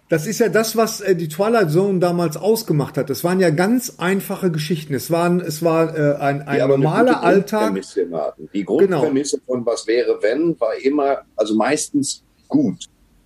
[0.07, 3.09] Das ist ja das, was äh, die Twilight Zone damals ausgemacht hat.
[3.09, 4.93] Es waren ja ganz einfache Geschichten.
[4.93, 7.73] Es waren, es war äh, ein, ein normaler Alltag.
[7.73, 8.05] Grundprämisse.
[8.53, 8.77] Die Genau.
[8.77, 12.85] Grundprämisse von was wäre, wenn, war immer, also meistens gut.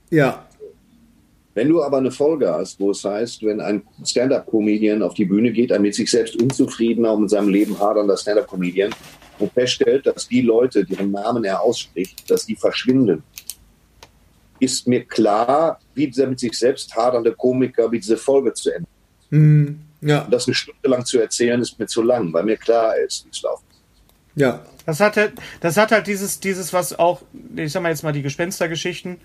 [0.10, 0.47] Ja,
[1.58, 5.52] Wenn du aber eine Folge hast, wo es heißt, wenn ein Stand-up-Comedian auf die Bühne
[5.52, 8.94] geht, ein mit sich selbst unzufriedener und mit seinem Leben hadernder Stand-up-Comedian
[9.40, 13.24] und feststellt, dass die Leute, deren Namen er ausspricht, dass die verschwinden,
[14.60, 18.88] ist mir klar, wie dieser mit sich selbst hadernde Komiker, wie diese Folge zu Ende.
[19.32, 22.58] hm, ja, Und das eine Stunde lang zu erzählen, ist mir zu lang, weil mir
[22.58, 23.64] klar ist, wie es läuft.
[24.36, 27.24] ja, Das hat halt, das hat halt dieses, dieses, was auch,
[27.56, 29.18] ich sag mal jetzt mal die Gespenstergeschichten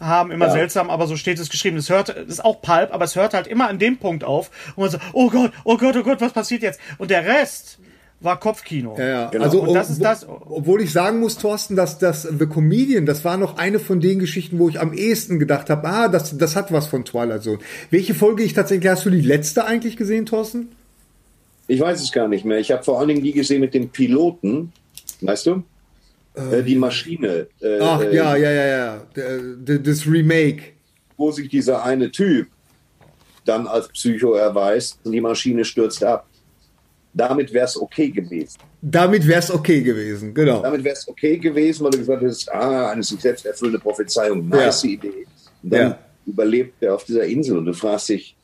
[0.00, 0.52] haben, immer Ja.
[0.52, 1.76] seltsam, aber so steht es geschrieben.
[1.76, 4.50] Es hört, es ist auch Pulp, aber es hört halt immer an dem Punkt auf,
[4.76, 6.78] wo man so, oh Gott, oh Gott, oh Gott, was passiert jetzt?
[6.98, 7.78] Und der Rest
[8.20, 8.96] war Kopfkino.
[8.98, 9.26] ja, ja.
[9.30, 9.44] Genau.
[9.44, 13.24] Also, Und das ist das- obwohl ich sagen muss, Thorsten, dass das The Comedian, das
[13.24, 16.56] war noch eine von den Geschichten, wo ich am ehesten gedacht habe, ah, das, das
[16.56, 17.58] hat was von Twilight Zone.
[17.90, 20.68] Welche Folge ich tatsächlich, hast du die letzte eigentlich gesehen, Thorsten?
[21.68, 22.58] Ich weiß es gar nicht mehr.
[22.58, 24.72] Ich habe vor allen Dingen die gesehen mit dem Piloten,
[25.20, 25.62] weißt du?
[26.52, 27.48] Äh, die Maschine.
[27.60, 29.06] Äh, Ach, äh, ja, ja, ja, ja.
[29.78, 30.62] Das Remake.
[31.16, 32.48] Wo sich dieser eine Typ
[33.44, 36.26] dann als Psycho erweist und die Maschine stürzt ab.
[37.14, 38.58] Damit wäre es okay gewesen.
[38.80, 40.62] Damit wäre es okay gewesen, genau.
[40.62, 44.46] Damit wäre es okay gewesen, weil du gesagt hast, ah, eine sich selbst erfüllende Prophezeiung,
[44.48, 44.90] nice Ja.
[44.90, 45.26] Idee.
[45.62, 45.98] Und dann Ja.
[46.26, 48.36] überlebt er auf dieser Insel und du fragst dich,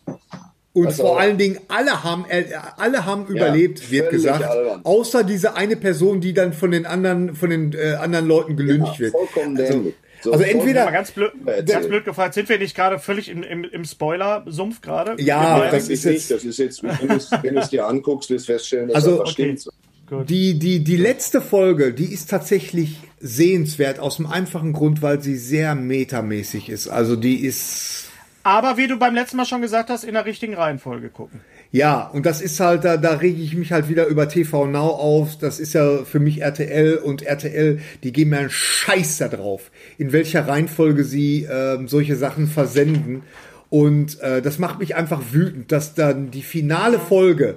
[0.74, 2.44] Und Also- vor allen Dingen, alle haben, äh,
[2.76, 4.44] alle haben überlebt, wird völlig gesagt.
[4.44, 4.80] albern.
[4.84, 8.94] Außer diese eine Person, die dann von den anderen, von den äh, anderen Leuten gelüncht
[8.94, 9.12] ja, wird.
[9.12, 9.92] vollkommen Also.
[10.20, 11.32] So, also entweder- ganz blöd,
[11.66, 15.14] ganz blöd gefragt, sind wir nicht gerade völlig im, im, im Spoiler-Sumpf gerade?
[15.22, 16.14] Ja, das ist nicht.
[16.14, 17.08] jetzt- das ist jetzt, wenn
[17.54, 19.56] du es- dir anguckst, wirst du feststellen, dass Also- das Okay.
[19.56, 19.68] stimmt.
[20.08, 20.28] Gut.
[20.28, 25.36] Die, die, die letzte Folge, die ist tatsächlich sehenswert aus dem einfachen Grund, weil sie
[25.36, 26.88] sehr metamäßig ist.
[26.88, 28.03] Also die ist,
[28.44, 31.40] Aber wie du beim letzten Mal schon gesagt hast, in der richtigen Reihenfolge gucken.
[31.72, 34.90] ja, und das ist halt, da, da rege ich mich halt wieder über TV Now
[34.90, 35.38] auf.
[35.38, 39.70] Das ist ja für mich RTL und RTL, die geben mir einen Scheiß da drauf,
[39.98, 43.22] in welcher Reihenfolge sie ähm, solche Sachen versenden.
[43.70, 47.56] Und äh, das macht mich einfach wütend, dass dann die finale Folge,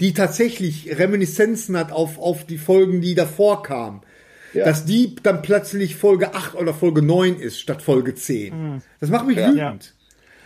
[0.00, 4.00] die tatsächlich Reminiszenzen hat auf, auf die Folgen, die davor kamen,
[4.54, 4.64] Ja.
[4.64, 8.82] dass die dann plötzlich Folge 8 oder Folge 9 ist statt Folge 10.
[8.98, 9.56] Das macht mich wütend.
[9.56, 9.76] Ja.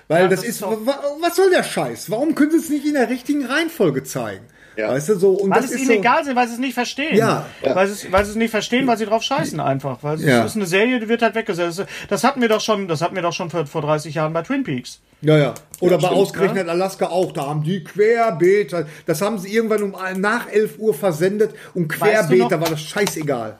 [0.08, 2.10] Weil Ja, das, das ist, was soll der Scheiß?
[2.10, 4.44] Warum können sie es nicht in der richtigen Reihenfolge zeigen?
[4.76, 4.90] Ja.
[4.90, 6.60] Weißt du, so, und Weil das es ist ihnen so, egal sind, weil sie es
[6.60, 7.16] nicht verstehen.
[7.16, 7.46] Ja.
[7.62, 9.98] Weil, sie es, weil sie es nicht verstehen, weil sie drauf scheißen einfach.
[10.02, 10.44] Weil es Ja.
[10.44, 11.82] ist eine Serie, die wird halt weggesetzt.
[12.08, 14.42] Das hatten wir doch schon, das hatten wir doch schon vor, vor 30 Jahren bei
[14.42, 15.00] Twin Peaks.
[15.22, 15.54] Ja, ja.
[15.80, 17.32] Oder bei stimmt, ausgerechnet Alaska auch.
[17.32, 18.74] Da haben die Querbeet.
[19.06, 21.54] Das haben sie irgendwann um nach 11 Uhr versendet.
[21.72, 23.56] Und Weißt du war das scheißegal.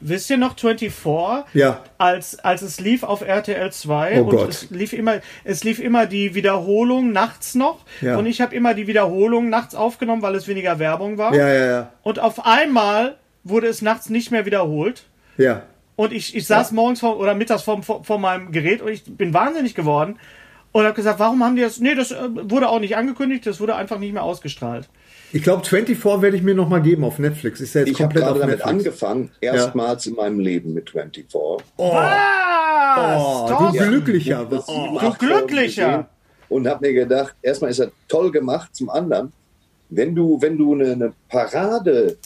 [0.00, 1.54] Wisst ihr noch 24?
[1.54, 1.84] Ja.
[1.98, 4.48] Als, als es lief auf RTL 2 Oh und Gott.
[4.48, 7.84] es lief immer, es lief immer die Wiederholung nachts noch.
[8.00, 8.16] Ja.
[8.16, 11.34] Und ich habe immer die Wiederholung nachts aufgenommen, weil es weniger Werbung war.
[11.34, 11.92] Ja, ja, ja.
[12.02, 15.04] Und auf einmal wurde es nachts nicht mehr wiederholt.
[15.36, 15.64] Ja.
[15.96, 19.04] Und ich, ich saß morgens vor, oder mittags vor, vor, vor meinem Gerät und ich
[19.04, 20.18] bin wahnsinnig geworden
[20.72, 21.78] und habe gesagt, warum haben die das?
[21.78, 24.88] Nee, das äh, wurde auch nicht angekündigt, das wurde einfach nicht mehr ausgestrahlt.
[25.32, 27.60] Ich glaube, 24 werde ich mir noch mal geben auf Netflix.
[27.60, 28.86] Ist ja jetzt Ich habe komplett auf gerade damit Netflix.
[28.86, 31.26] angefangen, erstmals in meinem Leben mit 24.
[31.34, 31.60] Oh,
[33.48, 33.88] du Thorsten.
[33.88, 34.46] Glücklicher.
[34.50, 34.98] Das Oh.
[35.00, 36.08] Du Glücklicher.
[36.48, 39.32] Und habe mir gedacht, erstmal ist er toll gemacht, zum anderen,
[39.88, 42.16] wenn du, wenn du eine, eine Parade,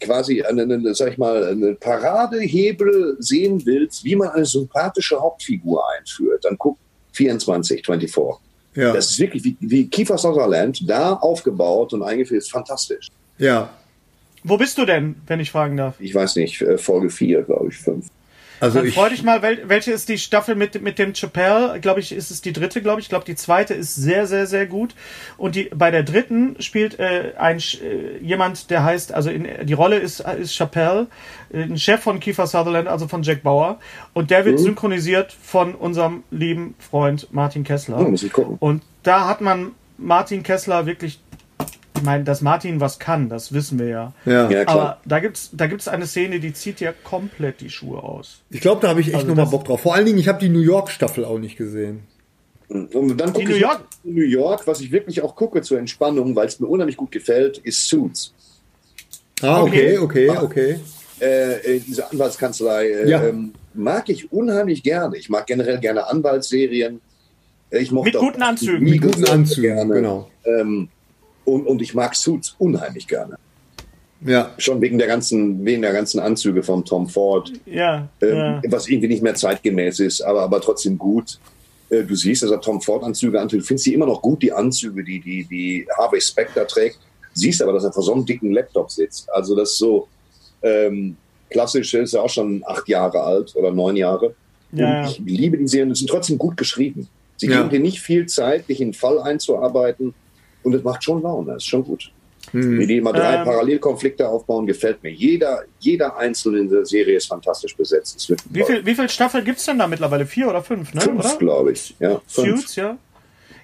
[0.00, 5.82] quasi eine, eine, sag ich mal, eine Paradehebel sehen willst, wie man eine sympathische Hauptfigur
[5.96, 6.76] einführt, dann guck
[7.12, 8.40] 24, 24.
[8.78, 8.92] Ja.
[8.92, 13.08] Das ist wirklich wie, wie Kiefer Sutherland, da aufgebaut und eingeführt, ist fantastisch.
[13.36, 13.70] Ja.
[14.44, 15.96] Wo bist du denn, wenn ich fragen darf?
[15.98, 18.06] Ich weiß nicht, äh, Folge 4, glaube ich, 5.
[18.60, 21.78] Also Dann freu dich mal, wel, welche ist die Staffel mit, mit dem Chappelle?
[21.80, 23.06] Glaube ich, ist es die dritte, glaube ich.
[23.06, 24.94] Ich glaube, die zweite ist sehr, sehr, sehr gut.
[25.36, 29.72] Und die, bei der dritten spielt äh, ein äh, jemand, der heißt, also in, die
[29.72, 31.06] Rolle ist, ist Chappelle,
[31.52, 33.78] äh, ein Chef von Kiefer Sutherland, also von Jack Bauer.
[34.12, 37.98] Und der wird synchronisiert von unserem lieben Freund Martin Kessler.
[38.00, 38.56] Oh, muss ich gucken.
[38.58, 41.20] Und da hat man Martin Kessler wirklich,
[41.98, 44.12] ich meine, dass Martin was kann, das wissen wir ja.
[44.24, 44.50] ja.
[44.50, 44.76] Ja, klar.
[44.80, 48.42] Aber da gibt's da gibt's eine Szene, die zieht ja komplett die Schuhe aus.
[48.50, 49.80] ich glaube, da habe ich echt Also noch mal das- Bock drauf.
[49.82, 52.00] Vor allen Dingen, ich habe die New York Staffel auch nicht gesehen.
[52.68, 55.78] Und dann gucke New ich York- noch New York, was ich wirklich auch gucke zur
[55.78, 58.34] Entspannung, weil es mir unheimlich gut gefällt, ist Suits.
[59.40, 60.28] Ah, okay, Okay.
[60.30, 60.80] okay, okay.
[61.20, 63.24] Äh, äh, diese Anwaltskanzlei äh, Ja.
[63.26, 65.16] ähm, mag ich unheimlich gerne.
[65.16, 67.00] Ich mag generell gerne Anwaltsserien.
[67.70, 68.84] Ich mochte Mit guten Anzügen.
[68.88, 69.94] Mit guten Anzügen, gerne.
[69.94, 70.30] genau.
[70.44, 70.88] Ähm,
[71.48, 73.36] und, und ich mag Suits unheimlich gerne.
[74.20, 74.52] Ja.
[74.58, 77.52] Schon wegen der ganzen, wegen der ganzen Anzüge von Tom Ford.
[77.66, 78.08] Ja.
[78.20, 78.62] ähm, ja.
[78.68, 81.38] was irgendwie nicht mehr zeitgemäß ist, aber, aber trotzdem gut.
[81.90, 83.60] Äh, Du siehst, dass er Tom Ford Anzüge antut.
[83.60, 86.98] Du findest sie immer noch gut, die Anzüge, die, die, die Harvey Specter trägt.
[87.34, 89.28] Siehst aber, dass er vor so einem dicken Laptop sitzt.
[89.32, 90.08] Also das ist so
[90.62, 91.16] ähm,
[91.50, 94.34] klassisch, ist ja auch schon acht Jahre alt oder neun Jahre.
[94.72, 95.08] Und Ja, ja.
[95.08, 97.08] ich liebe die Serien, die sind trotzdem gut geschrieben.
[97.36, 97.58] Sie Ja.
[97.58, 100.12] geben dir nicht viel Zeit, dich in einen Fall einzuarbeiten.
[100.68, 102.10] Und es macht schon Laune, das ist schon gut.
[102.52, 103.44] Wie die immer drei Ähm.
[103.44, 105.10] Parallelkonflikte aufbauen, gefällt mir.
[105.10, 108.16] Jeder, jeder Einzelne in der Serie ist fantastisch besetzt.
[108.16, 110.24] Es wird Wie viel, wie viel Staffeln gibt's denn da mittlerweile?
[110.24, 111.00] Vier oder fünf, ne?
[111.02, 111.94] Fünf, glaube ich.
[112.00, 112.60] Ja, fünf.
[112.60, 112.96] Suits, ja.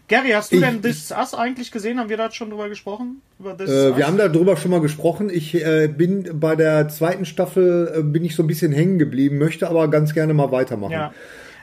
[0.07, 1.99] Gary, hast du Ich- denn This Is Us eigentlich gesehen?
[1.99, 3.23] Haben wir da schon drüber gesprochen?
[3.41, 3.97] Über This Is Äh, Us?
[3.97, 5.31] wir haben darüber schon mal gesprochen.
[5.33, 9.39] Ich äh, bin bei der zweiten Staffel äh, bin ich so ein bisschen hängen geblieben,
[9.39, 10.93] möchte aber ganz gerne mal weitermachen.
[10.93, 11.15] Ja.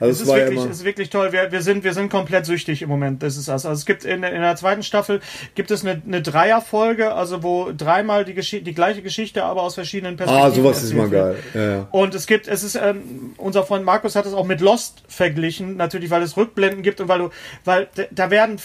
[0.01, 0.69] Also es ist ja wirklich, immer.
[0.71, 1.31] es ist wirklich toll.
[1.31, 3.21] Wir, wir, sind, wir sind komplett süchtig im Moment.
[3.23, 3.65] Das ist das.
[3.65, 5.21] Also es gibt in, der- in der zweiten Staffel
[5.55, 9.75] gibt es eine, eine Dreierfolge, also wo dreimal die, Geschi die gleiche Geschichte, aber aus
[9.75, 10.51] verschiedenen Perspektiven.
[10.51, 11.11] Ah, sowas ist wird.
[11.11, 11.35] geil.
[11.53, 11.87] Ja, ja.
[11.91, 15.77] Und es gibt, es ist, ähm, unser Freund Markus hat es auch mit Lost verglichen,
[15.77, 17.29] natürlich, weil es Rückblenden gibt und weil du,
[17.63, 18.57] weil da werden,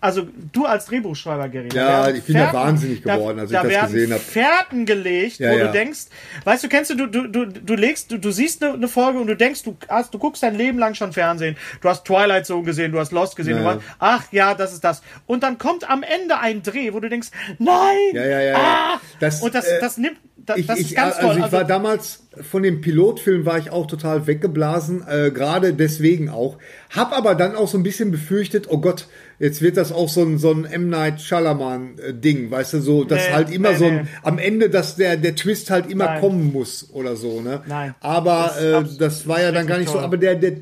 [0.00, 3.62] also du als Drehbuchschreiber, da Ja, ich bin da Fährten- wahnsinnig geworden, als ich da
[3.62, 4.20] das werden gesehen hab.
[4.20, 5.66] Fährten gelegt, Ja, wo ja.
[5.66, 6.00] du denkst,
[6.44, 9.18] weißt du, kennst du, du, du, du, du legst, du, du siehst eine, eine Folge
[9.18, 12.46] und du denkst, du hast, du guckst dein Leben lang schon Fernsehen, du hast Twilight
[12.46, 15.02] Zone gesehen, du hast Lost gesehen, Ja, du warst, ach ja, das ist das.
[15.26, 18.56] Und dann kommt am Ende ein Dreh, wo du denkst, nein, Ja, ja, ja, ja.
[18.56, 21.42] ah, Das, und das, äh, das nimmt, da, ich, das ich, ist ganz also toll.
[21.44, 26.56] ich war damals von dem Pilotfilm war ich auch total weggeblasen, äh, gerade deswegen auch.
[26.94, 29.08] Hab aber dann auch so ein bisschen befürchtet, oh Gott,
[29.38, 32.80] jetzt wird das auch so ein so ein M Night Shyamalan äh, Ding, weißt du,
[32.80, 34.08] so, dass Nee, halt immer nee, so ein nee.
[34.22, 36.20] am Ende, dass der der Twist halt immer Nein.
[36.20, 37.62] kommen muss oder so, ne?
[37.66, 37.94] Nein.
[38.00, 39.94] Aber Das äh, das war ja dann gar nicht so.
[39.94, 40.04] toll.
[40.04, 40.52] Aber der der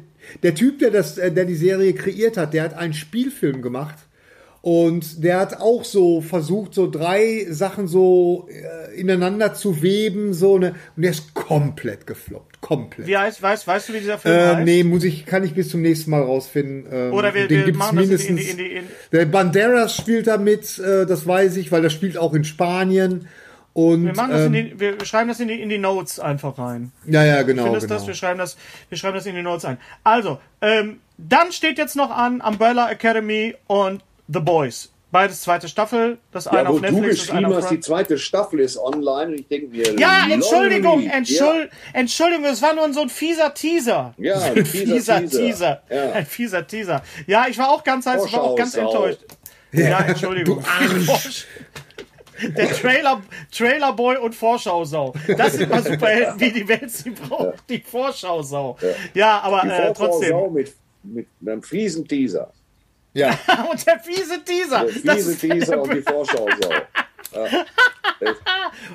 [0.43, 3.97] der Typ, der das, äh, der die Serie kreiert hat, der hat einen Spielfilm gemacht.
[4.67, 10.59] Und der hat auch so versucht, so drei Sachen so äh, ineinander zu weben, so
[10.59, 13.07] ne, und der ist komplett gefloppt, komplett.
[13.07, 14.65] Wie heißt, weißt, weißt du, wie dieser Film Äh, heißt?
[14.65, 16.85] nee, muss ich, kann ich bis zum nächsten Mal rausfinden.
[16.91, 18.57] Ähm, Oder wir, den wir gibt's machen das in die, in mindestens.
[18.57, 21.91] die, in die, in der Banderas spielt da mit, äh, das weiß ich, weil der
[21.91, 23.29] spielt auch in Spanien.
[23.73, 26.19] Und wir, machen das ähm, in die, wir schreiben das in die, in die Notes
[26.19, 26.91] einfach rein.
[27.07, 27.67] ja, ja, genau.
[27.67, 28.01] Findest genau.
[28.01, 28.09] das?
[28.09, 28.57] Wir schreiben das,
[28.89, 29.79] wir schreiben das in die Notes ein.
[30.03, 34.93] Also, ähm, dann steht jetzt noch an Umbrella Academy und The Boys.
[35.13, 36.19] Beides zweite Staffel.
[36.33, 38.77] Das eine Ja, wo auf du Netflix, das eine geschrieben hast, die zweite Staffel ist
[38.77, 40.27] online und ich denke mir, Ja.
[40.29, 44.15] Entschuldigung, Entschuld, Ja, Entschuldigung, das war nur so ein fieser Teaser.
[44.19, 45.83] Ja, ein ein fieser, fieser Teaser.
[45.89, 46.13] Ja.
[46.13, 47.03] Ein fieser Teaser.
[47.27, 49.21] Ja, ich war auch ganz, ich war auch ganz enttäuscht.
[49.73, 50.63] Ja, Entschuldigung.
[52.57, 55.15] Der Trailer, Trailerboy und Vorschausau.
[55.39, 57.55] Das sind mal Superhelden, wie die Welt sie braucht.
[57.71, 58.77] Die Vorschausau.
[59.15, 60.31] Ja, aber die äh, trotzdem.
[60.33, 62.53] Vorschau mit, mit einem fiesen Teaser.
[63.17, 63.31] Ja.
[63.71, 64.85] Und der fiese Teaser.
[64.85, 66.47] Der Das fiese Teaser und die Vorschau.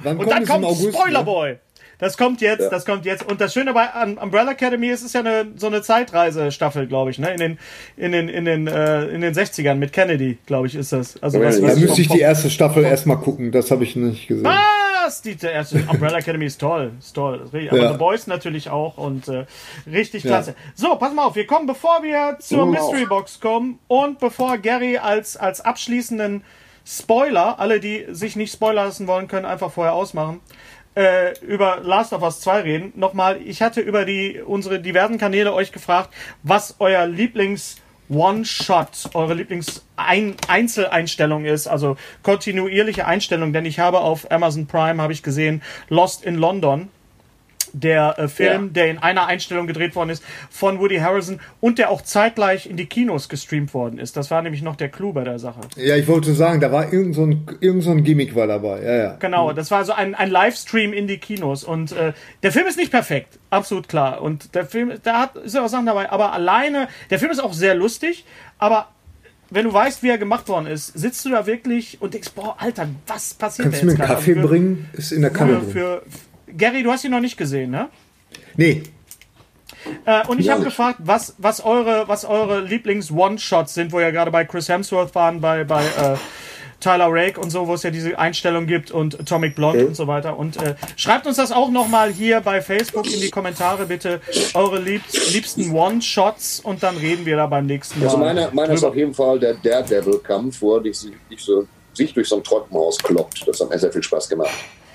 [0.04, 0.94] Wann Und dann kommt August, ne?
[0.94, 1.58] Spoilerboy.
[2.00, 3.24] Das kommt jetzt, das kommt jetzt.
[3.30, 6.88] Und das Schöne bei um- Umbrella Academy ist, es ist ja eine, so eine Zeitreisestaffel,
[6.88, 7.32] glaube ich, ne?
[7.34, 7.60] In den,
[7.96, 11.22] in den, in den, äh, in den 60ern mit Kennedy, glaube ich, ist das.
[11.22, 13.96] Also was, Ja, Da was müsste ich die erste Staffel erstmal gucken, das habe ich
[13.96, 14.48] nicht gesehen.
[15.06, 15.22] Was?
[15.22, 17.42] Die der erste Umbrella Academy ist toll, ist toll.
[17.46, 17.92] ist richtig- Aber Ja.
[17.94, 19.46] The Boys natürlich auch und äh,
[19.90, 20.56] richtig klasse.
[20.76, 23.10] So, pass mal auf, wir kommen, bevor wir zur Mhm, Mystery auch.
[23.10, 26.44] Box kommen und bevor Gary als, als abschließenden
[26.86, 30.40] Spoiler, alle, die sich nicht spoilern lassen wollen, können einfach vorher ausmachen,
[30.96, 32.94] äh, über Last of Us 2 reden.
[32.96, 36.10] Nochmal, ich hatte über die unsere diversen Kanäle euch gefragt,
[36.44, 37.78] was euer Lieblings
[38.12, 45.24] One-Shot, eure Lieblings-Einzeleinstellung ist, also kontinuierliche Einstellung, denn ich habe auf Amazon Prime, habe ich
[45.24, 46.90] gesehen, Lost in London,
[47.74, 48.70] der äh, Film, Ja.
[48.74, 52.78] der in einer Einstellung gedreht worden ist, von Woody Harrelson und der auch zeitgleich in
[52.78, 54.18] die Kinos gestreamt worden ist.
[54.18, 55.62] Das war nämlich noch der Clou bei der Sache.
[55.76, 58.82] Ja, ich wollte sagen, da war irgend so ein, irgend so ein Gimmick war dabei.
[58.82, 59.16] Ja, ja.
[59.20, 61.64] Genau, das war so ein, ein Livestream in die Kinos.
[61.64, 64.22] Und äh, der Film ist nicht perfekt, absolut klar.
[64.22, 67.40] Und der Film, da hat, ist ja auch Sachen dabei, aber alleine, der Film ist
[67.40, 68.26] auch sehr lustig,
[68.58, 68.88] aber
[69.54, 72.56] wenn du weißt, wie er gemacht worden ist, sitzt du da wirklich und denkst, boah,
[72.58, 74.48] Alter, was passiert Kannst du mir einen jetzt Kaffee gerade?
[74.48, 74.90] Also bringen?
[74.94, 75.72] Ist in der Kanne Für, drin.
[75.72, 76.02] für, für,
[76.58, 77.90] Gary, du hast ihn noch nicht gesehen, ne?
[78.56, 78.84] Nee,
[80.06, 80.54] Äh, und ich Ja.
[80.54, 85.14] habe gefragt, was, was eure, was eure Lieblings-One-Shots sind, wo ihr gerade bei Chris Hemsworth
[85.16, 86.18] waren, bei, bei äh,
[86.80, 90.08] Tyler Rake und so, wo es ja diese Einstellung gibt und Atomic Blonde und so
[90.08, 90.38] weiter.
[90.38, 94.22] Und äh, schreibt uns das auch nochmal hier bei Facebook in die Kommentare bitte,
[94.56, 98.06] eure liebst, liebsten One-Shots und dann reden wir da beim nächsten Mal.
[98.08, 101.00] Also meiner meiner ist auf jeden Fall der Daredevil-Kampf, wo er dich,
[101.30, 103.48] dich so, sich durch so ein Trockenhaus kloppt.
[103.48, 104.52] Das hat mir sehr viel Spaß gemacht.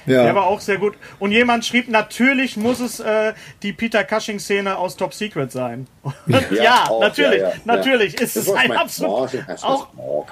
[0.07, 0.35] Der ja.
[0.35, 0.95] war auch sehr gut.
[1.19, 5.87] Und jemand schrieb, natürlich muss es äh, die Peter Cushing-Szene aus Top Secret sein.
[6.27, 8.21] ja, auch, natürlich, ja, ja, natürlich ja.
[8.21, 9.31] ist es Das war ein mein- absolut...
[9.47, 10.27] Das war auch- Smog.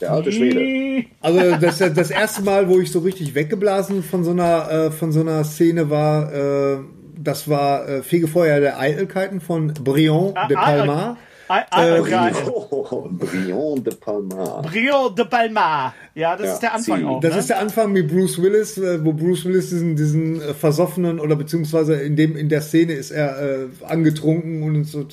[0.00, 1.06] Der alte Schwede.
[1.20, 5.12] Also das, das erste Mal, wo ich so richtig weggeblasen von so einer, äh, von
[5.12, 6.78] so einer Szene war, äh,
[7.16, 11.02] das war äh, Fegefeuer der Eitelkeiten von Brion de ah, Palma.
[11.02, 11.16] Ah,
[11.48, 12.00] ah, Äh,
[13.10, 14.60] Brion de Palma.
[14.62, 15.94] Brio de Palma.
[16.14, 17.04] Ja, das Ja, ist der Anfang sie.
[17.06, 17.20] auch.
[17.20, 17.38] Das ne?
[17.40, 21.36] ist der Anfang mit Bruce Willis, äh, wo Bruce Willis diesen, diesen äh, versoffenen oder
[21.36, 25.06] beziehungsweise in dem in der Szene ist er äh, angetrunken und so,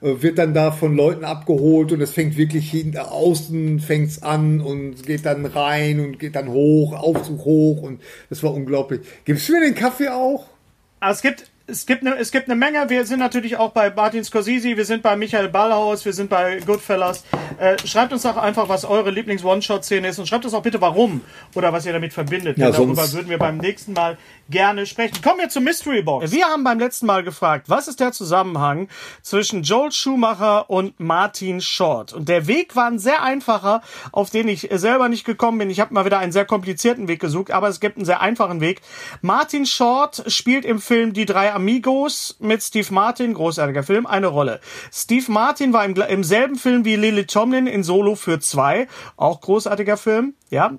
[0.00, 5.04] wird dann da von Leuten abgeholt und es fängt wirklich hinten außen fängt's an und
[5.06, 9.02] geht dann rein und geht dann hoch, Aufzug hoch und das war unglaublich.
[9.24, 10.46] Gibst du mir den Kaffee auch?
[10.98, 12.88] Aber es gibt, es gibt eine, es gibt eine Menge.
[12.88, 16.60] Wir sind natürlich auch bei Martin Scorsese, wir sind bei Michael Ballhaus, wir sind bei
[16.60, 17.24] Goodfellas.
[17.58, 21.20] Äh, schreibt uns doch einfach, was eure Lieblings-One-Shot-Szene ist und schreibt uns auch bitte, warum
[21.54, 22.58] oder was ihr damit verbindet.
[22.58, 24.18] Ja, Denn darüber würden wir beim nächsten Mal
[24.52, 25.20] gerne sprechen.
[25.22, 26.30] Kommen wir zur Mystery Box.
[26.30, 28.88] Wir haben beim letzten Mal gefragt, was ist der Zusammenhang
[29.22, 32.12] zwischen Joel Schumacher und Martin Short?
[32.12, 35.70] Und der Weg war ein sehr einfacher, auf den ich selber nicht gekommen bin.
[35.70, 38.60] Ich habe mal wieder einen sehr komplizierten Weg gesucht, aber es gibt einen sehr einfachen
[38.60, 38.82] Weg.
[39.22, 44.60] Martin Short spielt im Film Die drei Amigos mit Steve Martin, großartiger Film, eine Rolle.
[44.92, 49.40] Steve Martin war im, im selben Film wie Lily Tomlin in Solo für zwei, auch
[49.40, 50.72] großartiger Film, ja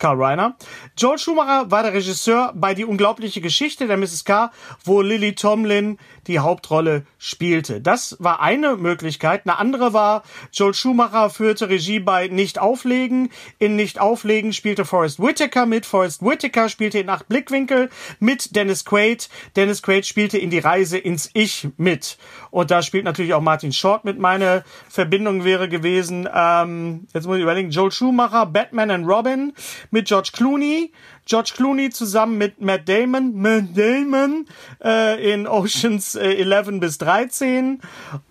[0.00, 0.56] Carl Reiner.
[0.98, 4.24] Joel Schumacher war der Regisseur bei Die unglaubliche Geschichte der Mrs.
[4.24, 4.50] K.,
[4.84, 7.80] wo Lily Tomlin die Hauptrolle spielte.
[7.80, 9.42] Das war eine Möglichkeit.
[9.44, 10.22] Eine andere war,
[10.52, 13.30] Joel Schumacher führte Regie bei Nicht Auflegen.
[13.58, 15.86] In Nicht Auflegen spielte Forrest Whitaker mit.
[15.86, 19.28] Forrest Whitaker spielte in Acht Blickwinkel mit Dennis Quaid.
[19.56, 22.18] Dennis Quaid spielte in Die Reise ins Ich mit.
[22.50, 24.18] Und da spielt natürlich auch Martin Short mit.
[24.18, 29.52] Meine Verbindung wäre gewesen, ähm, jetzt muss ich überlegen, Joel Schumacher, Batman and Robin
[29.90, 30.92] mit George Clooney.
[31.26, 34.46] George Clooney zusammen mit Matt Damon, Matt Damon
[34.82, 37.80] äh, in Oceans äh, 11 bis 13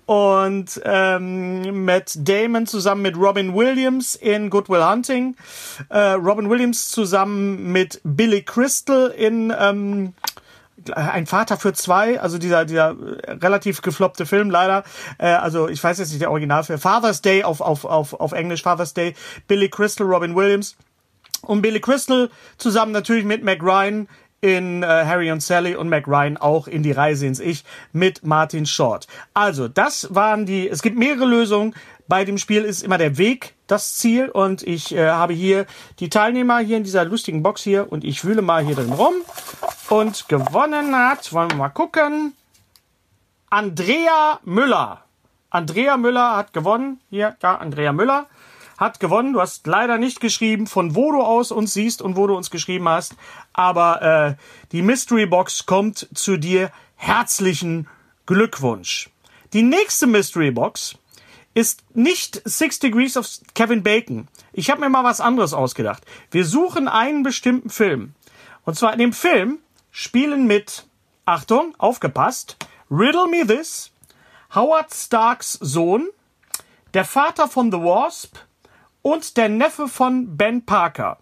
[0.06, 5.36] und ähm, Matt Damon zusammen mit Robin Williams in Good Will Hunting,
[5.90, 10.14] äh, Robin Williams zusammen mit Billy Crystal in ähm,
[10.95, 12.95] ein Vater für zwei, also dieser, dieser
[13.28, 14.84] relativ gefloppte Film leider.
[15.18, 16.80] Äh, also ich weiß jetzt nicht der Originalfilm.
[16.80, 19.16] Father's Day auf, auf, auf, auf Englisch, Father's Day.
[19.48, 20.76] Billy Crystal, Robin Williams.
[21.41, 24.07] Und Billy Crystal zusammen natürlich mit Mac Ryan
[24.41, 28.24] in äh, Harry und Sally und Mac Ryan auch in die Reise ins Ich mit
[28.24, 29.07] Martin Short.
[29.34, 31.76] Also, das waren die, es gibt mehrere Lösungen.
[32.07, 35.66] Bei dem Spiel ist immer der Weg das Ziel und ich äh, habe hier
[35.99, 39.14] die Teilnehmer hier in dieser lustigen Box hier und ich wühle mal hier drin rum
[39.90, 42.34] und gewonnen hat, wollen wir mal gucken,
[43.49, 45.03] Andrea Müller.
[45.52, 46.99] Andrea Müller hat gewonnen.
[47.10, 48.28] Hier, da, Andrea Müller
[48.80, 49.34] hat gewonnen.
[49.34, 52.49] Du hast leider nicht geschrieben, von wo du aus uns siehst und wo du uns
[52.49, 53.15] geschrieben hast.
[53.51, 54.35] Aber äh,
[54.72, 56.72] die Mystery Box kommt zu dir.
[56.95, 57.88] Herzlichen
[58.26, 59.10] Glückwunsch.
[59.53, 60.97] Die nächste Mystery Box
[61.53, 64.27] ist nicht Six Degrees of Kevin Bacon.
[64.53, 66.03] Ich habe mir mal was anderes ausgedacht.
[66.31, 68.14] Wir suchen einen bestimmten Film.
[68.64, 69.60] Und zwar in dem Film
[69.91, 70.85] spielen mit,
[71.26, 72.56] Achtung, aufgepasst,
[72.89, 73.91] Riddle Me This,
[74.56, 76.07] Howard Starks Sohn,
[76.93, 78.38] der Vater von The Wasp
[79.10, 81.18] und der Neffe von Ben Parker.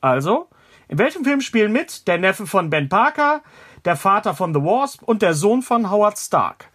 [0.00, 0.48] Also,
[0.86, 3.42] in welchem Film spielen mit der Neffe von Ben Parker,
[3.84, 6.70] der Vater von The Wasp und der Sohn von Howard Stark?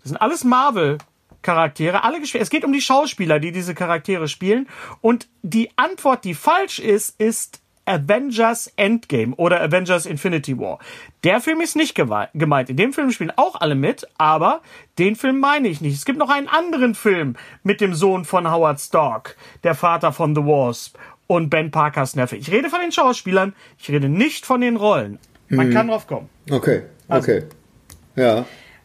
[0.00, 0.98] Das sind alles Marvel
[1.42, 4.68] Charaktere, alle Es geht um die Schauspieler, die diese Charaktere spielen.
[5.00, 10.78] Und die Antwort, die falsch ist, ist Avengers Endgame oder Avengers Infinity War.
[11.24, 12.70] Der Film ist nicht gemeint.
[12.70, 14.60] In dem Film spielen auch alle mit, aber
[14.98, 15.94] den Film meine ich nicht.
[15.96, 20.34] Es gibt noch einen anderen Film mit dem Sohn von Howard Stark, der Vater von
[20.34, 20.96] The Wasp
[21.26, 22.36] und Ben Parkers Neffe.
[22.36, 25.18] Ich rede von den Schauspielern, ich rede nicht von den Rollen.
[25.48, 25.72] Man Mhm.
[25.74, 26.28] kann drauf kommen.
[26.50, 27.44] Okay, Also- okay.
[28.16, 28.44] Ja.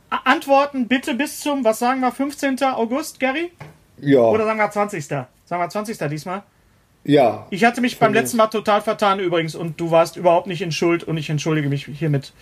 [0.09, 2.73] Antworten bitte bis zum, was sagen wir, 15.
[2.75, 3.51] August, Gary?
[3.99, 4.19] Ja.
[4.21, 5.05] Oder sagen wir 20.
[5.45, 6.07] Sagen wir 20.
[6.09, 6.43] diesmal?
[7.03, 7.47] Ja.
[7.49, 10.71] Ich hatte mich beim letzten Mal total vertan übrigens und du warst überhaupt nicht in
[10.71, 12.33] Schuld und ich entschuldige mich hiermit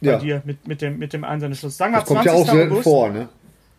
[0.00, 0.18] bei Ja.
[0.18, 1.76] dir mit, mit dem, mit dem Einsendeschluss.
[1.76, 2.32] Sagen wir Das kommt 20.
[2.32, 3.28] ja auch selten August, vor, ne?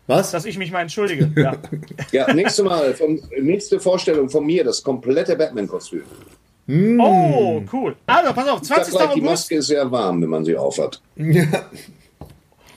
[0.08, 0.30] Was?
[0.30, 1.32] dass ich mich mal entschuldige.
[1.40, 1.56] Ja.
[2.12, 6.02] Ja, nächste Mal, vom, nächste Vorstellung von mir, das komplette Batman-Kostüm.
[7.00, 7.96] Oh, cool.
[8.06, 8.92] Also, pass auf, Ich sag 20.
[8.94, 9.24] gleich, die August.
[9.24, 11.00] Maske ist sehr warm, wenn man sie aufhat.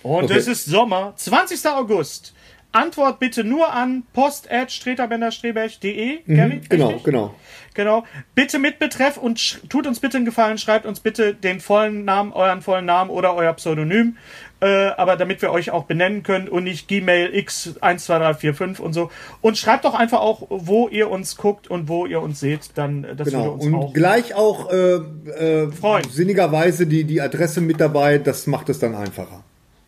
[0.02, 0.38] Und Okay.
[0.38, 1.14] es ist Sommer.
[1.16, 1.66] 20.
[1.68, 2.34] August.
[2.72, 6.20] Antwort bitte nur an post.streterbenderstreberch.de.
[6.28, 7.04] Gary, Genau, richtig?
[7.04, 7.36] genau.
[7.76, 8.04] Genau.
[8.36, 12.34] Bitte mit Betreff und tut uns bitte einen Gefallen, schreibt uns bitte den vollen Namen,
[12.34, 14.18] euren vollen Namen oder euer Pseudonym.
[14.62, 19.10] Äh, aber damit wir euch auch benennen können und nicht Gmail x12345 und so.
[19.40, 23.06] Und schreibt doch einfach auch, wo ihr uns guckt und wo ihr uns seht, dann
[23.06, 23.40] äh, das Genau.
[23.44, 23.94] würde uns Und auch.
[23.94, 26.04] gleich auch äh, äh, Freuen.
[26.10, 29.44] sinnigerweise die, die Adresse mit dabei, das macht es dann einfacher.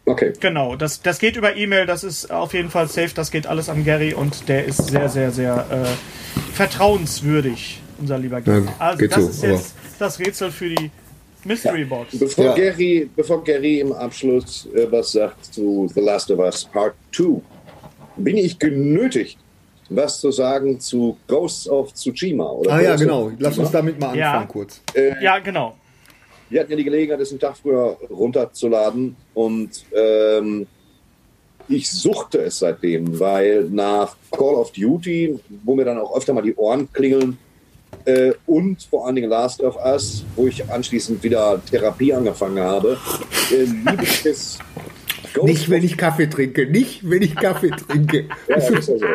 [0.06, 0.34] Okay.
[0.40, 3.70] Genau, das, das geht über E-Mail, das ist auf jeden Fall safe, das geht alles
[3.70, 8.66] an Gary und der ist sehr, sehr, sehr äh, vertrauenswürdig, unser lieber Gary.
[8.66, 10.90] Ja, also geht das so, ist jetzt das Rätsel für die
[11.44, 12.18] Mystery Box.
[12.18, 12.54] Bevor, Ja.
[12.56, 17.42] Gary, bevor Gary im Abschluss äh, was sagt zu The Last of Us Part 2,
[18.18, 19.38] bin ich genötigt,
[19.90, 22.46] was zu sagen zu Ghosts of Tsushima.
[22.50, 23.32] Oder Ah ja, genau.
[23.40, 24.32] Lass uns damit mal Ja.
[24.32, 24.82] anfangen kurz.
[25.22, 25.76] Ja, genau.
[26.52, 30.68] Wir hatten ja die Gelegenheit, es einen Tag früher runterzuladen und ähm,
[31.70, 36.42] ich suchte es seitdem, weil nach Call of Duty, wo mir dann auch öfter mal
[36.42, 37.38] die Ohren klingeln,
[38.04, 42.98] äh, und vor allen Dingen Last of Us, wo ich anschließend wieder Therapie angefangen habe,
[43.52, 44.60] äh, liebe ich es.
[45.34, 46.66] Ghost Nicht, wenn ich Kaffee trinke.
[46.66, 48.28] Nicht, wenn ich Kaffee trinke.
[48.50, 49.06] Ja, das ist ja so.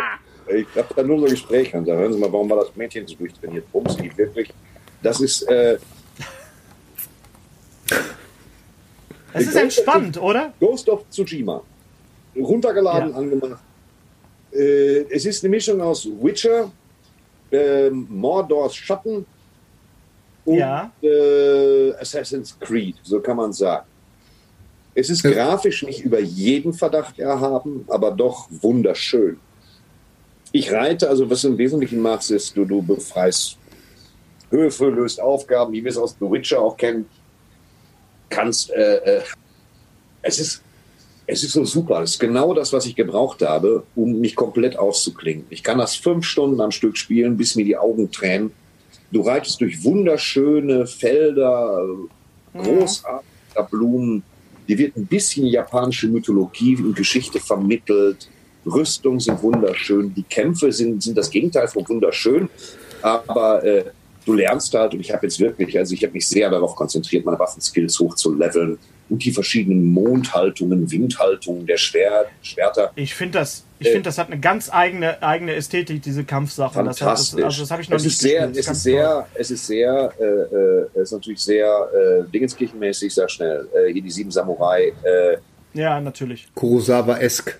[0.54, 3.06] Ich habe da nur so Gespräche und sage, hören Sie mal, warum war das Mädchen
[3.06, 3.70] so durchtrainiert?
[3.72, 4.48] Bums, die wirklich.
[5.02, 5.76] Das ist, äh,
[9.32, 10.52] Es ist entspannt, oder?
[10.60, 11.62] Ghost of Tsushima.
[12.36, 13.16] Runtergeladen, Ja.
[13.16, 13.62] angemacht.
[14.52, 16.70] Äh, es ist eine Mischung aus Witcher,
[17.50, 19.26] ähm, Mordors Schatten
[20.44, 20.90] und Ja.
[21.02, 23.86] äh, Assassin's Creed, so kann man sagen.
[24.94, 29.38] Es ist grafisch nicht über jeden Verdacht erhaben, aber doch wunderschön.
[30.52, 33.58] Ich reite, also was du im Wesentlichen machst, ist, du, du befreist
[34.48, 37.06] Höfe, löst Aufgaben, wie wir es aus The Witcher auch kennen.
[38.28, 39.22] Kannst, äh, äh,
[40.22, 40.62] es ist,
[41.26, 42.02] es ist so super.
[42.02, 45.44] Es ist genau das, was ich gebraucht habe, um mich komplett auszuklingen.
[45.50, 48.52] Ich kann das fünf Stunden am Stück spielen, bis mir die Augen tränen.
[49.10, 51.86] Du reitest durch wunderschöne Felder,
[52.54, 54.22] großartige Blumen.
[54.68, 58.28] Die wird ein bisschen japanische Mythologie und Geschichte vermittelt.
[58.64, 60.12] Rüstungen sind wunderschön.
[60.14, 62.48] Die Kämpfe sind, sind das Gegenteil von wunderschön.
[63.00, 63.84] Aber äh,
[64.26, 67.24] du lernst halt, und ich habe jetzt wirklich, also ich habe mich sehr darauf konzentriert,
[67.24, 68.78] meine Waffenskills hoch zu leveln
[69.08, 72.90] und die verschiedenen Mondhaltungen, Windhaltungen der Schwer Schwerter.
[72.96, 76.84] Ich finde das, ich Äh, finde, das hat eine ganz eigene, eigene Ästhetik, diese Kampfsachen.
[76.84, 77.44] Das, hat, das, Fantastisch.
[77.44, 80.12] also das habe ich noch es nicht ist sehr, es ist sehr, es ist sehr,
[80.18, 83.68] äh, äh, es ist natürlich sehr äh, Dingenskirchenmäßig, sehr schnell.
[83.74, 85.36] Äh, hier die sieben Samurai, äh.
[85.74, 86.48] Ja, natürlich.
[86.54, 87.58] Kurosawa-esk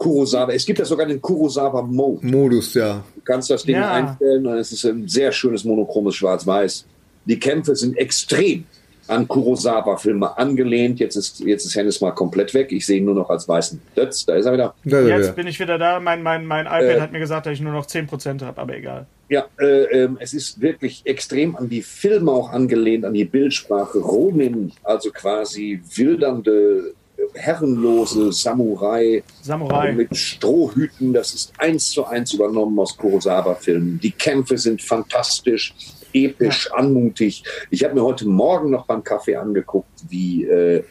[0.00, 0.52] Kurosawa.
[0.54, 2.26] Es gibt ja sogar den Kurosawa-Mode.
[2.26, 3.04] Modus, ja.
[3.14, 3.92] Du kannst das Ding Ja.
[3.92, 6.86] einstellen und es ist ein sehr schönes monochromes Schwarz-Weiß.
[7.26, 8.64] Die Kämpfe sind extrem
[9.08, 11.00] an Kurosawa-Filme angelehnt.
[11.00, 12.72] Jetzt ist, jetzt ist Hennes mal komplett weg.
[12.72, 14.24] Ich sehe ihn nur noch als weißen Dötz.
[14.24, 14.74] Da ist er wieder.
[14.84, 16.00] Jetzt bin ich wieder da.
[16.00, 17.00] Mein, mein, mein iPad Äh.
[17.00, 19.06] hat mir gesagt, dass ich nur noch 10% habe, aber egal.
[19.28, 23.98] Ja, äh, ähm, es ist wirklich extrem an die Filme auch angelehnt, an die Bildsprache.
[23.98, 26.92] Ronin, also quasi wildernde, äh,
[27.34, 29.88] herrenlose Samurai Samurai.
[29.88, 31.12] äh, mit Strohhüten.
[31.12, 34.00] Das ist eins zu eins übernommen aus Kurosawa-Filmen.
[34.00, 35.74] Die Kämpfe sind fantastisch,
[36.12, 37.42] episch, anmutig.
[37.70, 40.82] Ich habe mir heute Morgen noch beim Kaffee angeguckt, wie, äh,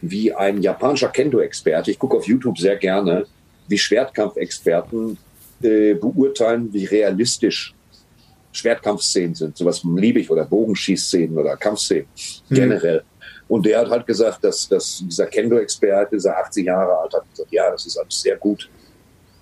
[0.00, 3.26] wie ein japanischer Kendo-Experte, ich gucke auf YouTube sehr gerne,
[3.66, 5.18] wie Schwertkampfexperten
[5.62, 7.74] äh, beurteilen, wie realistisch
[8.52, 9.56] Schwertkampfszenen sind.
[9.56, 12.06] Sowas liebe ich oder Bogenschießszenen oder Kampfszenen
[12.48, 13.02] generell.
[13.48, 17.50] Und der hat halt gesagt, dass, dass dieser Kendo-Experte, dieser 80 Jahre alt, hat gesagt,
[17.50, 18.68] ja, das ist alles sehr gut.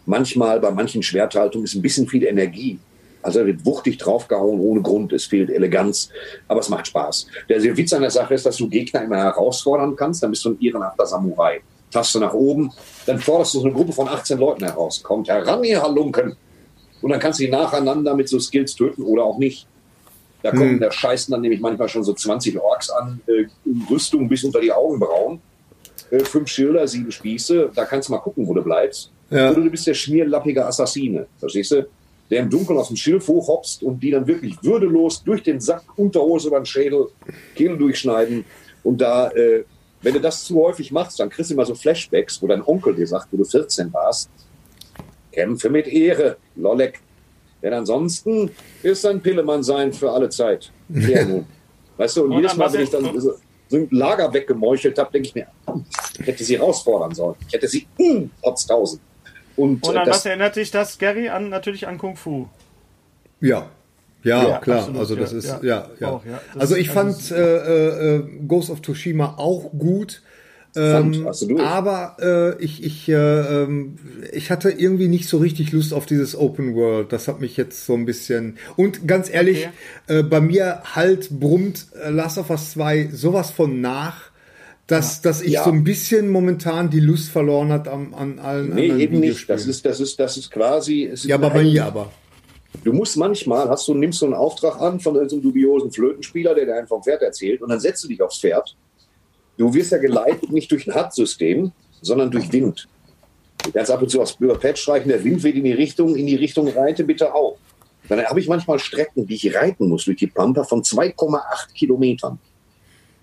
[0.06, 2.78] Manchmal bei manchen Schwerthaltungen ist ein bisschen viel Energie.
[3.22, 6.10] Also da wird wuchtig draufgehauen ohne Grund, es fehlt Eleganz,
[6.46, 7.26] aber es macht Spaß.
[7.48, 10.50] Der Witz an der Sache ist, dass du Gegner immer herausfordern kannst, dann bist du
[10.50, 11.60] ein ehrenhafter Samurai.
[11.90, 12.70] Taste nach oben,
[13.06, 15.02] dann forderst du so eine Gruppe von 18 Leuten heraus.
[15.02, 16.36] Kommt heran, ihr Halunken!
[17.02, 19.66] Und dann kannst du die nacheinander mit so Skills töten oder auch nicht.
[20.42, 24.28] Da kommen, da scheißen dann nämlich manchmal schon so 20 Orks an, äh, in Rüstung
[24.28, 25.40] bis unter die Augenbrauen.
[26.10, 29.10] Äh, fünf Schilder, sieben Spieße, da kannst du mal gucken, wo du bleibst.
[29.30, 29.50] Ja.
[29.50, 31.88] Oder du bist der schmierlappige Assassine, verstehst du?
[32.30, 35.84] Der im Dunkeln aus dem Schilf hochhopst und die dann wirklich würdelos durch den Sack,
[35.96, 37.08] Unterhose über den Schädel,
[37.54, 38.44] Kehle durchschneiden.
[38.82, 39.64] Und da, äh,
[40.02, 42.94] wenn du das zu häufig machst, dann kriegst du immer so Flashbacks, wo dein Onkel
[42.94, 44.28] dir sagt, wo du 14 warst,
[45.32, 47.00] kämpfe mit Ehre, Lollek.
[47.66, 48.48] Denn ansonsten
[48.84, 50.70] ist ein Pillemann sein für alle Zeit.
[50.88, 51.46] Ja, nun.
[51.96, 53.34] Weißt du, und, Und jedes Mal, wenn ich dann so,
[53.66, 55.48] so ein Lager weggemeuchelt habe, denke ich mir,
[56.20, 57.34] ich hätte sie herausfordern sollen.
[57.48, 59.02] Ich hätte sie hm, trotz tausend.
[59.56, 61.28] Und, Und äh, an das, was erinnert dich das, Gary?
[61.28, 62.46] An, natürlich an Kung Fu.
[63.40, 63.66] Ja.
[64.22, 64.78] Ja, Ja, klar.
[64.78, 65.60] absolut, also das ja, ist ja.
[65.64, 66.08] ja, ja.
[66.08, 66.40] Auch, ja.
[66.54, 70.22] Das also ich also fand äh, äh, Ghost of Tsushima auch gut.
[70.76, 71.26] Ähm,
[71.58, 73.96] aber äh, ich, ich, äh, ähm,
[74.32, 77.12] ich hatte irgendwie nicht so richtig Lust auf dieses Open World.
[77.12, 78.58] Das hat mich jetzt so ein bisschen.
[78.76, 79.68] Und ganz ehrlich,
[80.06, 84.30] äh, bei mir halt brummt äh, Last of Us 2 sowas von nach,
[84.86, 85.64] dass, dass ich Ja.
[85.64, 89.48] so ein bisschen momentan die Lust verloren hat am, an allen nee, anderen eben nicht.
[89.48, 91.10] Das ist, das ist, das ist quasi.
[91.24, 92.12] Ja, aber bei mir aber.
[92.84, 96.54] Du musst manchmal, hast du, nimmst du einen Auftrag an von so einem dubiosen Flötenspieler,
[96.54, 98.76] der dir einen vom Pferd erzählt, und dann setzt du dich aufs Pferd.
[99.56, 101.72] Du wirst ja geleitet nicht durch ein HUD-System,
[102.02, 102.88] sondern durch Wind.
[103.64, 106.26] Du kannst ab und zu aufs Pad streichen, der Wind weht in die Richtung, in
[106.26, 107.56] die Richtung reite bitte auch.
[108.08, 112.38] Dann habe ich manchmal Strecken, die ich reiten muss durch die Pampa von 2,8 Kilometern.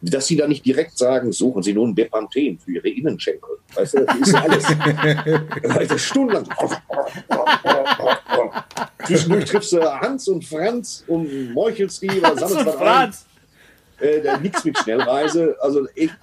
[0.01, 3.57] Dass sie da nicht direkt sagen, suchen Sie nun Bepanthen für Ihre Innenschenkel.
[3.73, 4.64] Weißt du, das ist alles.
[5.64, 6.45] Weil das stundenlang.
[9.05, 13.32] Zwischendurch triffst du Hans und Franz und meuchelst die, oder Hans sammelst und was ein.
[14.03, 15.55] Äh, nix mit Schnellreise.
[15.61, 16.13] Also echt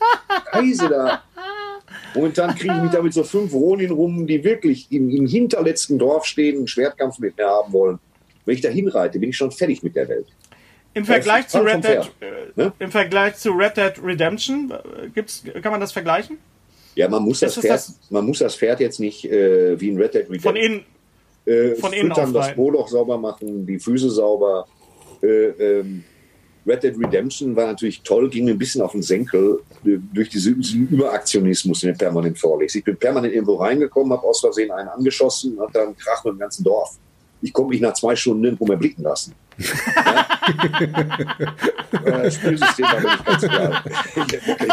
[0.52, 1.22] Reise da.
[2.14, 5.98] Momentan kriege ich mich da mit so fünf Ronin rum, die wirklich im, im hinterletzten
[5.98, 7.98] Dorf stehen, einen Schwertkampf mit mir haben wollen.
[8.44, 10.26] Wenn ich da hinreite, bin ich schon fertig mit der Welt.
[10.94, 12.72] Im Vergleich zu Red Dead, äh, Ne?
[12.80, 16.38] im Vergleich zu Red Dead Redemption, äh, gibt's, kann man das vergleichen?
[16.96, 19.96] Ja, man muss das, Pferd, das- man muss das Pferd jetzt nicht äh, wie in
[20.00, 20.84] Red Dead Von Redemption innen.
[21.46, 22.54] äh, von innen das.
[22.56, 24.66] Poloch sauber machen, die Füße sauber.
[25.22, 26.02] Äh, ähm,
[26.66, 30.28] Red Dead Redemption war natürlich toll, ging mir ein bisschen auf den Senkel äh, durch
[30.28, 30.60] diesen,
[30.90, 32.76] Überaktionismus, den er permanent vorlegst.
[32.76, 36.38] Ich bin permanent irgendwo reingekommen, habe aus Versehen einen angeschossen und dann Krach mit dem
[36.38, 36.98] ganzen Dorf.
[37.42, 39.34] Ich konnte mich nach zwei Stunden nirgendwo mehr blicken lassen.
[39.58, 40.26] Ja?
[41.92, 43.84] Äh, das Spielsystem war mir nicht ganz klar.
[44.14, 44.72] Wirklich.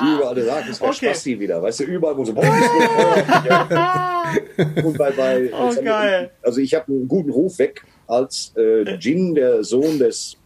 [0.00, 1.06] Überall, Mark ist der Okay.
[1.06, 2.32] Spasti wieder, weißt du, überall wo so.
[4.84, 6.30] Und bei, bei Oh, geil.
[6.42, 10.36] Also ich habe einen guten Ruf weg als äh, Jin, der Sohn des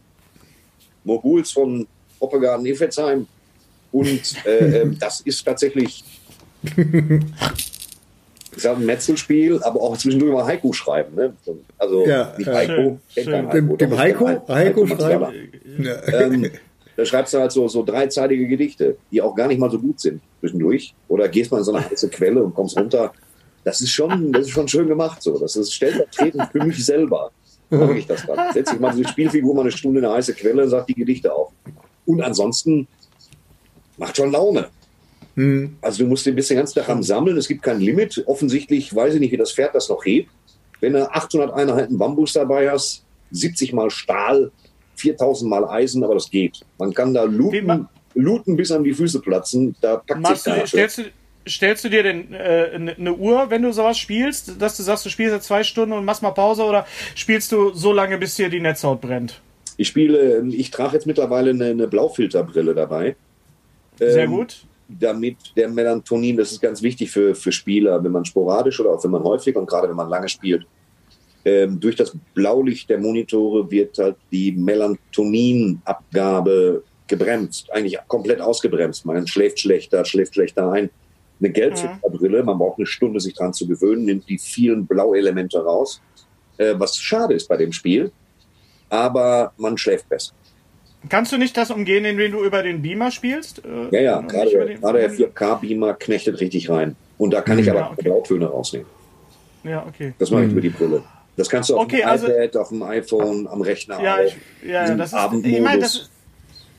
[1.03, 1.87] Moguls von
[2.19, 3.27] Hoppegarten Effetzheim.
[3.91, 6.03] Und äh, ähm, das ist tatsächlich
[8.55, 11.15] ist ja ein Metzelspiel, aber auch zwischendurch mal Haiku schreiben.
[11.15, 11.33] Ne?
[11.77, 12.47] Also Ja, nicht.
[12.49, 13.31] Heiko, Schön, schön.
[13.33, 15.31] kein Dem, dem Heiko, Heiko Mazzala.
[15.31, 15.83] schreiben.
[15.83, 16.21] Ja.
[16.21, 16.51] Ähm,
[16.97, 19.99] da schreibst du halt so, so dreizeilige Gedichte, die auch gar nicht mal so gut
[19.99, 20.93] sind zwischendurch.
[21.07, 23.13] Oder gehst mal in so eine heiße Quelle und kommst runter.
[23.63, 25.37] Das ist schon, das ist schon schön gemacht so.
[25.37, 27.31] Das ist stellvertretend für mich selber.
[27.69, 28.51] Mag ich das dann.
[28.53, 30.93] Setz dich mal diese Spielfigur mal eine Stunde in eine heiße Quelle und sag die
[30.95, 31.51] Gedichte auf.
[32.05, 32.87] Und ansonsten
[33.97, 34.67] macht schon Laune.
[35.81, 37.37] Also du musst den bisschen ganz Tag am Sammeln.
[37.37, 38.23] Es gibt kein Limit.
[38.25, 40.29] Offensichtlich weiß ich nicht, wie das Pferd das noch hebt.
[40.81, 44.51] Wenn du 800 Einheiten Bambus dabei hast, 70 mal Stahl,
[44.95, 46.61] 4000 mal Eisen, aber das geht.
[46.77, 49.75] Man kann da looten, looten bis an die Füße platzen.
[49.81, 50.67] Da packt sich Machst du, keiner für.
[50.67, 51.03] stellst, du,
[51.47, 55.05] stellst du dir denn äh, eine eine Uhr, wenn du sowas spielst, dass du sagst,
[55.05, 56.85] du spielst jetzt zwei Stunden und machst mal Pause oder
[57.15, 59.39] spielst du so lange, bis dir die Netzhaut brennt?
[59.77, 63.15] Ich spiele, ich trage jetzt mittlerweile eine, eine Blaufilterbrille dabei.
[63.97, 64.65] Sehr Ähm, gut.
[64.99, 69.03] Damit der Melatonin, das ist ganz wichtig für, für Spieler, wenn man sporadisch oder auch
[69.03, 70.65] wenn man häufig und gerade wenn man lange spielt,
[71.43, 79.05] ähm, durch das Blaulicht der Monitore wird halt die Melatoninabgabe gebremst, eigentlich komplett ausgebremst.
[79.05, 80.91] Man schläft schlechter, schläft schlechter ein.
[81.39, 85.99] Eine Gelbfilterbrille, man braucht eine Stunde, sich dran zu gewöhnen, nimmt die vielen Blauelemente raus,
[86.57, 88.11] äh, was schade ist bei dem Spiel,
[88.89, 90.33] aber man schläft besser.
[91.09, 93.63] Kannst du nicht das umgehen, indem du über den Beamer spielst?
[93.65, 96.95] Äh, Ja, ja, gerade, gerade der 4K-Beamer knechtet richtig rein.
[97.17, 98.03] Und da kann ich aber Ja, auch okay.
[98.03, 98.87] Blautöne rausnehmen.
[99.63, 100.13] Ja, okay.
[100.19, 101.03] Das mache ich über die Brille.
[101.37, 104.19] Das kannst du auf Okay, dem also- iPad, auf dem iPhone, am Rechner Ja, auch.
[104.21, 104.35] ich,
[104.67, 105.57] ja, das ist, Abendmodus.
[105.57, 106.09] ich meine, das,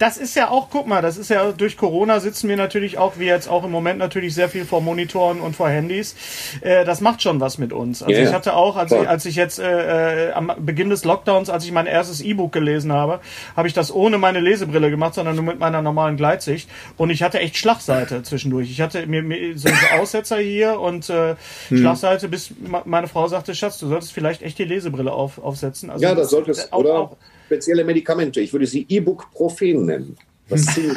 [0.03, 3.15] das ist ja auch, guck mal, das ist ja durch Corona sitzen wir natürlich auch,
[3.19, 6.17] wie jetzt auch im Moment natürlich sehr viel vor Monitoren und vor Handys.
[6.61, 8.03] Äh, das macht schon was mit uns.
[8.03, 8.29] Also Ja, ja.
[8.29, 9.03] ich hatte auch, als Voll.
[9.05, 12.51] ich, als ich jetzt äh, äh, am Beginn des Lockdowns, als ich mein erstes E-Book
[12.53, 13.21] gelesen habe,
[13.57, 16.69] habe ich das ohne meine Lesebrille gemacht, sondern nur mit meiner normalen Gleitsicht.
[16.97, 18.71] Und ich hatte echt Schlagseite zwischendurch.
[18.71, 19.69] Ich hatte mir, mir so,
[20.01, 21.37] Aussetzer hier und äh,
[21.69, 21.79] Hm.
[21.79, 22.53] Schlagseite, bis
[22.85, 25.91] meine Frau sagte, Schatz, du solltest vielleicht echt die Lesebrille auf, aufsetzen.
[25.91, 27.17] Also ja, das solltest auch- Oder auch-
[27.47, 28.41] spezielle Medikamente.
[28.41, 30.17] Ich würde sie Ibuprofen nennen.
[30.49, 30.97] Das ist ziemlich,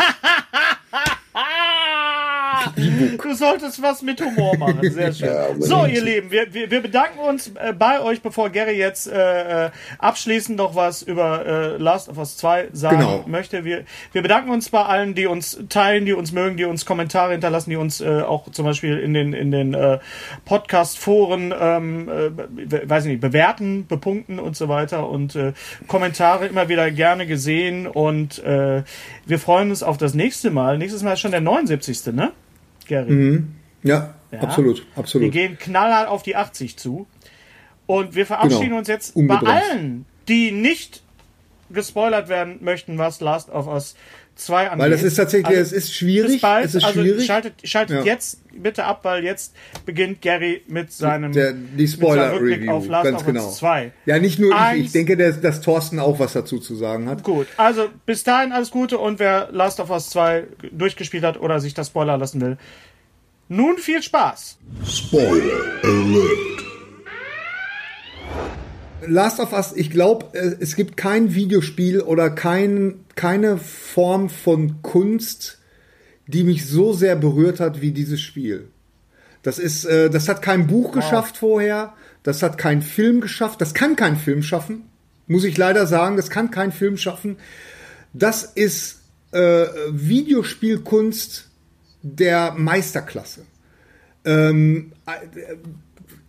[3.22, 4.80] Du solltest was mit Humor machen.
[4.92, 5.26] Sehr schön.
[5.36, 9.08] Ja, so, ihr Lieben, wir, wir, wir bedanken uns äh, bei euch, bevor Gary jetzt
[9.08, 13.24] äh, äh, abschließend noch was über äh, Last of Us 2 sagen Genau.
[13.28, 13.66] möchte.
[13.66, 17.32] Wir, wir bedanken uns bei allen, die uns teilen, die uns mögen, die uns Kommentare
[17.32, 20.00] hinterlassen, die uns äh, auch zum Beispiel in den, in den äh,
[20.46, 25.10] Podcast-Foren, ähm, äh, weiß ich nicht, bewerten, bepunkten und so weiter.
[25.10, 25.54] Und äh,
[25.88, 27.88] Kommentare immer wieder gerne gesehen.
[27.88, 28.84] Und äh,
[29.26, 30.78] wir freuen uns auf das nächste Mal.
[30.78, 32.14] Nächstes Mal ist schon der 79.
[32.14, 32.32] Ne?
[32.86, 33.44] Gary.
[33.84, 35.32] Ja, absolut, Wir absolut.
[35.32, 37.06] gehen knallhart auf die 80 zu.
[37.86, 38.78] Und wir verabschieden Genau.
[38.80, 39.46] uns jetzt Ungebremst.
[39.46, 41.04] bei allen, die nicht
[41.70, 43.96] gespoilert werden möchten, was Last of Us
[44.36, 44.84] 2 angeht.
[44.84, 46.32] Weil das ist tatsächlich, Also, es ist schwierig.
[46.34, 46.66] bis bald.
[46.66, 47.26] Es ist also schwierig.
[47.26, 48.04] schaltet, schaltet Ja.
[48.04, 49.54] jetzt bitte ab, weil jetzt
[49.86, 53.46] beginnt Gary mit seinem Der, die mit seinem Rückblick Spoiler-Review, auf Last ganz of genau.
[53.46, 53.92] Us 2.
[54.06, 57.10] Ja, nicht nur ich, Eins- ich denke, dass, dass Thorsten auch was dazu zu sagen
[57.10, 57.24] hat.
[57.24, 61.60] Gut, also bis dahin alles Gute und wer Last of Us 2 durchgespielt hat oder
[61.60, 62.58] sich das Spoiler lassen will,
[63.48, 64.58] nun viel Spaß.
[69.08, 75.60] Last of Us, ich glaube, es gibt kein Videospiel oder kein, keine Form von Kunst,
[76.28, 78.68] die mich so sehr berührt hat wie dieses Spiel.
[79.44, 83.74] Das ist, äh, das hat kein Buch geschafft vorher, das hat kein Film geschafft, das
[83.74, 84.90] kann kein Film schaffen,
[85.28, 87.38] muss ich leider sagen, das kann kein Film schaffen.
[88.14, 89.02] Das ist
[89.32, 91.50] äh, Videospielkunst
[92.02, 93.42] der Meisterklasse.
[94.24, 95.56] Ähm, äh,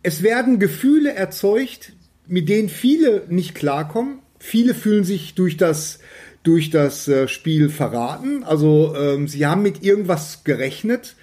[0.03, 1.93] es werden Gefühle erzeugt,
[2.29, 4.19] mit denen viele nicht klarkommen.
[4.39, 5.99] Viele fühlen sich durch das
[6.43, 8.45] durch das äh, Spiel verraten.
[8.45, 11.17] Also ähm, sie haben mit irgendwas gerechnet,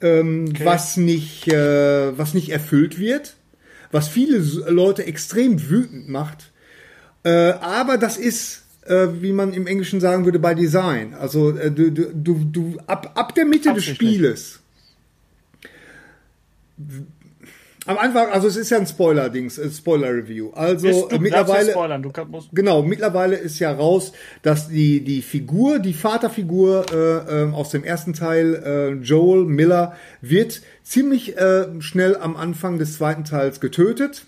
[0.00, 3.36] ähm, was nicht äh, was nicht erfüllt wird,
[3.92, 6.50] was viele Leute extrem wütend macht.
[7.24, 11.14] Äh, aber das ist äh, wie man im Englischen sagen würde, bei Design.
[11.14, 13.84] Also äh, du, du, du, ab, ab der Mitte des.
[13.84, 14.60] Spieles
[17.90, 20.50] am Anfang, also es ist ja ein Spoiler-Dings, äh, Spoiler-Review.
[20.52, 24.12] Also du äh, ja mittlerweile, spoilern, du kann, musst, genau, mittlerweile ist ja raus,
[24.42, 29.96] dass die die Figur, die Vaterfigur äh, ähm, aus dem ersten Teil, äh, Joel Miller,
[30.20, 34.24] wird ziemlich äh, schnell am Anfang des zweiten Teils getötet.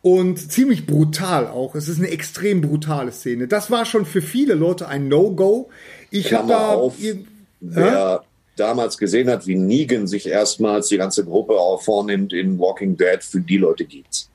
[0.00, 1.74] Und ziemlich brutal auch.
[1.74, 3.48] Es ist eine extrem brutale Szene.
[3.48, 5.70] Das war schon für viele Leute ein No-Go.
[6.10, 6.96] Ich habe da auf,
[7.60, 8.22] wer
[8.56, 13.22] damals gesehen hat, wie Negan sich erstmals die ganze Gruppe auch vornimmt in Walking Dead,
[13.22, 14.30] für die Leute gibt's.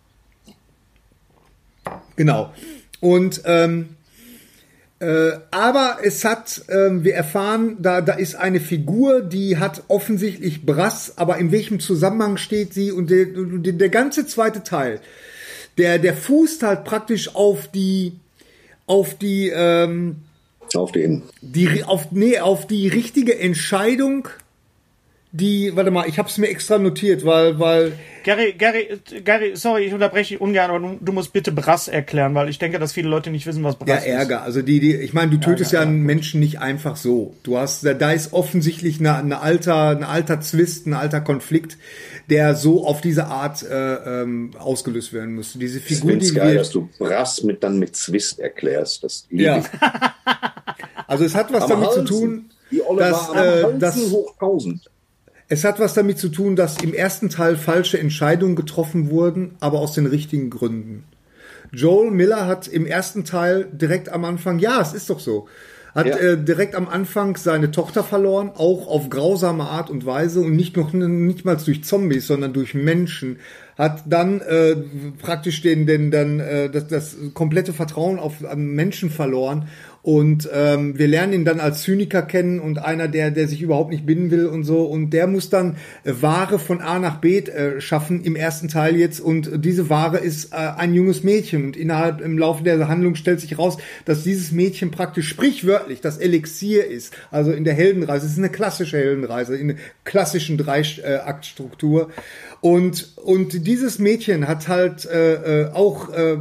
[2.15, 2.53] Genau.
[2.99, 3.95] Und ähm,
[4.99, 10.65] äh, aber es hat, ähm, wir erfahren, da, da ist eine Figur, die hat offensichtlich
[10.65, 12.91] Brass, aber in welchem Zusammenhang steht sie?
[12.91, 14.99] Und der, der, der ganze zweite Teil,
[15.77, 18.19] der, der fußt halt praktisch auf die,
[18.87, 20.17] auf die, ähm,
[20.75, 21.23] Auf den.
[21.41, 24.27] die auf nee auf die richtige Entscheidung
[25.31, 27.93] die warte mal ich habe es mir extra notiert weil weil
[28.23, 32.35] Gary, Gary, Gary, sorry, ich unterbreche dich ungern, aber du, du musst bitte Brass erklären,
[32.35, 34.09] weil ich denke, dass viele Leute nicht wissen, was ja Brass ist.
[34.11, 37.57] Ärger also die die ich meine du tötest ja einen Menschen nicht einfach so du
[37.57, 41.77] hast da, da ist offensichtlich eine, eine alter ein alter Zwist ein alter Konflikt
[42.29, 46.33] der so auf diese Art äh, ähm, ausgelöst werden muss diese Ich Figur finde die
[46.33, 49.03] geil, wir, dass du Brass mit, dann mit Zwist erklärst.
[49.03, 49.65] Das liebe ja ich.
[51.07, 52.05] also es hat was Am damit zu Halsen.
[52.07, 54.89] tun Die Olle dass, äh, dass hoch 1000.
[55.51, 59.79] Es hat was damit zu tun, dass im ersten Teil falsche Entscheidungen getroffen wurden, aber
[59.79, 61.05] aus den richtigen Gründen.
[61.71, 65.47] Joel Miller hat im ersten Teil direkt am Anfang, ja, es ist doch so,
[65.95, 66.17] hat Ja.
[66.17, 70.77] äh, direkt am Anfang seine Tochter verloren, auch auf grausame Art und Weise und nicht
[70.77, 73.39] noch nicht mal durch Zombies, sondern durch Menschen.
[73.79, 74.75] Hat dann äh,
[75.19, 79.67] praktisch den, den dann äh, das, das komplette Vertrauen auf an Menschen verloren
[80.01, 83.91] und ähm, wir lernen ihn dann als Zyniker kennen und einer, der, der sich überhaupt
[83.91, 84.83] nicht binden will und so.
[84.83, 85.75] Und der muss dann
[86.05, 89.19] äh, Ware von A nach B äh, schaffen im ersten Teil jetzt.
[89.19, 91.65] Und diese Ware ist äh, ein junges Mädchen.
[91.65, 96.17] Und innerhalb im Laufe der Handlung stellt sich raus, dass dieses Mädchen praktisch sprichwörtlich das
[96.17, 97.13] Elixier ist.
[97.29, 98.25] Also in der Heldenreise.
[98.25, 102.09] Es ist eine klassische Heldenreise, in einer klassischen Drei-Akt-Struktur.
[102.61, 106.37] Und, und dieses Mädchen hat halt äh, äh, auch äh,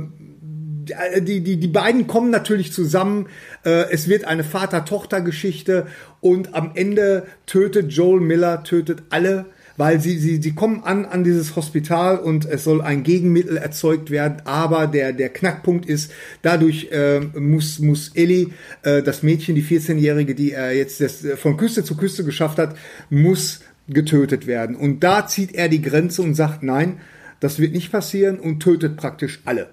[1.21, 3.27] die, die, die beiden kommen natürlich zusammen.
[3.67, 5.87] Äh, es wird eine Vater-Tochter-Geschichte
[6.21, 9.45] und am Ende tötet Joel Miller, tötet alle,
[9.77, 14.11] weil sie, sie, sie kommen an, an dieses Hospital und es soll ein Gegenmittel erzeugt
[14.11, 14.41] werden.
[14.47, 16.11] Aber der, der Knackpunkt ist,
[16.41, 18.49] dadurch äh, muss, muss Ellie,
[18.85, 22.57] äh, das Mädchen, die 14-Jährige, die er jetzt das, äh, von Küste zu Küste geschafft
[22.57, 22.75] hat,
[23.11, 24.77] muss getötet werden.
[24.77, 27.01] Und da zieht er die Grenze und sagt, nein,
[27.41, 29.71] das wird nicht passieren und tötet praktisch alle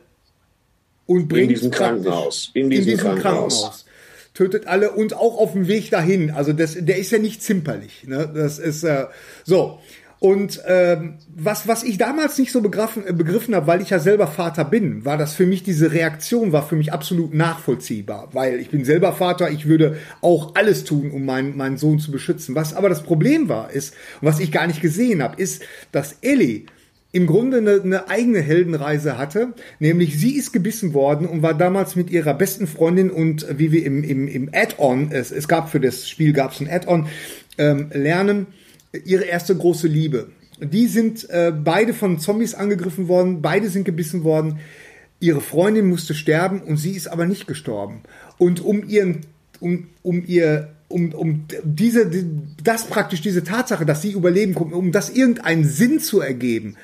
[1.06, 2.52] und bringt diesem praktisch- Krankenhaus.
[2.54, 3.86] In diesem Krankenhaus.
[4.34, 6.32] Tötet alle und auch auf dem Weg dahin.
[6.32, 8.04] Also das, der ist ja nicht zimperlich.
[8.06, 8.30] Ne?
[8.34, 9.06] Das ist äh,
[9.46, 9.80] so.
[10.20, 14.00] Und ähm, was, was ich damals nicht so begriffen, äh, begriffen habe, weil ich ja
[14.00, 18.30] selber Vater bin, war das für mich, diese Reaktion war für mich absolut nachvollziehbar.
[18.34, 22.12] Weil ich bin selber Vater, ich würde auch alles tun, um meinen, meinen Sohn zu
[22.12, 22.56] beschützen.
[22.56, 26.18] Was aber das Problem war, ist, und was ich gar nicht gesehen habe, ist, dass
[26.22, 26.64] Ellie
[27.16, 31.96] im Grunde eine, eine eigene Heldenreise hatte, nämlich sie ist gebissen worden und war damals
[31.96, 35.80] mit ihrer besten Freundin und wie wir im, im, im Add-on, es, es gab für
[35.80, 37.08] das Spiel gab es ein Add-on,
[37.58, 38.48] ähm, lernen,
[39.06, 40.28] ihre erste große Liebe.
[40.60, 44.60] Die sind äh, beide von Zombies angegriffen worden, beide sind gebissen worden.
[45.22, 48.02] Ihre Freundin musste sterben und sie ist aber nicht gestorben.
[48.38, 49.22] Und um ihren,
[49.62, 52.10] um, um ihr um, um diese,
[52.64, 56.76] das praktisch, diese Tatsache, dass sie überleben kommt, um das irgendeinen Sinn zu ergeben,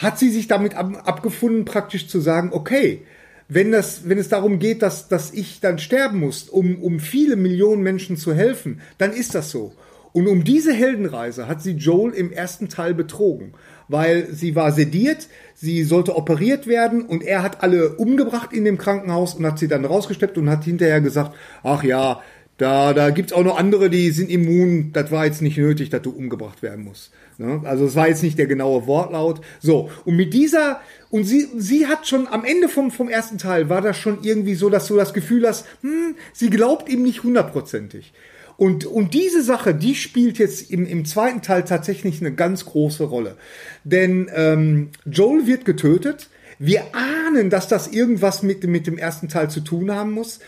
[0.00, 3.02] hat sie sich damit ab, abgefunden, praktisch zu sagen, okay,
[3.48, 7.36] wenn das, wenn es darum geht, dass, dass ich dann sterben muss, um, um viele
[7.36, 9.72] Millionen Menschen zu helfen, dann ist das so.
[10.12, 13.52] Und um diese Heldenreise hat sie Joel im ersten Teil betrogen,
[13.88, 18.78] weil sie war sediert, sie sollte operiert werden und er hat alle umgebracht in dem
[18.78, 22.22] Krankenhaus und hat sie dann rausgesteppt und hat hinterher gesagt, ach ja,
[22.56, 26.02] da, da gibt's auch noch andere, die sind immun, das war jetzt nicht nötig, dass
[26.02, 27.10] du umgebracht werden musst.
[27.40, 27.62] Ne?
[27.64, 29.40] Also es war jetzt nicht der genaue Wortlaut.
[29.60, 33.70] So, und mit dieser, und sie, sie hat schon am Ende vom, vom ersten Teil,
[33.70, 37.22] war das schon irgendwie so, dass du das Gefühl hast, hm, sie glaubt ihm nicht
[37.22, 38.12] hundertprozentig.
[38.58, 43.04] Und, und diese Sache, die spielt jetzt im, im zweiten Teil tatsächlich eine ganz große
[43.04, 43.38] Rolle.
[43.84, 46.28] Denn ähm, Joel wird getötet.
[46.58, 50.40] Wir ahnen, dass das irgendwas mit, mit dem ersten Teil zu tun haben muss.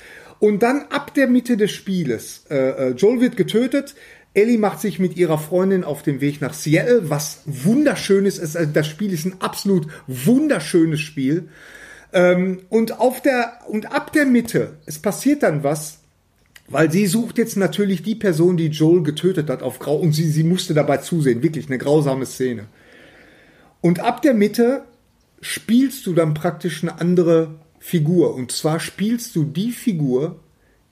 [0.43, 3.95] Und dann ab der Mitte des Spieles, äh, äh, Joel wird getötet,
[4.35, 8.57] Ellie macht sich mit ihrer Freundin auf den Weg nach Seattle, was wunderschönes ist.
[8.57, 11.49] Also das Spiel ist ein absolut wunderschönes Spiel.
[12.13, 15.99] Ähm, und auf der und ab der Mitte, es passiert dann was,
[16.69, 20.31] weil sie sucht jetzt natürlich die Person, die Joel getötet hat, auf Grau und sie
[20.31, 22.67] sie musste dabei zusehen, wirklich eine grausame Szene.
[23.83, 24.85] Und ab der Mitte
[25.43, 28.35] spielst du dann praktisch eine andere Figur.
[28.35, 30.41] Und zwar spielst du die Figur,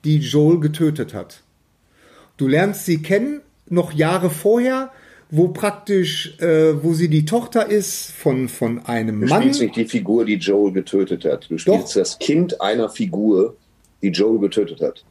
[0.03, 1.41] die Joel getötet hat.
[2.41, 4.89] Du lernst sie kennen, noch Jahre vorher,
[5.29, 9.43] wo praktisch, äh, wo sie die Tochter ist von, von einem Du Mann.
[9.43, 11.45] spielst nicht die Figur, die Joel getötet hat.
[11.51, 13.57] Du spielst das Kind einer Figur,
[14.01, 15.05] die Joel getötet hat.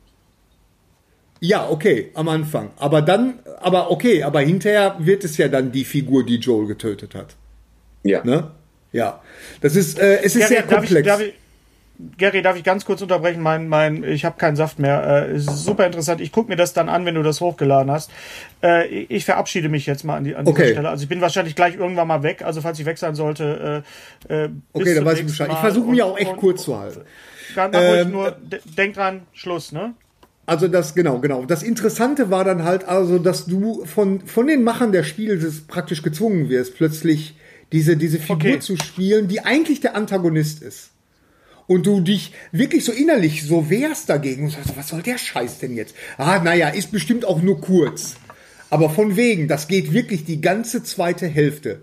[1.38, 2.70] Ja, okay, am Anfang.
[2.78, 7.14] Aber dann aber okay, aber hinterher wird es ja dann die Figur, die Joel getötet
[7.14, 7.36] hat.
[8.02, 8.24] Ja.
[8.24, 8.50] Ne?
[8.90, 9.22] Ja.
[9.60, 11.06] Das ist, äh, es ist sehr darf ich, komplex.
[11.06, 11.34] darf ich,
[12.18, 13.42] Gary, darf ich ganz kurz unterbrechen?
[13.42, 15.26] Mein, mein, ich habe keinen Saft mehr.
[15.28, 16.20] Äh, es ist super interessant.
[16.20, 18.10] Ich gucke mir das dann an, wenn du das hochgeladen hast.
[18.62, 20.72] Äh, ich verabschiede mich jetzt mal an, die, an dieser Okay.
[20.72, 20.88] Stelle.
[20.88, 22.42] Also ich bin wahrscheinlich gleich irgendwann mal weg.
[22.42, 23.82] Also falls ich weg sein sollte.
[24.28, 25.48] Äh, äh, bis okay, dann weiß ich Bescheid.
[25.52, 27.00] Ich versuche mich auch echt und- kurz zu halten.
[27.54, 29.94] Ganz Ähm, nur, de- denk dran, Schluss, ne?
[30.46, 31.44] Also das, genau, genau.
[31.44, 36.02] Das Interessante war dann halt also, dass du von, von den Machern der Spiele praktisch
[36.02, 37.36] gezwungen wirst, plötzlich
[37.72, 38.58] diese, diese Figur Okay.
[38.58, 40.90] zu spielen, die eigentlich der Antagonist ist.
[41.70, 45.60] Und du dich wirklich so innerlich so wehrst dagegen und sagst, was soll der Scheiß
[45.60, 45.94] denn jetzt?
[46.18, 48.16] Ah, naja, ist bestimmt auch nur kurz.
[48.70, 51.82] Aber von wegen, das geht wirklich die ganze zweite Hälfte.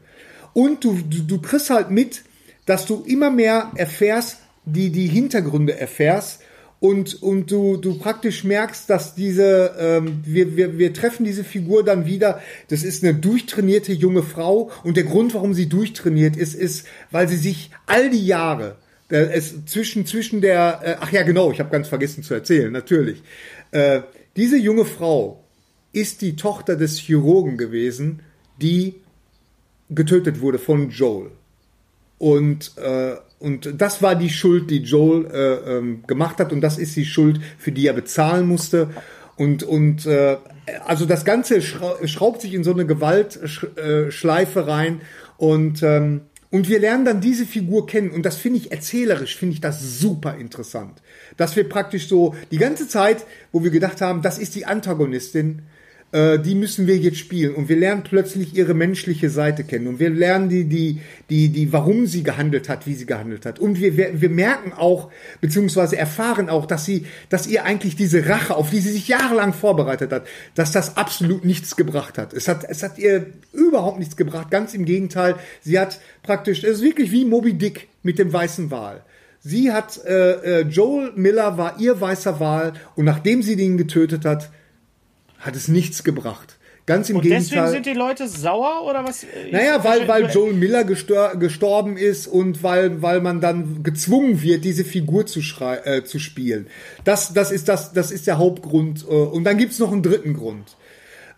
[0.51, 2.23] Und du, du, du kriegst halt mit,
[2.65, 6.41] dass du immer mehr erfährst, die, die Hintergründe erfährst
[6.81, 11.85] und, und du, du praktisch merkst, dass diese, ähm, wir, wir, wir treffen diese Figur
[11.85, 16.55] dann wieder, das ist eine durchtrainierte junge Frau und der Grund, warum sie durchtrainiert ist,
[16.55, 18.75] ist, weil sie sich all die Jahre,
[19.09, 23.23] es zwischen, zwischen der, äh, ach ja genau, ich habe ganz vergessen zu erzählen, natürlich,
[23.71, 24.01] äh,
[24.35, 25.43] diese junge Frau
[25.93, 28.21] ist die Tochter des Chirurgen gewesen,
[28.61, 28.95] die
[29.89, 31.31] getötet wurde von Joel.
[32.17, 36.51] Und, äh, und das war die Schuld, die Joel äh, ähm, gemacht hat.
[36.51, 38.89] Und das ist die Schuld, für die er bezahlen musste.
[39.35, 40.37] Und, und äh,
[40.85, 45.01] also das Ganze schra schraubt sich in so eine Gewaltschleife äh, rein.
[45.37, 48.11] Und, ähm, und wir lernen dann diese Figur kennen.
[48.11, 51.01] Und das finde ich erzählerisch, finde ich das super interessant.
[51.35, 55.63] Dass wir praktisch so die ganze Zeit, wo wir gedacht haben, das ist die Antagonistin,
[56.11, 59.99] äh, die müssen wir jetzt spielen und wir lernen plötzlich ihre menschliche Seite kennen und
[59.99, 63.79] wir lernen die, die, die, die, warum sie gehandelt hat, wie sie gehandelt hat und
[63.79, 65.11] wir, wir, wir merken auch
[65.41, 69.51] beziehungsweise erfahren auch, dass sie, dass ihr eigentlich diese Rache, auf die sie sich jahrelang
[69.51, 70.25] vorbereitet hat,
[70.55, 72.33] dass das absolut nichts gebracht hat.
[72.33, 74.49] Es hat, es hat ihr überhaupt nichts gebracht.
[74.49, 78.71] Ganz im Gegenteil, sie hat praktisch, es ist wirklich wie Moby Dick mit dem weißen
[78.71, 79.03] Wal.
[79.39, 84.25] Sie hat äh, äh, Joel Miller war ihr weißer Wal und nachdem sie den getötet
[84.25, 84.51] hat,
[85.39, 86.57] hat es nichts gebracht.
[86.85, 87.71] Ganz im Und deswegen Gegenteil.
[87.71, 89.25] sind die Leute sauer oder was?
[89.51, 94.63] Naja, weil, weil Joel Miller gestor gestorben ist und weil, weil man dann gezwungen wird,
[94.63, 95.41] diese Figur zu,
[95.83, 96.67] äh, zu spielen.
[97.03, 99.03] Das, das, ist das, das ist der Hauptgrund.
[99.03, 100.77] Äh, und dann gibt's noch einen dritten Grund.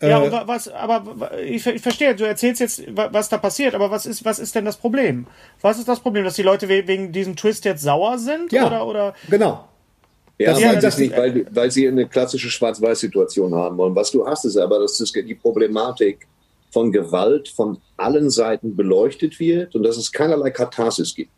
[0.02, 3.90] Ja, Äh, was, aber ich, ich verstehe, du erzählst jetzt, wa- was da passiert, aber
[3.92, 5.26] was ist, was ist denn das Problem?
[5.62, 8.52] Was ist das Problem, dass die Leute we- wegen diesem Twist jetzt sauer sind?
[8.54, 9.14] Ja, Oder, oder?
[9.32, 9.68] genau.
[10.40, 13.94] Ja, Das- weil, das- sie nicht, weil, weil sie eine klassische Schwarz-Weiß-Situation haben wollen.
[13.96, 16.26] Was du hast, ist aber, dass das die Problematik
[16.72, 21.32] von Gewalt von allen Seiten beleuchtet wird und dass es keinerlei Katharsis gibt.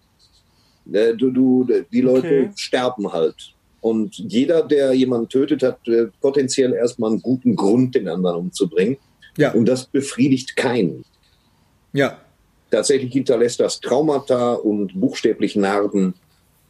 [0.92, 2.50] Äh, Du, du, die Leute Okay.
[2.56, 3.54] sterben halt.
[3.80, 8.98] Und jeder, der jemanden tötet, hat äh, potenziell erstmal einen guten Grund, den anderen umzubringen.
[9.38, 11.04] Ja, Und das befriedigt keinen.
[11.94, 12.18] ja.
[12.70, 16.14] Tatsächlich hinterlässt das Traumata und buchstäblich Narben.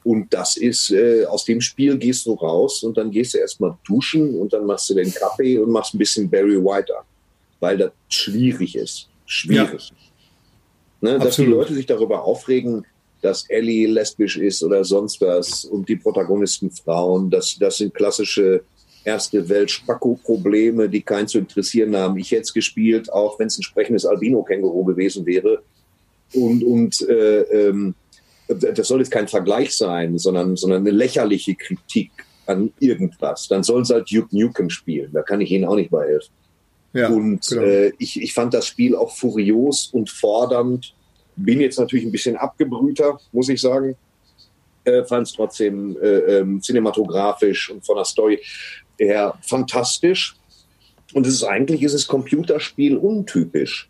[0.04, 3.78] Und das ist, äh, aus dem Spiel gehst du raus und dann gehst du erstmal
[3.86, 7.06] duschen und dann machst du den Kaffee und machst ein bisschen Barry White an.
[7.60, 9.08] Weil das schwierig ist.
[9.26, 9.92] Schwierig.
[11.02, 11.46] Ne, dass die.
[11.46, 12.86] Leute sich darüber aufregen,
[13.22, 18.64] dass Ellie lesbisch ist oder sonst was und die Protagonisten Frauen, das, das sind klassische
[19.04, 22.18] erste Welt Spacko-Probleme, die keinen zu interessieren haben.
[22.18, 25.64] Ich hätte es gespielt, auch wenn es ein sprechendes Albino-Känguru gewesen wäre.
[26.34, 27.96] Und, und äh, ähm,
[28.56, 32.12] das soll jetzt kein Vergleich sein, sondern, sondern eine lächerliche Kritik
[32.46, 33.48] an irgendwas.
[33.48, 35.12] Dann soll es halt Duke Nukem spielen.
[35.14, 36.32] Da kann ich Ihnen auch nicht bei helfen.
[36.94, 37.62] ja und genau.
[37.62, 40.94] äh, ich, ich fand das Spiel auch furios und fordernd.
[41.36, 43.96] Bin jetzt natürlich ein bisschen abgebrühter, muss ich sagen.
[44.84, 48.42] Äh, fand es trotzdem äh, ähm, cinematografisch und von der Story
[48.98, 50.36] her fantastisch.
[51.14, 53.90] Und es ist eigentlich ist es Computerspiel untypisch,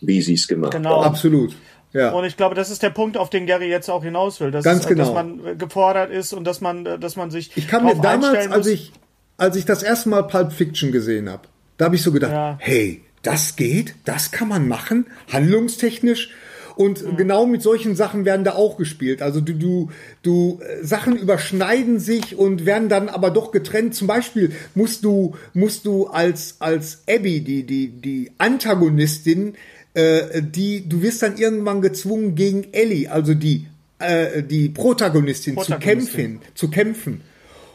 [0.00, 1.02] wie sie es gemacht Genau.
[1.04, 1.14] haben.
[1.14, 1.54] Absolut.
[1.92, 2.10] Ja.
[2.12, 4.64] Und ich glaube, das ist der Punkt, auf den Gary jetzt auch hinaus will, dass,
[4.64, 5.12] Ganz dass genau.
[5.12, 8.50] man äh, gefordert ist und dass man, äh, dass man sich Ich kann mir damals,
[8.50, 8.92] als ich,
[9.36, 11.42] als ich das erste Mal Pulp Fiction gesehen habe,
[11.76, 12.56] da habe ich so gedacht, Ja.
[12.60, 16.30] hey, das geht, das kann man machen, handlungstechnisch.
[16.74, 19.20] Und genau mit solchen Sachen werden da auch gespielt.
[19.20, 19.90] Also du, du,
[20.22, 23.94] du, äh, Sachen überschneiden sich und werden dann aber doch getrennt.
[23.94, 29.54] Zum Beispiel musst du, musst du als, als Abby, die, die, die Antagonistin,
[29.94, 33.66] äh, die, du wirst dann irgendwann gezwungen gegen Ellie, also die,
[33.98, 36.16] äh, die Protagonistin, zu Protagonistin.
[36.40, 37.20] kämpfen, zu kämpfen.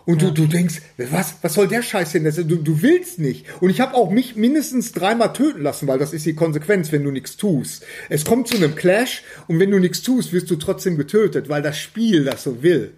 [0.05, 2.23] Und du, du denkst, was, was soll der Scheiß denn?
[2.23, 3.45] Das, du, du willst nicht.
[3.59, 7.03] Und ich habe auch mich mindestens dreimal töten lassen, weil das ist die Konsequenz, wenn
[7.03, 7.83] du nichts tust.
[8.07, 11.61] Es kommt zu einem Clash und wenn du nichts tust, wirst du trotzdem getötet, weil
[11.61, 12.93] das Spiel das so will.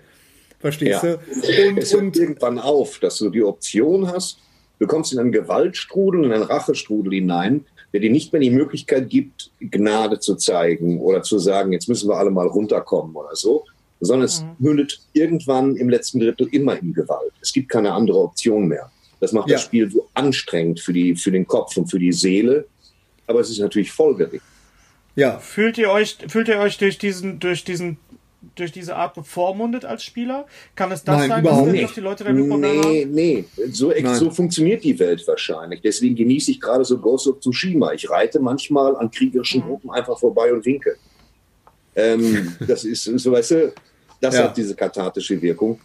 [0.60, 1.16] Verstehst Ja.
[1.16, 1.20] du?
[1.70, 4.38] Und, es hört und irgendwann auf, dass du die Option hast,
[4.80, 9.10] Du kommst in einen Gewaltstrudel, in einen Rachestrudel hinein, der dir nicht mehr die Möglichkeit
[9.10, 13.66] gibt, Gnade zu zeigen oder zu sagen, jetzt müssen wir alle mal runterkommen oder so,
[14.00, 17.34] sondern es mündet irgendwann im letzten Drittel immer in Gewalt.
[17.42, 18.92] Es gibt keine andere Option mehr.
[19.20, 19.56] Das macht Ja.
[19.56, 22.66] das Spiel so anstrengend für, die, für den Kopf und für die Seele.
[23.28, 24.42] Aber es ist natürlich folgerichtig.
[25.16, 27.98] Ja, Fühlt ihr euch, fühlt ihr euch durch diesen, durch diesen,
[28.56, 30.46] durch diese Art bevormundet als Spieler?
[30.76, 31.96] Kann es das Nein, sein, überhaupt dass, nicht.
[31.96, 33.12] die Leute da Probleme Nee, haben?
[33.12, 33.46] nee.
[33.72, 34.16] So, Nein.
[34.16, 35.82] so funktioniert die Welt wahrscheinlich.
[35.82, 37.92] Deswegen genieße ich gerade so Ghost of Tsushima.
[37.94, 40.96] Ich reite manchmal an kriegerischen Gruppen einfach vorbei und winke.
[41.96, 43.74] Ähm, das ist, so weißt du,
[44.22, 44.44] das Ja.
[44.44, 45.80] hat diese kathartische Wirkung.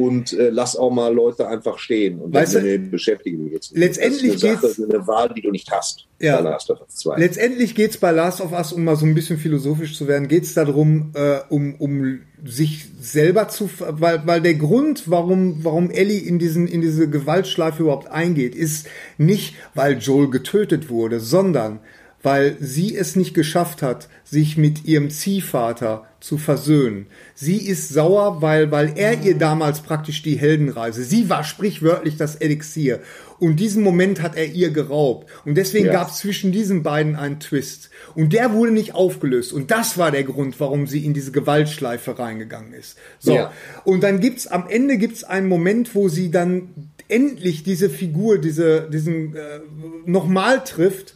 [0.00, 3.76] Und äh, lass auch mal Leute einfach stehen und Weißt du, damit beschäftigen wir jetzt.
[3.76, 6.06] letztendlich das ist eine, Sache, eine Wahl, die du nicht hast.
[6.20, 6.36] Ja.
[6.36, 7.18] Bei Last of Us 2.
[7.18, 10.54] Letztendlich geht's bei Last of Us, um mal so ein bisschen philosophisch zu werden, geht's
[10.54, 16.38] darum, äh, um, um sich selber zu, weil, weil der Grund, warum, warum Ellie in
[16.38, 18.86] diesen, in diese Gewaltschleife überhaupt eingeht, ist
[19.18, 21.80] nicht, weil Joel getötet wurde, sondern
[22.22, 27.06] weil sie es nicht geschafft hat, sich mit ihrem Ziehvater zu versöhnen.
[27.34, 32.36] Sie ist sauer, weil, weil er ihr damals praktisch die Heldenreise, sie war sprichwörtlich das
[32.36, 33.00] Elixier.
[33.38, 35.30] Und diesen Moment hat er ihr geraubt.
[35.46, 35.92] Und deswegen Ja.
[35.92, 37.88] gab es zwischen diesen beiden einen Twist.
[38.14, 39.54] Und der wurde nicht aufgelöst.
[39.54, 42.98] Und das war der Grund, warum sie in diese Gewaltschleife reingegangen ist.
[43.18, 43.34] So.
[43.34, 43.52] Ja.
[43.84, 46.68] Und dann gibt's am Ende gibt's einen Moment, wo sie dann
[47.08, 49.60] endlich diese Figur, diese, diesen äh,
[50.04, 51.14] nochmal trifft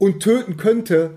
[0.00, 1.12] und töten könnte.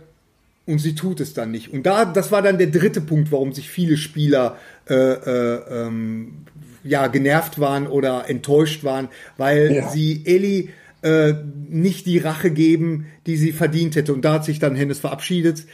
[0.65, 1.73] Und sie tut es dann nicht.
[1.73, 4.57] Und da, das war dann der dritte Punkt, warum sich viele Spieler
[4.89, 6.45] äh, äh, ähm,
[6.85, 9.89] ja genervt waren oder enttäuscht waren, weil Ja.
[9.89, 10.69] sie Ellie
[11.01, 11.33] äh,
[11.69, 14.13] nicht die Rache geben, die sie verdient hätte.
[14.13, 15.65] Und da hat sich dann Hennes verabschiedet.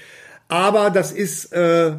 [0.48, 1.92] Aber das ist, äh,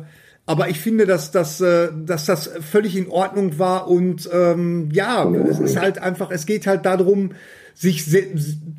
[0.46, 5.30] aber ich finde, dass, dass, äh, dass das völlig in Ordnung war und ähm, ja,
[5.48, 7.32] es ist halt einfach, es geht halt darum,
[7.74, 8.04] sich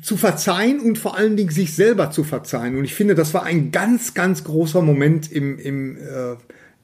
[0.02, 2.76] zu verzeihen und vor allen Dingen sich selber zu verzeihen.
[2.76, 6.36] Und ich finde, das war ein ganz, ganz großer Moment im, im äh,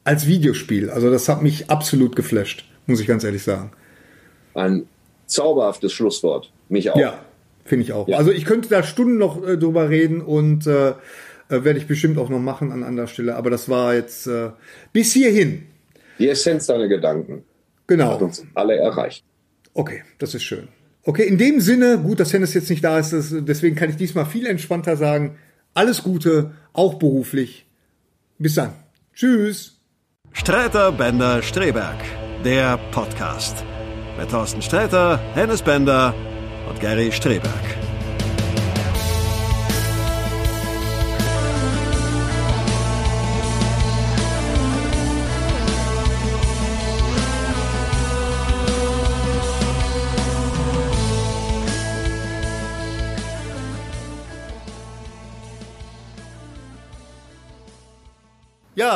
[0.04, 0.90] als Videospiel.
[0.90, 3.72] Also das hat mich absolut geflasht, muss ich ganz ehrlich sagen.
[4.54, 4.86] Ein
[5.26, 6.50] zauberhaftes Schlusswort.
[6.68, 6.96] Mich auch.
[6.96, 7.18] Ja,
[7.64, 8.08] finde ich auch.
[8.08, 8.16] Ja.
[8.18, 10.94] Also ich könnte da Stunden noch äh, drüber reden und äh, äh,
[11.48, 13.36] werde ich bestimmt auch noch machen an anderer Stelle.
[13.36, 14.50] Aber das war jetzt äh,
[14.92, 15.66] bis hierhin.
[16.18, 17.42] Die Essenz deiner Gedanken hat
[17.86, 18.18] Genau.
[18.18, 19.24] uns alle erreicht.
[19.74, 20.68] Okay, das ist schön.
[21.04, 24.26] Okay, in dem Sinne, gut, dass Hennes jetzt nicht da ist, deswegen kann ich diesmal
[24.26, 25.38] viel entspannter sagen.
[25.74, 27.66] Alles Gute, auch beruflich.
[28.38, 28.72] Bis dann.
[29.14, 29.80] Tschüss.
[30.32, 31.98] Streiter Bender Streberg,
[32.44, 33.64] der Podcast.
[34.18, 36.14] Mit Thorsten Sträter, Hennes Bender
[36.68, 37.87] und Gary Streberg.